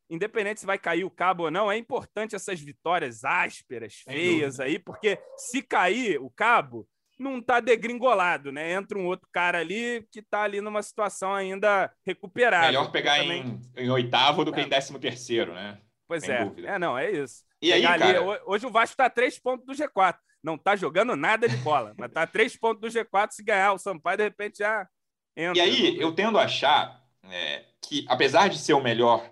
independente 0.10 0.60
se 0.60 0.65
vai 0.65 0.80
cair 0.80 1.04
o 1.04 1.12
cabo 1.12 1.43
ou 1.43 1.52
não, 1.52 1.71
é 1.71 1.78
importante 1.78 2.36
essas 2.36 2.60
vitórias 2.60 3.23
ásperas, 3.23 4.02
feias 4.04 4.60
aí, 4.60 4.80
porque 4.80 5.19
se 5.38 5.62
cair 5.62 6.19
o 6.19 6.32
cabo, 6.32 6.88
não 7.19 7.39
está 7.39 7.60
degringolado, 7.60 8.51
né? 8.51 8.71
Entra 8.71 8.97
um 8.97 9.05
outro 9.05 9.27
cara 9.32 9.60
ali 9.60 10.08
que 10.12 10.19
está 10.19 10.43
ali 10.43 10.62
numa 10.62 10.82
situação 10.82 11.36
ainda 11.36 11.91
recuperada. 12.05 12.67
Melhor 12.67 12.91
pegar 12.91 13.23
em, 13.23 13.60
em, 13.75 13.89
oitavo 13.89 14.45
do 14.45 14.53
que 14.53 14.62
é. 14.62 14.63
em 14.63 14.69
décimo 14.69 14.97
terceiro, 14.97 15.53
né? 15.53 15.77
Pois 16.08 16.23
Sem 16.23 16.34
é. 16.34 16.45
Dúvida. 16.45 16.67
É, 16.69 16.79
não, 16.79 16.97
é 16.97 17.12
isso. 17.12 17.43
E 17.62 17.73
aí, 17.73 17.86
ali, 17.86 18.03
cara... 18.03 18.41
hoje 18.45 18.65
o 18.65 18.71
Vasco 18.71 18.93
está 18.93 19.05
a 19.05 19.10
três 19.10 19.38
pontos 19.38 19.65
do 19.65 19.73
G4. 19.73 20.15
Não 20.41 20.55
está 20.55 20.75
jogando 20.75 21.15
nada 21.15 21.49
de 21.49 21.58
bola, 21.58 21.93
mas 21.97 22.08
está 22.08 22.23
a 22.23 22.27
três 22.27 22.55
pontos 22.55 22.82
do 22.82 22.88
G4. 22.88 23.32
Se 23.32 23.43
ganhar 23.43 23.73
o 23.73 23.77
Sampaio, 23.77 24.17
de 24.17 24.23
repente 24.23 24.60
já 24.60 24.88
entra. 25.36 25.58
E 25.58 25.62
aí, 25.62 25.99
eu 25.99 26.13
tendo 26.13 26.39
a 26.39 26.43
achar 26.43 27.03
é, 27.23 27.65
que, 27.82 28.05
apesar 28.08 28.47
de 28.47 28.58
ser 28.58 28.73
o 28.73 28.82
melhor 28.82 29.29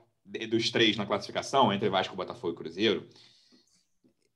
dos 0.49 0.69
três 0.69 0.97
na 0.97 1.05
classificação, 1.05 1.71
entre 1.71 1.89
Vasco, 1.89 2.15
Botafogo 2.15 2.53
e 2.53 2.57
Cruzeiro, 2.57 3.07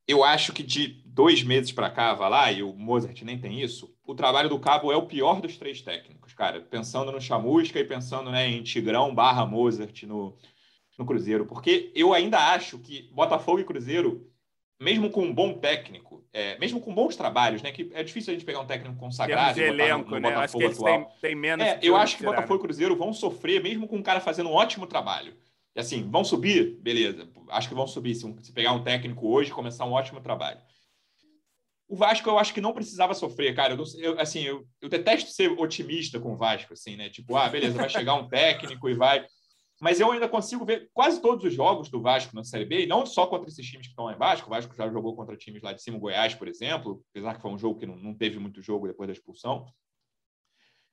eu 0.08 0.24
acho 0.24 0.54
que 0.54 0.64
de 0.64 1.02
dois 1.06 1.44
meses 1.44 1.72
para 1.72 1.90
cá, 1.90 2.14
vai 2.14 2.30
lá, 2.30 2.52
e 2.52 2.64
o 2.64 2.74
Mozart 2.74 3.22
nem 3.24 3.38
tem 3.38 3.62
isso, 3.62 3.94
o 4.06 4.16
trabalho 4.16 4.50
do 4.50 4.60
Cabo 4.60 4.92
é 4.92 4.96
o 4.96 5.06
pior 5.06 5.40
dos 5.42 5.58
três 5.58 5.82
técnicos, 5.82 6.34
cara. 6.34 6.60
Pensando 6.62 7.12
no 7.12 7.22
Chamusca 7.22 7.80
e 7.80 7.84
pensando 7.84 8.30
né, 8.30 8.48
em 8.48 8.62
Tigrão 8.62 9.14
barra 9.14 9.46
Mozart 9.46 10.04
no, 10.04 10.36
no 10.98 11.06
Cruzeiro. 11.06 11.46
Porque 11.46 11.92
eu 11.96 12.14
ainda 12.14 12.38
acho 12.54 12.78
que 12.80 13.10
Botafogo 13.14 13.60
e 13.60 13.64
Cruzeiro, 13.64 14.28
mesmo 14.80 15.10
com 15.10 15.24
um 15.24 15.34
bom 15.34 15.54
técnico, 15.54 16.26
é, 16.34 16.58
mesmo 16.60 16.82
com 16.82 16.94
bons 16.94 17.16
trabalhos, 17.16 17.62
né? 17.62 17.72
Que 17.72 17.92
é 17.94 18.04
difícil 18.04 18.32
a 18.32 18.34
gente 18.34 18.46
pegar 18.46 18.60
um 18.60 18.66
técnico 18.66 18.98
consagrado 18.98 19.56
de 19.56 19.62
elenco, 19.62 20.10
no, 20.10 20.16
no 20.16 20.22
né? 20.22 20.30
Botafogo 20.30 20.66
acho 20.66 20.76
que 20.76 20.84
atual. 20.84 21.06
Têm, 21.06 21.20
têm 21.22 21.36
menos 21.36 21.66
é, 21.66 21.80
eu 21.82 21.96
acho 21.96 22.18
que 22.18 22.24
Botafogo 22.24 22.54
né? 22.54 22.60
e 22.60 22.64
Cruzeiro 22.64 22.96
vão 22.96 23.14
sofrer, 23.14 23.62
mesmo 23.62 23.88
com 23.88 23.98
um 23.98 24.04
cara 24.04 24.20
fazendo 24.20 24.50
um 24.50 24.54
ótimo 24.54 24.88
trabalho. 24.88 25.36
E 25.76 25.80
assim, 25.80 26.10
vão 26.10 26.24
subir? 26.24 26.78
Beleza. 26.82 27.30
Acho 27.50 27.70
que 27.70 27.76
vão 27.76 27.88
subir. 27.88 28.16
Se, 28.16 28.36
se 28.42 28.52
pegar 28.52 28.74
um 28.74 28.84
técnico 28.84 29.28
hoje, 29.28 29.52
começar 29.52 29.86
um 29.86 29.94
ótimo 29.94 30.22
trabalho. 30.22 30.60
O 31.88 31.96
Vasco, 31.96 32.30
eu 32.30 32.40
acho 32.40 32.54
que 32.54 32.62
não 32.62 32.74
precisava 32.74 33.14
sofrer, 33.14 33.54
cara. 33.54 33.74
Eu, 33.74 33.84
eu 34.00 34.20
assim, 34.20 34.44
eu, 34.44 34.66
eu, 34.82 34.88
detesto 34.88 35.30
ser 35.32 35.52
otimista 35.52 36.20
com 36.20 36.34
o 36.34 36.38
Vasco, 36.38 36.74
assim, 36.74 36.96
né? 36.96 37.10
Tipo, 37.10 37.36
ah, 37.36 37.50
beleza, 37.50 37.78
vai 37.78 37.90
chegar 37.90 38.16
um 38.16 38.30
técnico 38.30 38.90
e 38.90 38.94
vai. 38.94 39.26
Mas 39.82 40.00
eu 40.00 40.12
ainda 40.12 40.30
consigo 40.30 40.64
ver 40.64 40.90
quase 40.94 41.22
todos 41.22 41.44
os 41.44 41.54
jogos 41.54 41.90
do 41.90 42.02
Vasco 42.02 42.36
na 42.36 42.44
Série 42.44 42.66
B, 42.66 42.84
e 42.84 42.86
não 42.86 43.06
só 43.06 43.26
contra 43.26 43.50
esses 43.50 43.66
times 43.66 43.88
que 43.88 43.92
estão 43.92 44.06
lá 44.06 44.14
embaixo. 44.14 44.46
O 44.46 44.50
Vasco 44.50 44.76
já 44.76 44.88
jogou 44.90 45.16
contra 45.16 45.36
times 45.36 45.62
lá 45.62 45.74
de 45.74 45.82
cima, 45.82 45.98
Goiás, 45.98 46.36
por 46.36 46.48
exemplo, 46.48 47.04
apesar 47.10 47.36
que 47.36 47.42
foi 47.42 47.52
um 47.52 47.58
jogo 47.58 47.80
que 47.80 47.86
não, 47.86 47.96
não 47.96 48.14
teve 48.14 48.40
muito 48.40 48.62
jogo 48.62 48.88
depois 48.88 49.08
da 49.08 49.14
expulsão. 49.14 49.66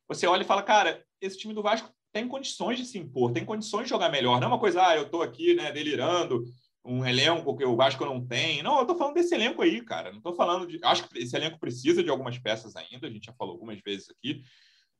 Você 0.08 0.26
olha 0.26 0.42
e 0.42 0.46
fala, 0.46 0.62
cara, 0.62 1.04
esse 1.20 1.36
time 1.36 1.52
do 1.52 1.62
Vasco 1.62 1.92
tem 2.12 2.26
condições 2.26 2.78
de 2.78 2.84
se 2.84 2.98
impor, 2.98 3.32
tem 3.32 3.44
condições 3.44 3.84
de 3.84 3.90
jogar 3.90 4.10
melhor. 4.10 4.40
Não 4.40 4.46
é 4.46 4.50
uma 4.50 4.58
coisa, 4.58 4.86
ah, 4.86 4.96
eu 4.96 5.04
estou 5.04 5.22
aqui 5.22 5.54
né, 5.54 5.70
delirando, 5.70 6.44
um 6.84 7.04
elenco 7.04 7.56
que 7.56 7.64
o 7.64 7.76
Vasco 7.76 8.04
não 8.04 8.24
tem. 8.24 8.62
Não, 8.62 8.76
eu 8.76 8.82
estou 8.82 8.96
falando 8.96 9.14
desse 9.14 9.34
elenco 9.34 9.62
aí, 9.62 9.82
cara. 9.82 10.10
Não 10.10 10.18
estou 10.18 10.34
falando 10.34 10.66
de. 10.66 10.80
Acho 10.82 11.08
que 11.08 11.18
esse 11.18 11.36
elenco 11.36 11.58
precisa 11.58 12.02
de 12.02 12.10
algumas 12.10 12.38
peças 12.38 12.74
ainda, 12.76 13.06
a 13.06 13.10
gente 13.10 13.26
já 13.26 13.32
falou 13.32 13.54
algumas 13.54 13.78
vezes 13.80 14.08
aqui, 14.10 14.42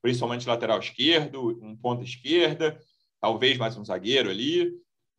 principalmente 0.03 0.47
lateral 0.47 0.79
esquerdo, 0.79 1.59
um 1.63 1.77
ponta 1.77 2.05
esquerda, 2.05 2.79
talvez 3.21 3.57
mais 3.57 3.77
um 3.77 3.85
zagueiro 3.85 4.31
ali. 4.31 4.71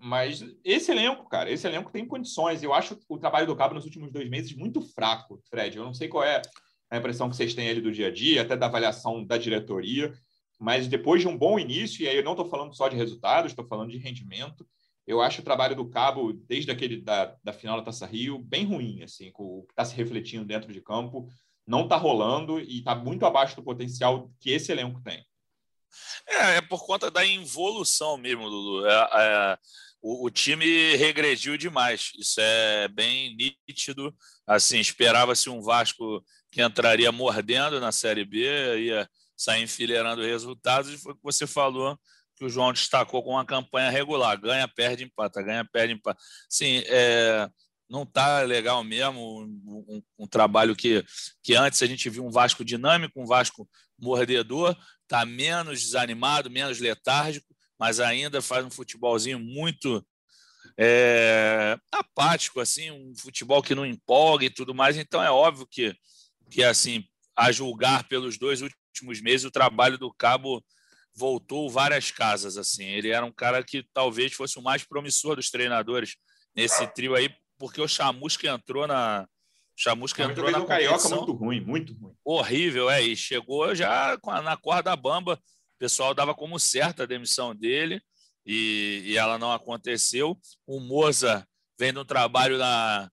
Mas 0.01 0.45
esse 0.63 0.91
elenco, 0.91 1.27
cara, 1.27 1.51
esse 1.51 1.67
elenco 1.67 1.91
tem 1.91 2.05
condições. 2.05 2.63
Eu 2.63 2.73
acho 2.73 2.97
o 3.09 3.17
trabalho 3.17 3.47
do 3.47 3.55
Cabo 3.55 3.73
nos 3.73 3.83
últimos 3.83 4.11
dois 4.11 4.29
meses 4.29 4.55
muito 4.55 4.81
fraco, 4.81 5.41
Fred. 5.49 5.75
Eu 5.75 5.83
não 5.83 5.93
sei 5.93 6.07
qual 6.07 6.23
é 6.23 6.41
a 6.89 6.97
impressão 6.97 7.29
que 7.29 7.35
vocês 7.35 7.53
têm 7.53 7.69
ali 7.69 7.81
do 7.81 7.91
dia 7.91 8.07
a 8.07 8.11
dia, 8.11 8.41
até 8.41 8.55
da 8.55 8.67
avaliação 8.67 9.25
da 9.25 9.37
diretoria. 9.37 10.13
Mas 10.59 10.87
depois 10.87 11.21
de 11.21 11.27
um 11.27 11.37
bom 11.37 11.57
início, 11.57 12.03
e 12.03 12.09
aí 12.09 12.17
eu 12.17 12.23
não 12.23 12.33
estou 12.33 12.49
falando 12.49 12.75
só 12.75 12.89
de 12.89 12.97
resultados, 12.97 13.51
estou 13.51 13.65
falando 13.65 13.91
de 13.91 13.97
rendimento, 13.97 14.67
eu 15.07 15.21
acho 15.21 15.41
o 15.41 15.43
trabalho 15.43 15.75
do 15.75 15.89
Cabo, 15.89 16.33
desde 16.33 16.69
aquele 16.69 17.01
da, 17.01 17.35
da 17.43 17.51
final 17.53 17.77
da 17.77 17.85
Taça 17.85 18.05
Rio, 18.05 18.37
bem 18.37 18.65
ruim, 18.65 19.01
assim, 19.01 19.31
com 19.31 19.59
o 19.59 19.63
que 19.63 19.71
está 19.71 19.83
se 19.83 19.95
refletindo 19.95 20.45
dentro 20.45 20.71
de 20.71 20.81
campo, 20.81 21.27
não 21.65 21.83
está 21.83 21.95
rolando 21.95 22.59
e 22.59 22.79
está 22.79 22.93
muito 22.93 23.25
abaixo 23.25 23.55
do 23.55 23.63
potencial 23.63 24.29
que 24.39 24.51
esse 24.51 24.71
elenco 24.71 25.01
tem. 25.01 25.25
É, 26.27 26.57
é 26.57 26.61
por 26.61 26.85
conta 26.85 27.09
da 27.09 27.25
involução 27.25 28.17
mesmo, 28.17 28.47
Lulu. 28.47 28.85
É, 28.85 29.09
é, 29.13 29.57
o, 30.01 30.27
o, 30.27 30.29
time 30.29 30.95
regrediu 30.95 31.57
demais. 31.57 32.11
Isso 32.17 32.39
é 32.39 32.87
bem 32.87 33.35
nítido. 33.67 34.15
Assim, 34.45 34.79
esperava-se 34.79 35.49
um 35.49 35.61
Vasco 35.61 36.23
que 36.51 36.61
entraria 36.61 37.11
mordendo 37.11 37.79
na 37.79 37.91
Série 37.91 38.25
B, 38.25 38.85
ia 38.85 39.09
sair 39.39 39.63
enfileirando 39.63 40.21
resultados, 40.21 40.91
e 40.91 40.97
foi 40.97 41.13
o 41.13 41.15
que 41.15 41.23
você 41.23 41.47
falou, 41.47 41.97
que 42.35 42.43
o 42.43 42.49
João 42.49 42.73
destacou 42.73 43.23
com 43.23 43.31
uma 43.31 43.45
campanha 43.45 43.89
regular, 43.89 44.39
ganha, 44.39 44.67
perde, 44.67 45.05
empata, 45.05 45.41
ganha, 45.41 45.63
perde, 45.63 45.93
empata. 45.93 46.19
Sim, 46.49 46.83
é, 46.87 47.49
não 47.89 48.03
está 48.03 48.41
legal 48.41 48.83
mesmo, 48.83 49.41
um, 49.41 49.85
um, 49.87 50.03
um, 50.19 50.27
trabalho 50.27 50.75
que, 50.75 51.05
que 51.41 51.55
antes 51.55 51.81
a 51.81 51.85
gente 51.85 52.09
viu 52.09 52.25
um 52.25 52.29
Vasco 52.29 52.65
dinâmico, 52.65 53.21
um 53.21 53.25
Vasco 53.25 53.67
mordedor, 53.97 54.77
está 55.03 55.25
menos 55.25 55.81
desanimado, 55.81 56.49
menos 56.49 56.79
letárgico, 56.79 57.55
mas 57.79 58.01
ainda 58.01 58.41
faz 58.41 58.65
um 58.65 58.69
futebolzinho 58.69 59.39
muito 59.39 60.05
é, 60.77 61.77
apático, 61.93 62.59
assim, 62.59 62.91
um 62.91 63.13
futebol 63.17 63.63
que 63.63 63.73
não 63.73 63.85
empolga 63.85 64.45
e 64.45 64.49
tudo 64.49 64.75
mais. 64.75 64.97
Então 64.97 65.23
é 65.23 65.31
óbvio 65.31 65.65
que, 65.65 65.95
que 66.49 66.61
assim, 66.61 67.05
a 67.37 67.53
julgar 67.53 68.05
pelos 68.09 68.37
dois 68.37 68.61
últimos 68.61 68.78
meses, 69.21 69.45
o 69.45 69.51
trabalho 69.51 69.97
do 69.97 70.13
Cabo 70.13 70.63
voltou 71.15 71.69
várias 71.69 72.11
casas. 72.11 72.57
assim. 72.57 72.85
Ele 72.85 73.09
era 73.09 73.25
um 73.25 73.31
cara 73.31 73.63
que 73.63 73.85
talvez 73.93 74.33
fosse 74.33 74.57
o 74.57 74.61
mais 74.61 74.83
promissor 74.83 75.35
dos 75.35 75.49
treinadores 75.49 76.15
nesse 76.55 76.85
trio 76.87 77.15
aí, 77.15 77.29
porque 77.57 77.81
o 77.81 77.87
Chamusca 77.87 78.47
entrou 78.47 78.87
na. 78.87 79.27
Chamusca 79.75 80.23
entrou 80.23 80.51
na 80.51 80.65
Carioca 80.65 81.07
muito 81.09 81.31
ruim, 81.31 81.61
muito 81.61 81.93
ruim. 81.93 82.13
Horrível, 82.23 82.89
é. 82.89 83.01
E 83.01 83.15
chegou 83.15 83.73
já 83.73 84.17
na 84.43 84.57
corda 84.57 84.95
bamba. 84.95 85.35
O 85.35 85.79
pessoal 85.79 86.13
dava 86.13 86.35
como 86.35 86.59
certa 86.59 87.03
a 87.03 87.05
demissão 87.05 87.55
dele 87.55 88.01
e, 88.45 89.03
e 89.05 89.17
ela 89.17 89.37
não 89.37 89.53
aconteceu. 89.53 90.37
O 90.67 90.81
Moza 90.81 91.47
vem 91.79 91.93
de 91.93 91.99
um 91.99 92.03
trabalho 92.03 92.57
na, 92.57 93.09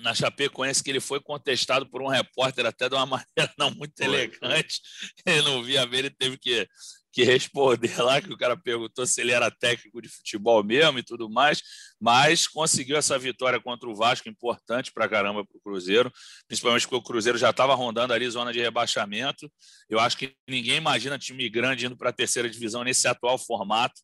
na 0.00 0.14
Chapecoense 0.14 0.82
que 0.82 0.90
ele 0.90 1.00
foi 1.00 1.20
contestado 1.20 1.88
por 1.88 2.02
um 2.02 2.08
repórter 2.08 2.66
até 2.66 2.88
de 2.88 2.94
uma 2.94 3.06
maneira 3.06 3.52
não 3.58 3.70
muito 3.70 3.94
foi, 3.96 4.06
elegante. 4.06 4.80
Ele 5.26 5.42
não 5.42 5.62
via 5.62 5.86
ver, 5.86 5.98
ele 5.98 6.10
teve 6.10 6.36
que 6.38 6.68
que 7.14 7.22
responder 7.22 7.96
lá, 8.02 8.20
que 8.20 8.32
o 8.32 8.36
cara 8.36 8.56
perguntou 8.56 9.06
se 9.06 9.20
ele 9.20 9.30
era 9.30 9.48
técnico 9.48 10.02
de 10.02 10.08
futebol 10.08 10.64
mesmo 10.64 10.98
e 10.98 11.02
tudo 11.02 11.30
mais, 11.30 11.62
mas 12.00 12.48
conseguiu 12.48 12.96
essa 12.96 13.16
vitória 13.16 13.60
contra 13.60 13.88
o 13.88 13.94
Vasco, 13.94 14.28
importante 14.28 14.90
para 14.92 15.08
caramba 15.08 15.46
para 15.46 15.56
o 15.56 15.60
Cruzeiro, 15.60 16.12
principalmente 16.48 16.82
porque 16.82 16.96
o 16.96 17.02
Cruzeiro 17.02 17.38
já 17.38 17.50
estava 17.50 17.72
rondando 17.76 18.12
ali 18.12 18.28
zona 18.28 18.52
de 18.52 18.60
rebaixamento. 18.60 19.48
Eu 19.88 20.00
acho 20.00 20.16
que 20.16 20.34
ninguém 20.48 20.78
imagina 20.78 21.16
time 21.16 21.48
grande 21.48 21.86
indo 21.86 21.96
para 21.96 22.10
a 22.10 22.12
terceira 22.12 22.50
divisão 22.50 22.82
nesse 22.82 23.06
atual 23.06 23.38
formato, 23.38 23.94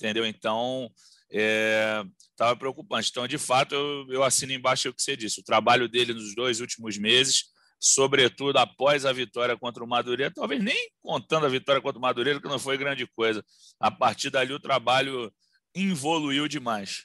entendeu? 0.00 0.24
Então, 0.24 0.90
estava 1.36 2.52
é, 2.52 2.56
preocupante. 2.56 3.10
Então, 3.10 3.26
de 3.26 3.38
fato, 3.38 3.74
eu, 3.74 4.06
eu 4.10 4.22
assino 4.22 4.52
embaixo 4.52 4.88
o 4.88 4.94
que 4.94 5.02
você 5.02 5.16
disse. 5.16 5.40
O 5.40 5.44
trabalho 5.44 5.88
dele 5.88 6.14
nos 6.14 6.34
dois 6.34 6.60
últimos 6.60 6.96
meses 6.98 7.54
sobretudo 7.84 8.56
após 8.56 9.04
a 9.04 9.12
vitória 9.12 9.58
contra 9.58 9.84
o 9.84 9.86
Madureira, 9.86 10.32
talvez 10.34 10.62
nem 10.62 10.88
contando 11.02 11.44
a 11.44 11.50
vitória 11.50 11.82
contra 11.82 11.98
o 11.98 12.00
Madureira, 12.00 12.40
que 12.40 12.48
não 12.48 12.58
foi 12.58 12.78
grande 12.78 13.06
coisa. 13.06 13.44
A 13.78 13.90
partir 13.90 14.30
dali 14.30 14.54
o 14.54 14.60
trabalho 14.60 15.30
evoluiu 15.74 16.48
demais. 16.48 17.04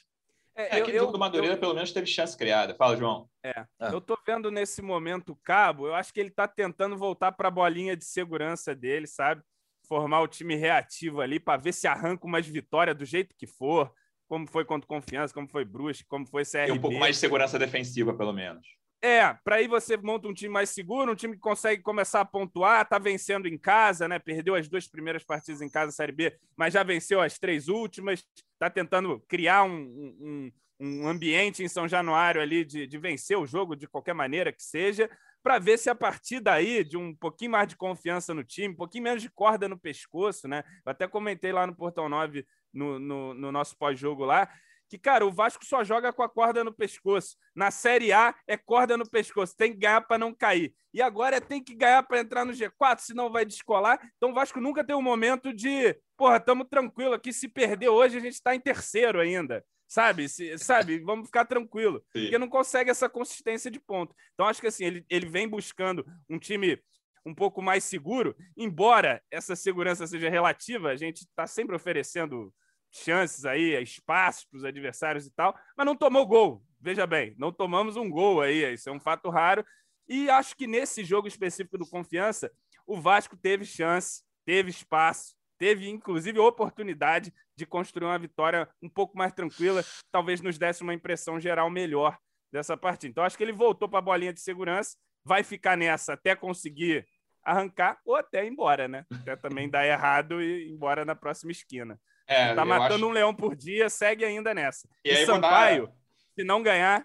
É, 0.56 0.78
é 0.78 0.82
que 0.82 0.98
o 0.98 1.06
do 1.06 1.18
Madureira 1.18 1.54
eu, 1.54 1.60
pelo 1.60 1.74
menos 1.74 1.92
teve 1.92 2.06
chance 2.06 2.36
criada. 2.36 2.74
Fala, 2.74 2.96
João. 2.96 3.28
É, 3.44 3.64
ah. 3.78 3.90
eu 3.92 4.00
tô 4.00 4.18
vendo 4.26 4.50
nesse 4.50 4.80
momento 4.80 5.32
o 5.32 5.36
Cabo, 5.36 5.86
eu 5.86 5.94
acho 5.94 6.14
que 6.14 6.20
ele 6.20 6.30
tá 6.30 6.48
tentando 6.48 6.96
voltar 6.96 7.32
para 7.32 7.48
a 7.48 7.50
bolinha 7.50 7.94
de 7.94 8.04
segurança 8.04 8.74
dele, 8.74 9.06
sabe? 9.06 9.42
Formar 9.86 10.22
o 10.22 10.28
time 10.28 10.54
reativo 10.54 11.20
ali 11.20 11.38
para 11.38 11.60
ver 11.60 11.72
se 11.72 11.86
arranca 11.86 12.26
umas 12.26 12.46
vitórias 12.46 12.96
do 12.96 13.04
jeito 13.04 13.34
que 13.36 13.46
for, 13.46 13.92
como 14.30 14.46
foi 14.46 14.64
contra 14.64 14.86
Confiança, 14.86 15.34
como 15.34 15.48
foi 15.48 15.64
Brusque, 15.64 16.06
como 16.06 16.24
foi 16.24 16.44
CRB. 16.44 16.68
E 16.68 16.72
um 16.72 16.80
pouco 16.80 16.96
mais 16.96 17.16
de 17.16 17.20
segurança 17.20 17.58
defensiva, 17.58 18.14
pelo 18.14 18.32
menos. 18.32 18.64
É, 19.02 19.34
para 19.42 19.56
aí 19.56 19.66
você 19.66 19.96
monta 19.96 20.28
um 20.28 20.32
time 20.32 20.52
mais 20.52 20.70
seguro, 20.70 21.10
um 21.10 21.16
time 21.16 21.34
que 21.34 21.40
consegue 21.40 21.82
começar 21.82 22.20
a 22.20 22.24
pontuar, 22.24 22.88
tá 22.88 22.96
vencendo 22.96 23.48
em 23.48 23.58
casa, 23.58 24.06
né? 24.06 24.20
Perdeu 24.20 24.54
as 24.54 24.68
duas 24.68 24.86
primeiras 24.86 25.24
partidas 25.24 25.60
em 25.60 25.68
casa, 25.68 25.90
Série 25.90 26.12
B, 26.12 26.38
mas 26.56 26.72
já 26.72 26.84
venceu 26.84 27.20
as 27.20 27.40
três 27.40 27.66
últimas, 27.66 28.24
tá 28.56 28.70
tentando 28.70 29.18
criar 29.26 29.64
um, 29.64 30.14
um, 30.20 30.52
um 30.78 31.08
ambiente 31.08 31.64
em 31.64 31.68
São 31.68 31.88
Januário 31.88 32.40
ali 32.40 32.64
de, 32.64 32.86
de 32.86 32.98
vencer 32.98 33.36
o 33.36 33.46
jogo 33.46 33.74
de 33.74 33.88
qualquer 33.88 34.14
maneira 34.14 34.52
que 34.52 34.62
seja, 34.62 35.10
para 35.42 35.58
ver 35.58 35.78
se 35.78 35.90
a 35.90 35.94
partir 35.94 36.38
daí, 36.38 36.84
de 36.84 36.96
um 36.96 37.14
pouquinho 37.14 37.52
mais 37.52 37.66
de 37.66 37.76
confiança 37.76 38.32
no 38.32 38.44
time, 38.44 38.74
um 38.74 38.76
pouquinho 38.76 39.04
menos 39.04 39.22
de 39.22 39.30
corda 39.30 39.68
no 39.68 39.78
pescoço, 39.78 40.46
né? 40.46 40.62
Eu 40.84 40.92
até 40.92 41.08
comentei 41.08 41.50
lá 41.50 41.66
no 41.66 41.74
Portão 41.74 42.08
9, 42.08 42.46
no, 42.72 42.98
no, 42.98 43.34
no 43.34 43.52
nosso 43.52 43.76
pós-jogo 43.76 44.24
lá, 44.24 44.48
que, 44.90 44.98
cara, 44.98 45.24
o 45.24 45.30
Vasco 45.30 45.64
só 45.64 45.84
joga 45.84 46.12
com 46.12 46.22
a 46.22 46.28
corda 46.28 46.64
no 46.64 46.74
pescoço. 46.74 47.36
Na 47.54 47.70
Série 47.70 48.12
A 48.12 48.34
é 48.46 48.56
corda 48.56 48.96
no 48.96 49.08
pescoço, 49.08 49.56
tem 49.56 49.72
que 49.72 49.78
ganhar 49.78 50.00
para 50.00 50.18
não 50.18 50.34
cair. 50.34 50.74
E 50.92 51.00
agora 51.00 51.36
é 51.36 51.40
tem 51.40 51.62
que 51.62 51.76
ganhar 51.76 52.02
para 52.02 52.18
entrar 52.18 52.44
no 52.44 52.52
G4, 52.52 52.98
senão 52.98 53.30
vai 53.30 53.44
descolar. 53.44 54.00
Então 54.16 54.30
o 54.30 54.34
Vasco 54.34 54.60
nunca 54.60 54.84
tem 54.84 54.96
um 54.96 55.02
momento 55.02 55.54
de, 55.54 55.96
porra, 56.16 56.38
estamos 56.38 56.66
tranquilo 56.68 57.14
aqui, 57.14 57.32
se 57.32 57.48
perder 57.48 57.88
hoje 57.88 58.16
a 58.16 58.20
gente 58.20 58.32
está 58.32 58.52
em 58.52 58.60
terceiro 58.60 59.20
ainda. 59.20 59.64
Sabe, 59.86 60.28
se, 60.28 60.58
sabe, 60.58 60.98
vamos 61.00 61.26
ficar 61.26 61.44
tranquilo. 61.44 62.02
Sim. 62.12 62.22
Porque 62.22 62.38
não 62.38 62.48
consegue 62.48 62.90
essa 62.90 63.08
consistência 63.08 63.70
de 63.70 63.78
ponto. 63.78 64.14
Então 64.34 64.46
acho 64.46 64.60
que 64.60 64.66
assim, 64.66 64.84
ele, 64.84 65.04
ele 65.08 65.26
vem 65.26 65.48
buscando 65.48 66.04
um 66.28 66.38
time 66.38 66.80
um 67.24 67.34
pouco 67.34 67.60
mais 67.60 67.84
seguro, 67.84 68.34
embora 68.56 69.22
essa 69.30 69.54
segurança 69.54 70.06
seja 70.06 70.30
relativa, 70.30 70.90
a 70.90 70.96
gente 70.96 71.20
está 71.20 71.46
sempre 71.46 71.76
oferecendo 71.76 72.52
chances 72.90 73.44
aí, 73.44 73.80
espaços 73.82 74.44
para 74.44 74.58
os 74.58 74.64
adversários 74.64 75.26
e 75.26 75.30
tal, 75.30 75.54
mas 75.76 75.86
não 75.86 75.94
tomou 75.94 76.26
gol. 76.26 76.62
Veja 76.80 77.06
bem, 77.06 77.34
não 77.38 77.52
tomamos 77.52 77.96
um 77.96 78.08
gol 78.08 78.40
aí, 78.40 78.72
isso 78.72 78.88
é 78.88 78.92
um 78.92 79.00
fato 79.00 79.28
raro. 79.28 79.64
E 80.08 80.28
acho 80.28 80.56
que 80.56 80.66
nesse 80.66 81.04
jogo 81.04 81.28
específico 81.28 81.78
do 81.78 81.88
Confiança, 81.88 82.50
o 82.86 83.00
Vasco 83.00 83.36
teve 83.36 83.64
chance, 83.64 84.22
teve 84.44 84.70
espaço, 84.70 85.36
teve 85.58 85.88
inclusive 85.88 86.38
oportunidade 86.38 87.32
de 87.54 87.66
construir 87.66 88.06
uma 88.06 88.18
vitória 88.18 88.68
um 88.82 88.88
pouco 88.88 89.16
mais 89.16 89.32
tranquila, 89.32 89.84
talvez 90.10 90.40
nos 90.40 90.58
desse 90.58 90.82
uma 90.82 90.94
impressão 90.94 91.38
geral 91.38 91.70
melhor 91.70 92.18
dessa 92.50 92.76
partida. 92.76 93.10
Então 93.10 93.24
acho 93.24 93.36
que 93.36 93.44
ele 93.44 93.52
voltou 93.52 93.88
para 93.88 93.98
a 93.98 94.02
bolinha 94.02 94.32
de 94.32 94.40
segurança, 94.40 94.96
vai 95.24 95.42
ficar 95.42 95.76
nessa 95.76 96.14
até 96.14 96.34
conseguir 96.34 97.06
arrancar 97.42 97.98
ou 98.04 98.14
até 98.14 98.44
ir 98.44 98.48
embora, 98.48 98.86
né? 98.86 99.04
Até 99.12 99.36
também 99.36 99.68
dar 99.68 99.86
errado 99.86 100.42
e 100.42 100.68
ir 100.68 100.70
embora 100.70 101.04
na 101.04 101.14
próxima 101.14 101.52
esquina. 101.52 101.98
É, 102.26 102.54
tá 102.54 102.64
matando 102.64 102.94
acho... 102.94 103.06
um 103.06 103.10
leão 103.10 103.34
por 103.34 103.56
dia, 103.56 103.88
segue 103.88 104.24
ainda 104.24 104.54
nessa. 104.54 104.88
E, 105.04 105.10
e 105.10 105.26
Sampaio, 105.26 105.86
dar... 105.86 105.92
se 106.34 106.44
não 106.44 106.62
ganhar, 106.62 107.04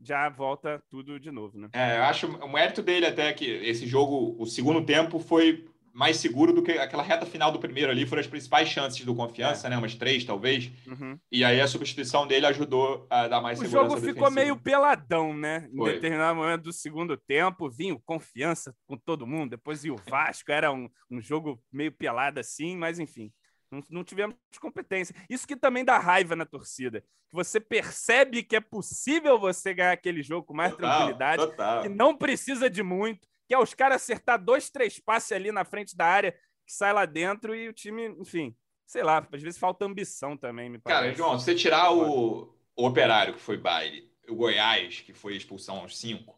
já 0.00 0.28
volta 0.28 0.82
tudo 0.90 1.20
de 1.20 1.30
novo, 1.30 1.58
né? 1.58 1.68
É, 1.72 1.98
eu 1.98 2.04
acho 2.04 2.26
o 2.26 2.52
mérito 2.52 2.82
dele 2.82 3.06
até 3.06 3.32
que 3.32 3.44
esse 3.44 3.86
jogo, 3.86 4.36
o 4.38 4.46
segundo 4.46 4.84
tempo 4.84 5.18
foi 5.18 5.64
mais 5.94 6.16
seguro 6.16 6.52
do 6.52 6.60
que 6.60 6.72
aquela 6.72 7.04
reta 7.04 7.24
final 7.24 7.52
do 7.52 7.60
primeiro 7.60 7.90
ali, 7.90 8.04
foram 8.04 8.20
as 8.20 8.26
principais 8.26 8.68
chances 8.68 9.04
do 9.04 9.14
confiança, 9.14 9.68
é. 9.68 9.70
né? 9.70 9.78
Umas 9.78 9.94
três, 9.94 10.24
talvez. 10.24 10.70
Uhum. 10.88 11.16
E 11.30 11.44
aí 11.44 11.60
a 11.60 11.68
substituição 11.68 12.26
dele 12.26 12.46
ajudou 12.46 13.06
a 13.08 13.28
dar 13.28 13.40
mais 13.40 13.60
o 13.60 13.62
segurança. 13.62 13.86
O 13.86 13.90
jogo 13.90 14.00
ficou 14.00 14.28
defensiva. 14.28 14.40
meio 14.40 14.56
peladão, 14.56 15.32
né? 15.32 15.68
Foi. 15.74 15.90
Em 15.90 15.94
determinado 15.94 16.34
momento 16.34 16.62
do 16.62 16.72
segundo 16.72 17.16
tempo, 17.16 17.70
vinha 17.70 17.94
o 17.94 18.00
confiança 18.00 18.74
com 18.88 18.96
todo 18.96 19.26
mundo, 19.26 19.50
depois 19.50 19.84
o 19.84 19.94
Vasco, 20.10 20.50
era 20.50 20.72
um, 20.72 20.88
um 21.08 21.20
jogo 21.20 21.62
meio 21.72 21.92
pelado 21.92 22.40
assim, 22.40 22.76
mas 22.76 22.98
enfim. 22.98 23.32
Não, 23.70 23.80
não 23.90 24.04
tivemos 24.04 24.34
competência. 24.60 25.14
Isso 25.30 25.46
que 25.46 25.56
também 25.56 25.84
dá 25.84 25.98
raiva 25.98 26.34
na 26.34 26.44
torcida. 26.44 27.00
Que 27.00 27.34
você 27.34 27.60
percebe 27.60 28.42
que 28.42 28.56
é 28.56 28.60
possível 28.60 29.38
você 29.38 29.72
ganhar 29.72 29.92
aquele 29.92 30.22
jogo 30.22 30.46
com 30.46 30.54
mais 30.54 30.72
total, 30.72 30.90
tranquilidade, 30.90 31.46
total. 31.46 31.82
que 31.82 31.88
não 31.88 32.16
precisa 32.16 32.68
de 32.68 32.82
muito, 32.82 33.28
que 33.54 33.60
é 33.60 33.62
os 33.62 33.72
caras 33.72 34.02
acertar 34.02 34.42
dois, 34.42 34.68
três 34.68 34.98
passes 34.98 35.30
ali 35.30 35.52
na 35.52 35.64
frente 35.64 35.96
da 35.96 36.04
área, 36.04 36.32
que 36.66 36.72
sai 36.72 36.92
lá 36.92 37.06
dentro 37.06 37.54
e 37.54 37.68
o 37.68 37.72
time, 37.72 38.08
enfim, 38.18 38.54
sei 38.84 39.04
lá, 39.04 39.26
às 39.32 39.42
vezes 39.42 39.58
falta 39.58 39.84
ambição 39.84 40.36
também, 40.36 40.68
me 40.68 40.78
parece. 40.78 41.02
Cara, 41.02 41.14
João, 41.14 41.38
se 41.38 41.44
você 41.44 41.54
tirar 41.54 41.92
o, 41.92 42.52
o 42.76 42.86
Operário, 42.86 43.34
que 43.34 43.40
foi 43.40 43.56
baile, 43.56 44.10
o 44.28 44.34
Goiás, 44.34 45.00
que 45.00 45.12
foi 45.12 45.36
expulsão 45.36 45.78
aos 45.78 45.96
cinco, 45.96 46.36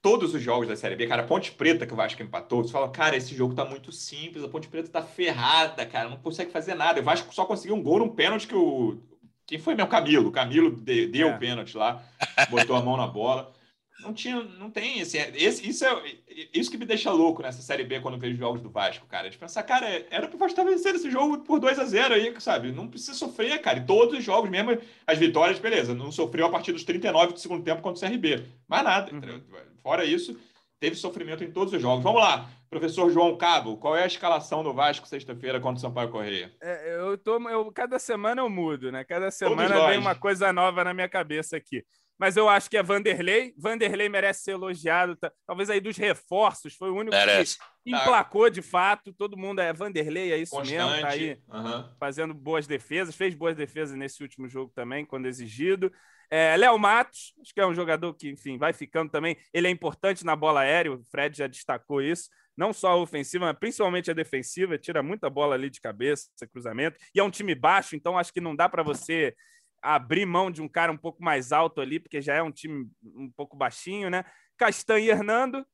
todos 0.00 0.32
os 0.32 0.40
jogos 0.40 0.68
da 0.68 0.76
Série 0.76 0.96
B, 0.96 1.06
cara, 1.06 1.24
Ponte 1.24 1.52
Preta 1.52 1.86
que 1.86 1.92
o 1.92 1.96
Vasco 1.96 2.22
empatou, 2.22 2.62
você 2.62 2.72
fala, 2.72 2.88
cara, 2.88 3.16
esse 3.16 3.34
jogo 3.34 3.54
tá 3.54 3.64
muito 3.66 3.92
simples, 3.92 4.42
a 4.42 4.48
Ponte 4.48 4.68
Preta 4.68 4.88
tá 4.88 5.02
ferrada, 5.02 5.84
cara, 5.84 6.08
não 6.08 6.16
consegue 6.16 6.50
fazer 6.50 6.74
nada. 6.74 7.00
O 7.00 7.04
Vasco 7.04 7.34
só 7.34 7.44
conseguiu 7.44 7.76
um 7.76 7.82
gol 7.82 7.98
num 7.98 8.08
pênalti 8.08 8.46
que 8.46 8.54
o. 8.54 8.98
Quem 9.46 9.58
foi 9.58 9.74
meu 9.74 9.86
Camilo? 9.86 10.28
O 10.28 10.32
Camilo 10.32 10.70
deu 10.70 11.28
o 11.28 11.30
é. 11.30 11.38
pênalti 11.38 11.76
lá, 11.76 12.02
botou 12.50 12.76
a 12.76 12.82
mão 12.82 12.96
na 12.96 13.06
bola. 13.06 13.52
Não 14.00 14.14
tinha, 14.14 14.42
não 14.42 14.70
tem 14.70 15.00
esse, 15.00 15.18
esse, 15.18 15.68
isso 15.68 15.84
é 15.84 16.02
isso 16.54 16.70
que 16.70 16.78
me 16.78 16.86
deixa 16.86 17.10
louco 17.10 17.42
nessa 17.42 17.60
série 17.60 17.82
B 17.82 18.00
quando 18.00 18.14
eu 18.14 18.20
vejo 18.20 18.36
jogos 18.36 18.60
do 18.60 18.70
Vasco, 18.70 19.06
cara. 19.06 19.28
De 19.28 19.36
pensar, 19.36 19.62
cara, 19.64 20.06
era 20.08 20.28
pro 20.28 20.38
Vasco 20.38 20.58
estar 20.58 20.70
vencendo 20.70 20.96
esse 20.96 21.10
jogo 21.10 21.38
por 21.38 21.58
2 21.58 21.78
a 21.78 21.84
0 21.84 22.14
aí, 22.14 22.34
sabe? 22.40 22.70
Não 22.70 22.86
precisa 22.86 23.14
sofrer, 23.14 23.60
cara. 23.60 23.78
E 23.78 23.86
todos 23.86 24.16
os 24.16 24.24
jogos, 24.24 24.48
mesmo 24.48 24.78
as 25.06 25.18
vitórias, 25.18 25.58
beleza, 25.58 25.94
não 25.94 26.12
sofreu 26.12 26.46
a 26.46 26.50
partir 26.50 26.72
dos 26.72 26.84
39 26.84 27.32
do 27.32 27.40
segundo 27.40 27.64
tempo 27.64 27.82
contra 27.82 28.06
o 28.06 28.10
CRB. 28.10 28.44
Mais 28.68 28.84
nada. 28.84 29.12
Uhum. 29.12 29.42
Fora 29.82 30.04
isso, 30.04 30.38
teve 30.78 30.94
sofrimento 30.94 31.42
em 31.42 31.50
todos 31.50 31.72
os 31.72 31.82
jogos. 31.82 32.04
Vamos 32.04 32.20
lá, 32.20 32.48
professor 32.70 33.10
João 33.10 33.36
Cabo, 33.36 33.76
qual 33.78 33.96
é 33.96 34.04
a 34.04 34.06
escalação 34.06 34.62
do 34.62 34.72
Vasco 34.72 35.08
sexta-feira 35.08 35.58
contra 35.60 35.78
o 35.78 35.80
Sampaio 35.80 36.10
Correia? 36.10 36.52
É, 36.60 37.00
eu 37.00 37.18
tô, 37.18 37.36
eu, 37.48 37.72
cada 37.72 37.98
semana 37.98 38.42
eu 38.42 38.48
mudo, 38.48 38.92
né? 38.92 39.02
Cada 39.04 39.30
semana 39.30 39.88
vem 39.88 39.98
uma 39.98 40.14
coisa 40.14 40.52
nova 40.52 40.84
na 40.84 40.94
minha 40.94 41.08
cabeça 41.08 41.56
aqui. 41.56 41.84
Mas 42.18 42.36
eu 42.36 42.48
acho 42.48 42.68
que 42.68 42.76
é 42.76 42.82
Vanderlei. 42.82 43.54
Vanderlei 43.56 44.08
merece 44.08 44.42
ser 44.42 44.52
elogiado. 44.52 45.14
Tá? 45.16 45.32
Talvez 45.46 45.70
aí 45.70 45.80
dos 45.80 45.96
reforços, 45.96 46.74
foi 46.74 46.90
o 46.90 46.96
único 46.96 47.14
merece. 47.14 47.56
que 47.84 47.90
emplacou 47.90 48.50
de 48.50 48.60
fato. 48.60 49.12
Todo 49.12 49.36
mundo 49.36 49.60
é 49.60 49.72
Vanderlei, 49.72 50.32
é 50.32 50.36
isso 50.36 50.50
Constante. 50.56 50.76
mesmo. 50.76 51.00
Tá 51.00 51.08
aí 51.08 51.38
Aham. 51.48 51.94
fazendo 51.98 52.34
boas 52.34 52.66
defesas, 52.66 53.14
fez 53.14 53.34
boas 53.34 53.56
defesas 53.56 53.96
nesse 53.96 54.22
último 54.22 54.48
jogo 54.48 54.72
também, 54.74 55.06
quando 55.06 55.26
exigido. 55.26 55.92
É, 56.30 56.56
Léo 56.56 56.78
Matos, 56.78 57.32
acho 57.40 57.54
que 57.54 57.60
é 57.60 57.66
um 57.66 57.74
jogador 57.74 58.12
que, 58.14 58.28
enfim, 58.30 58.58
vai 58.58 58.72
ficando 58.72 59.10
também. 59.10 59.36
Ele 59.54 59.68
é 59.68 59.70
importante 59.70 60.24
na 60.26 60.36
bola 60.36 60.60
aérea, 60.60 60.92
o 60.92 61.02
Fred 61.04 61.38
já 61.38 61.46
destacou 61.46 62.02
isso. 62.02 62.28
Não 62.56 62.72
só 62.72 62.88
a 62.88 62.96
ofensiva, 62.96 63.46
mas 63.46 63.56
principalmente 63.56 64.10
a 64.10 64.14
defensiva, 64.14 64.76
tira 64.76 65.00
muita 65.00 65.30
bola 65.30 65.54
ali 65.54 65.70
de 65.70 65.80
cabeça, 65.80 66.28
cruzamento. 66.52 66.98
E 67.14 67.20
é 67.20 67.22
um 67.22 67.30
time 67.30 67.54
baixo, 67.54 67.94
então 67.94 68.18
acho 68.18 68.32
que 68.32 68.40
não 68.40 68.56
dá 68.56 68.68
para 68.68 68.82
você 68.82 69.32
abrir 69.82 70.26
mão 70.26 70.50
de 70.50 70.60
um 70.62 70.68
cara 70.68 70.90
um 70.92 70.96
pouco 70.96 71.22
mais 71.22 71.52
alto 71.52 71.80
ali, 71.80 71.98
porque 72.00 72.20
já 72.20 72.34
é 72.34 72.42
um 72.42 72.50
time 72.52 72.88
um 73.04 73.30
pouco 73.36 73.56
baixinho, 73.56 74.10
né? 74.10 74.24
Castanho 74.56 75.04
e 75.04 75.10
Hernando. 75.10 75.64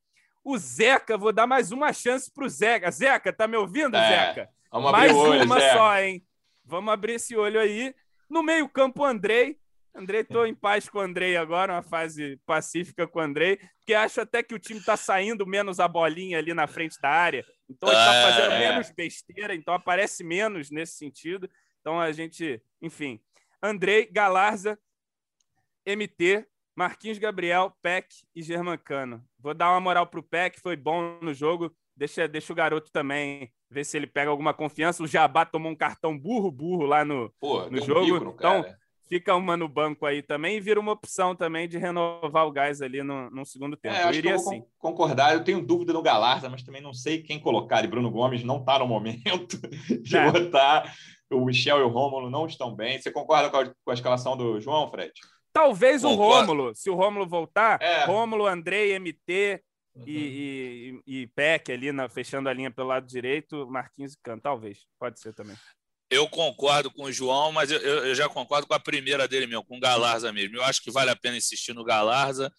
O 0.44 0.58
Zeca, 0.58 1.16
vou 1.16 1.32
dar 1.32 1.46
mais 1.46 1.72
uma 1.72 1.92
chance 1.92 2.30
pro 2.32 2.48
Zeca. 2.48 2.90
Zeca, 2.90 3.32
tá 3.32 3.46
me 3.48 3.56
ouvindo, 3.56 3.96
É, 3.96 4.08
Zeca? 4.34 4.48
Vamos 4.70 4.88
abrir 4.88 4.98
Mais 5.00 5.12
o 5.12 5.18
olho, 5.18 5.44
uma 5.44 5.60
Zé. 5.60 5.72
só, 5.72 5.98
hein? 6.00 6.26
Vamos 6.64 6.92
abrir 6.92 7.14
esse 7.14 7.36
olho 7.36 7.58
aí. 7.60 7.94
No 8.28 8.42
meio-campo, 8.42 9.02
o 9.02 9.04
Andrei. 9.04 9.58
Andrei, 9.96 10.24
tô 10.24 10.44
em 10.44 10.54
paz 10.54 10.88
com 10.88 10.98
o 10.98 11.02
Andrei 11.02 11.36
agora, 11.36 11.74
uma 11.74 11.82
fase 11.82 12.36
pacífica 12.44 13.06
com 13.06 13.20
o 13.20 13.22
Andrei, 13.22 13.60
porque 13.78 13.94
acho 13.94 14.20
até 14.20 14.42
que 14.42 14.52
o 14.52 14.58
time 14.58 14.80
tá 14.82 14.96
saindo 14.96 15.46
menos 15.46 15.78
a 15.78 15.86
bolinha 15.86 16.36
ali 16.36 16.52
na 16.52 16.66
frente 16.66 17.00
da 17.00 17.08
área. 17.10 17.44
Então 17.70 17.88
ele 17.88 17.96
tá 17.98 18.14
É, 18.14 18.22
fazendo 18.24 18.52
é. 18.54 18.58
menos 18.58 18.90
besteira, 18.90 19.54
então 19.54 19.72
aparece 19.72 20.24
menos 20.24 20.68
nesse 20.68 20.94
sentido. 20.96 21.48
Então 21.80 22.00
a 22.00 22.10
gente, 22.10 22.60
enfim. 22.82 23.20
Andrei, 23.64 24.06
Galarza, 24.12 24.78
MT, 25.86 26.46
Marquinhos 26.76 27.18
Gabriel, 27.18 27.72
Peck 27.82 28.08
e 28.34 28.42
Germancano. 28.42 29.24
Vou 29.38 29.54
dar 29.54 29.70
uma 29.70 29.80
moral 29.80 30.06
pro 30.06 30.22
Peck, 30.22 30.60
foi 30.60 30.76
bom 30.76 31.18
no 31.22 31.32
jogo. 31.32 31.74
Deixa, 31.96 32.26
deixa 32.26 32.52
o 32.52 32.56
garoto 32.56 32.90
também 32.92 33.52
ver 33.70 33.84
se 33.84 33.96
ele 33.96 34.06
pega 34.06 34.30
alguma 34.30 34.52
confiança. 34.52 35.02
O 35.02 35.06
Jabá 35.06 35.44
tomou 35.44 35.70
um 35.70 35.76
cartão 35.76 36.18
burro, 36.18 36.50
burro 36.50 36.84
lá 36.84 37.04
no. 37.04 37.32
Pô, 37.40 37.68
no 37.70 37.80
um 37.80 37.84
jogo, 37.86 38.04
bico 38.04 38.24
no 38.24 38.30
então- 38.32 38.62
cara. 38.62 38.78
Fica 39.06 39.36
uma 39.36 39.54
no 39.54 39.68
banco 39.68 40.06
aí 40.06 40.22
também 40.22 40.56
e 40.56 40.60
vira 40.60 40.80
uma 40.80 40.92
opção 40.92 41.36
também 41.36 41.68
de 41.68 41.76
renovar 41.76 42.46
o 42.46 42.50
gás 42.50 42.80
ali 42.80 43.02
no, 43.02 43.28
no 43.30 43.44
segundo 43.44 43.76
tempo. 43.76 43.94
É, 43.94 44.04
eu 44.06 44.10
que 44.10 44.16
iria 44.16 44.30
eu 44.30 44.36
assim. 44.36 44.60
con- 44.62 44.66
concordar. 44.78 45.34
Eu 45.34 45.44
tenho 45.44 45.60
dúvida 45.60 45.92
no 45.92 46.00
Galarza, 46.02 46.48
mas 46.48 46.62
também 46.62 46.80
não 46.80 46.94
sei 46.94 47.22
quem 47.22 47.38
colocar. 47.38 47.84
E 47.84 47.86
Bruno 47.86 48.10
Gomes 48.10 48.42
não 48.42 48.60
está 48.60 48.78
no 48.78 48.86
momento 48.86 49.58
de 50.02 50.16
É. 50.16 50.32
botar. 50.32 50.90
O 51.34 51.44
Michel 51.44 51.78
e 51.78 51.82
o 51.82 51.88
Rômulo 51.88 52.30
não 52.30 52.46
estão 52.46 52.74
bem. 52.74 53.00
Você 53.00 53.10
concorda 53.10 53.50
com 53.50 53.56
a, 53.58 53.66
com 53.66 53.90
a 53.90 53.94
escalação 53.94 54.36
do 54.36 54.60
João, 54.60 54.90
Fred? 54.90 55.12
Talvez 55.52 56.02
o 56.02 56.08
Concordo. 56.08 56.48
Rômulo, 56.48 56.74
se 56.74 56.90
o 56.90 56.94
Rômulo 56.94 57.28
voltar, 57.28 57.80
É. 57.80 58.04
Rômulo, 58.06 58.46
Andrei, 58.46 58.98
MT 58.98 59.62
e, 60.04 61.00
e, 61.06 61.22
e 61.22 61.26
Peck 61.28 61.70
ali 61.70 61.92
na, 61.92 62.08
fechando 62.08 62.48
a 62.48 62.52
linha 62.52 62.70
pelo 62.70 62.88
lado 62.88 63.06
direito, 63.06 63.66
Marquinhos 63.68 64.14
e 64.14 64.18
Cano. 64.22 64.40
Talvez, 64.42 64.80
pode 64.98 65.20
ser 65.20 65.32
também. 65.32 65.56
Eu 66.10 66.28
concordo 66.28 66.90
com 66.90 67.04
o 67.04 67.12
João, 67.12 67.52
mas 67.52 67.70
eu, 67.70 67.78
eu 67.78 68.06
eu 68.06 68.14
já 68.14 68.28
concordo 68.28 68.66
com 68.66 68.74
a 68.74 68.80
primeira 68.80 69.26
dele 69.28 69.46
mesmo, 69.46 69.64
com 69.64 69.76
o 69.76 69.80
Galarza 69.80 70.32
mesmo. 70.32 70.56
Eu 70.56 70.64
acho 70.64 70.82
que 70.82 70.90
vale 70.90 71.10
a 71.10 71.16
pena 71.16 71.36
insistir 71.36 71.72
no 71.72 71.84
Galarza. 71.84 72.52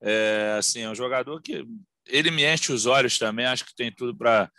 É, 0.00 0.56
assim, 0.58 0.82
é 0.82 0.88
um 0.90 0.94
jogador 0.94 1.40
que 1.42 1.64
ele 2.06 2.30
me 2.30 2.44
enche 2.44 2.72
os 2.72 2.86
olhos 2.86 3.18
também, 3.18 3.46
acho 3.46 3.64
que 3.64 3.74
tem 3.74 3.92
tudo 3.92 4.16
para. 4.16 4.50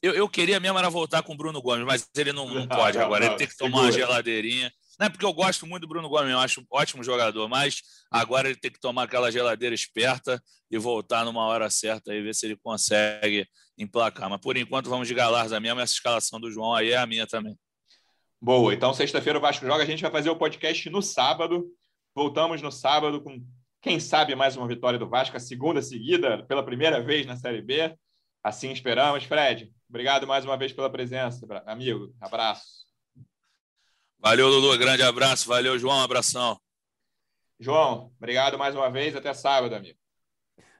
Eu, 0.00 0.14
eu 0.14 0.28
queria 0.28 0.58
mesmo 0.58 0.78
era 0.78 0.88
voltar 0.88 1.22
com 1.22 1.34
o 1.34 1.36
Bruno 1.36 1.60
Gomes, 1.60 1.84
mas 1.84 2.08
ele 2.16 2.32
não, 2.32 2.48
não 2.48 2.66
pode 2.68 2.98
agora. 2.98 3.26
ele 3.26 3.36
tem 3.36 3.46
que 3.46 3.56
tomar 3.56 3.82
uma 3.82 3.92
geladeirinha. 3.92 4.72
Não 4.98 5.06
é 5.06 5.10
porque 5.10 5.26
eu 5.26 5.32
gosto 5.32 5.66
muito 5.66 5.82
do 5.82 5.88
Bruno 5.88 6.08
Gomes, 6.08 6.30
eu 6.30 6.38
acho 6.38 6.60
um 6.60 6.66
ótimo 6.70 7.04
jogador, 7.04 7.48
mas 7.48 7.82
agora 8.10 8.48
ele 8.48 8.58
tem 8.58 8.70
que 8.70 8.80
tomar 8.80 9.02
aquela 9.02 9.30
geladeira 9.30 9.74
esperta 9.74 10.42
e 10.70 10.78
voltar 10.78 11.24
numa 11.24 11.44
hora 11.44 11.68
certa 11.68 12.14
e 12.14 12.22
ver 12.22 12.34
se 12.34 12.46
ele 12.46 12.56
consegue 12.56 13.46
emplacar. 13.76 14.30
Mas 14.30 14.40
por 14.40 14.56
enquanto 14.56 14.88
vamos 14.88 15.06
de 15.06 15.14
Galarza 15.14 15.60
mesmo, 15.60 15.80
essa 15.80 15.92
escalação 15.92 16.40
do 16.40 16.50
João 16.50 16.74
aí 16.74 16.92
é 16.92 16.96
a 16.96 17.06
minha 17.06 17.26
também. 17.26 17.56
Boa. 18.40 18.72
Então, 18.72 18.92
sexta-feira 18.94 19.38
o 19.38 19.42
Vasco 19.42 19.66
joga. 19.66 19.82
A 19.82 19.86
gente 19.86 20.02
vai 20.02 20.10
fazer 20.10 20.30
o 20.30 20.36
podcast 20.36 20.88
no 20.88 21.02
sábado. 21.02 21.66
Voltamos 22.14 22.62
no 22.62 22.70
sábado 22.70 23.20
com, 23.22 23.42
quem 23.82 24.00
sabe, 24.00 24.34
mais 24.34 24.56
uma 24.56 24.66
vitória 24.66 24.98
do 24.98 25.08
Vasco, 25.08 25.36
a 25.36 25.40
segunda 25.40 25.82
seguida, 25.82 26.44
pela 26.46 26.64
primeira 26.64 27.02
vez 27.02 27.26
na 27.26 27.36
Série 27.36 27.60
B. 27.62 27.94
Assim 28.46 28.70
esperamos. 28.70 29.24
Fred, 29.24 29.74
obrigado 29.88 30.24
mais 30.24 30.44
uma 30.44 30.56
vez 30.56 30.72
pela 30.72 30.88
presença, 30.88 31.44
amigo. 31.66 32.14
Abraço. 32.20 32.86
Valeu, 34.20 34.46
Lulu. 34.46 34.78
Grande 34.78 35.02
abraço. 35.02 35.48
Valeu, 35.48 35.76
João. 35.76 36.00
Abração. 36.00 36.56
João, 37.58 38.12
obrigado 38.16 38.56
mais 38.56 38.72
uma 38.76 38.88
vez. 38.88 39.16
Até 39.16 39.34
sábado, 39.34 39.74
amigo. 39.74 39.98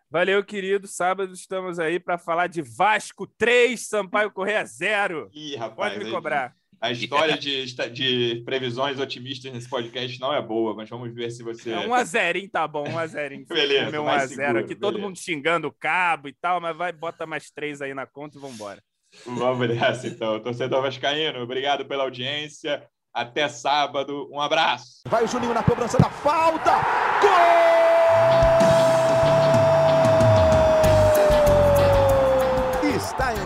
Valeu, 0.08 0.44
querido. 0.44 0.86
Sábado 0.86 1.32
estamos 1.32 1.80
aí 1.80 1.98
para 1.98 2.16
falar 2.16 2.46
de 2.46 2.62
Vasco 2.62 3.26
3, 3.36 3.80
Sampaio 3.80 4.30
Correia 4.30 4.64
0. 4.64 5.28
Ih, 5.32 5.56
rapaz. 5.56 5.74
Pode 5.90 5.98
me 5.98 6.04
aí- 6.04 6.12
cobrar. 6.12 6.54
A 6.86 6.92
história 6.92 7.36
de, 7.36 7.66
de 7.90 8.42
previsões 8.44 9.00
otimistas 9.00 9.52
nesse 9.52 9.68
podcast 9.68 10.20
não 10.20 10.32
é 10.32 10.40
boa, 10.40 10.72
mas 10.72 10.88
vamos 10.88 11.12
ver 11.12 11.32
se 11.32 11.42
você. 11.42 11.72
É 11.72 11.80
1 11.80 11.92
a 11.94 12.04
0 12.04 12.38
hein? 12.38 12.48
Tá 12.48 12.68
bom, 12.68 12.88
1 12.88 12.98
a 12.98 13.06
0 13.08 13.34
hein? 13.34 13.44
Beleza, 13.48 13.86
Comer 13.86 13.98
1 13.98 14.04
mais 14.04 14.22
a 14.22 14.26
0 14.26 14.36
seguro, 14.36 14.58
aqui, 14.60 14.74
todo 14.76 14.92
beleza. 14.92 15.08
mundo 15.08 15.18
xingando 15.18 15.66
o 15.66 15.72
cabo 15.72 16.28
e 16.28 16.32
tal, 16.32 16.60
mas 16.60 16.76
vai, 16.76 16.92
bota 16.92 17.26
mais 17.26 17.50
três 17.50 17.82
aí 17.82 17.92
na 17.92 18.06
conta 18.06 18.38
e 18.38 18.40
vambora. 18.40 18.80
Vamos 19.24 19.68
nessa, 19.68 20.06
então. 20.06 20.38
Torcedor 20.40 20.82
Vascaíno, 20.82 21.40
obrigado 21.40 21.84
pela 21.86 22.04
audiência. 22.04 22.86
Até 23.12 23.48
sábado. 23.48 24.28
Um 24.30 24.40
abraço. 24.40 25.00
Vai 25.08 25.24
o 25.24 25.26
Juninho 25.26 25.54
na 25.54 25.62
cobrança 25.62 25.98
da 25.98 26.10
falta. 26.10 26.72
Gol! 27.20 27.66
Está 32.94 33.32
entrando 33.32 33.45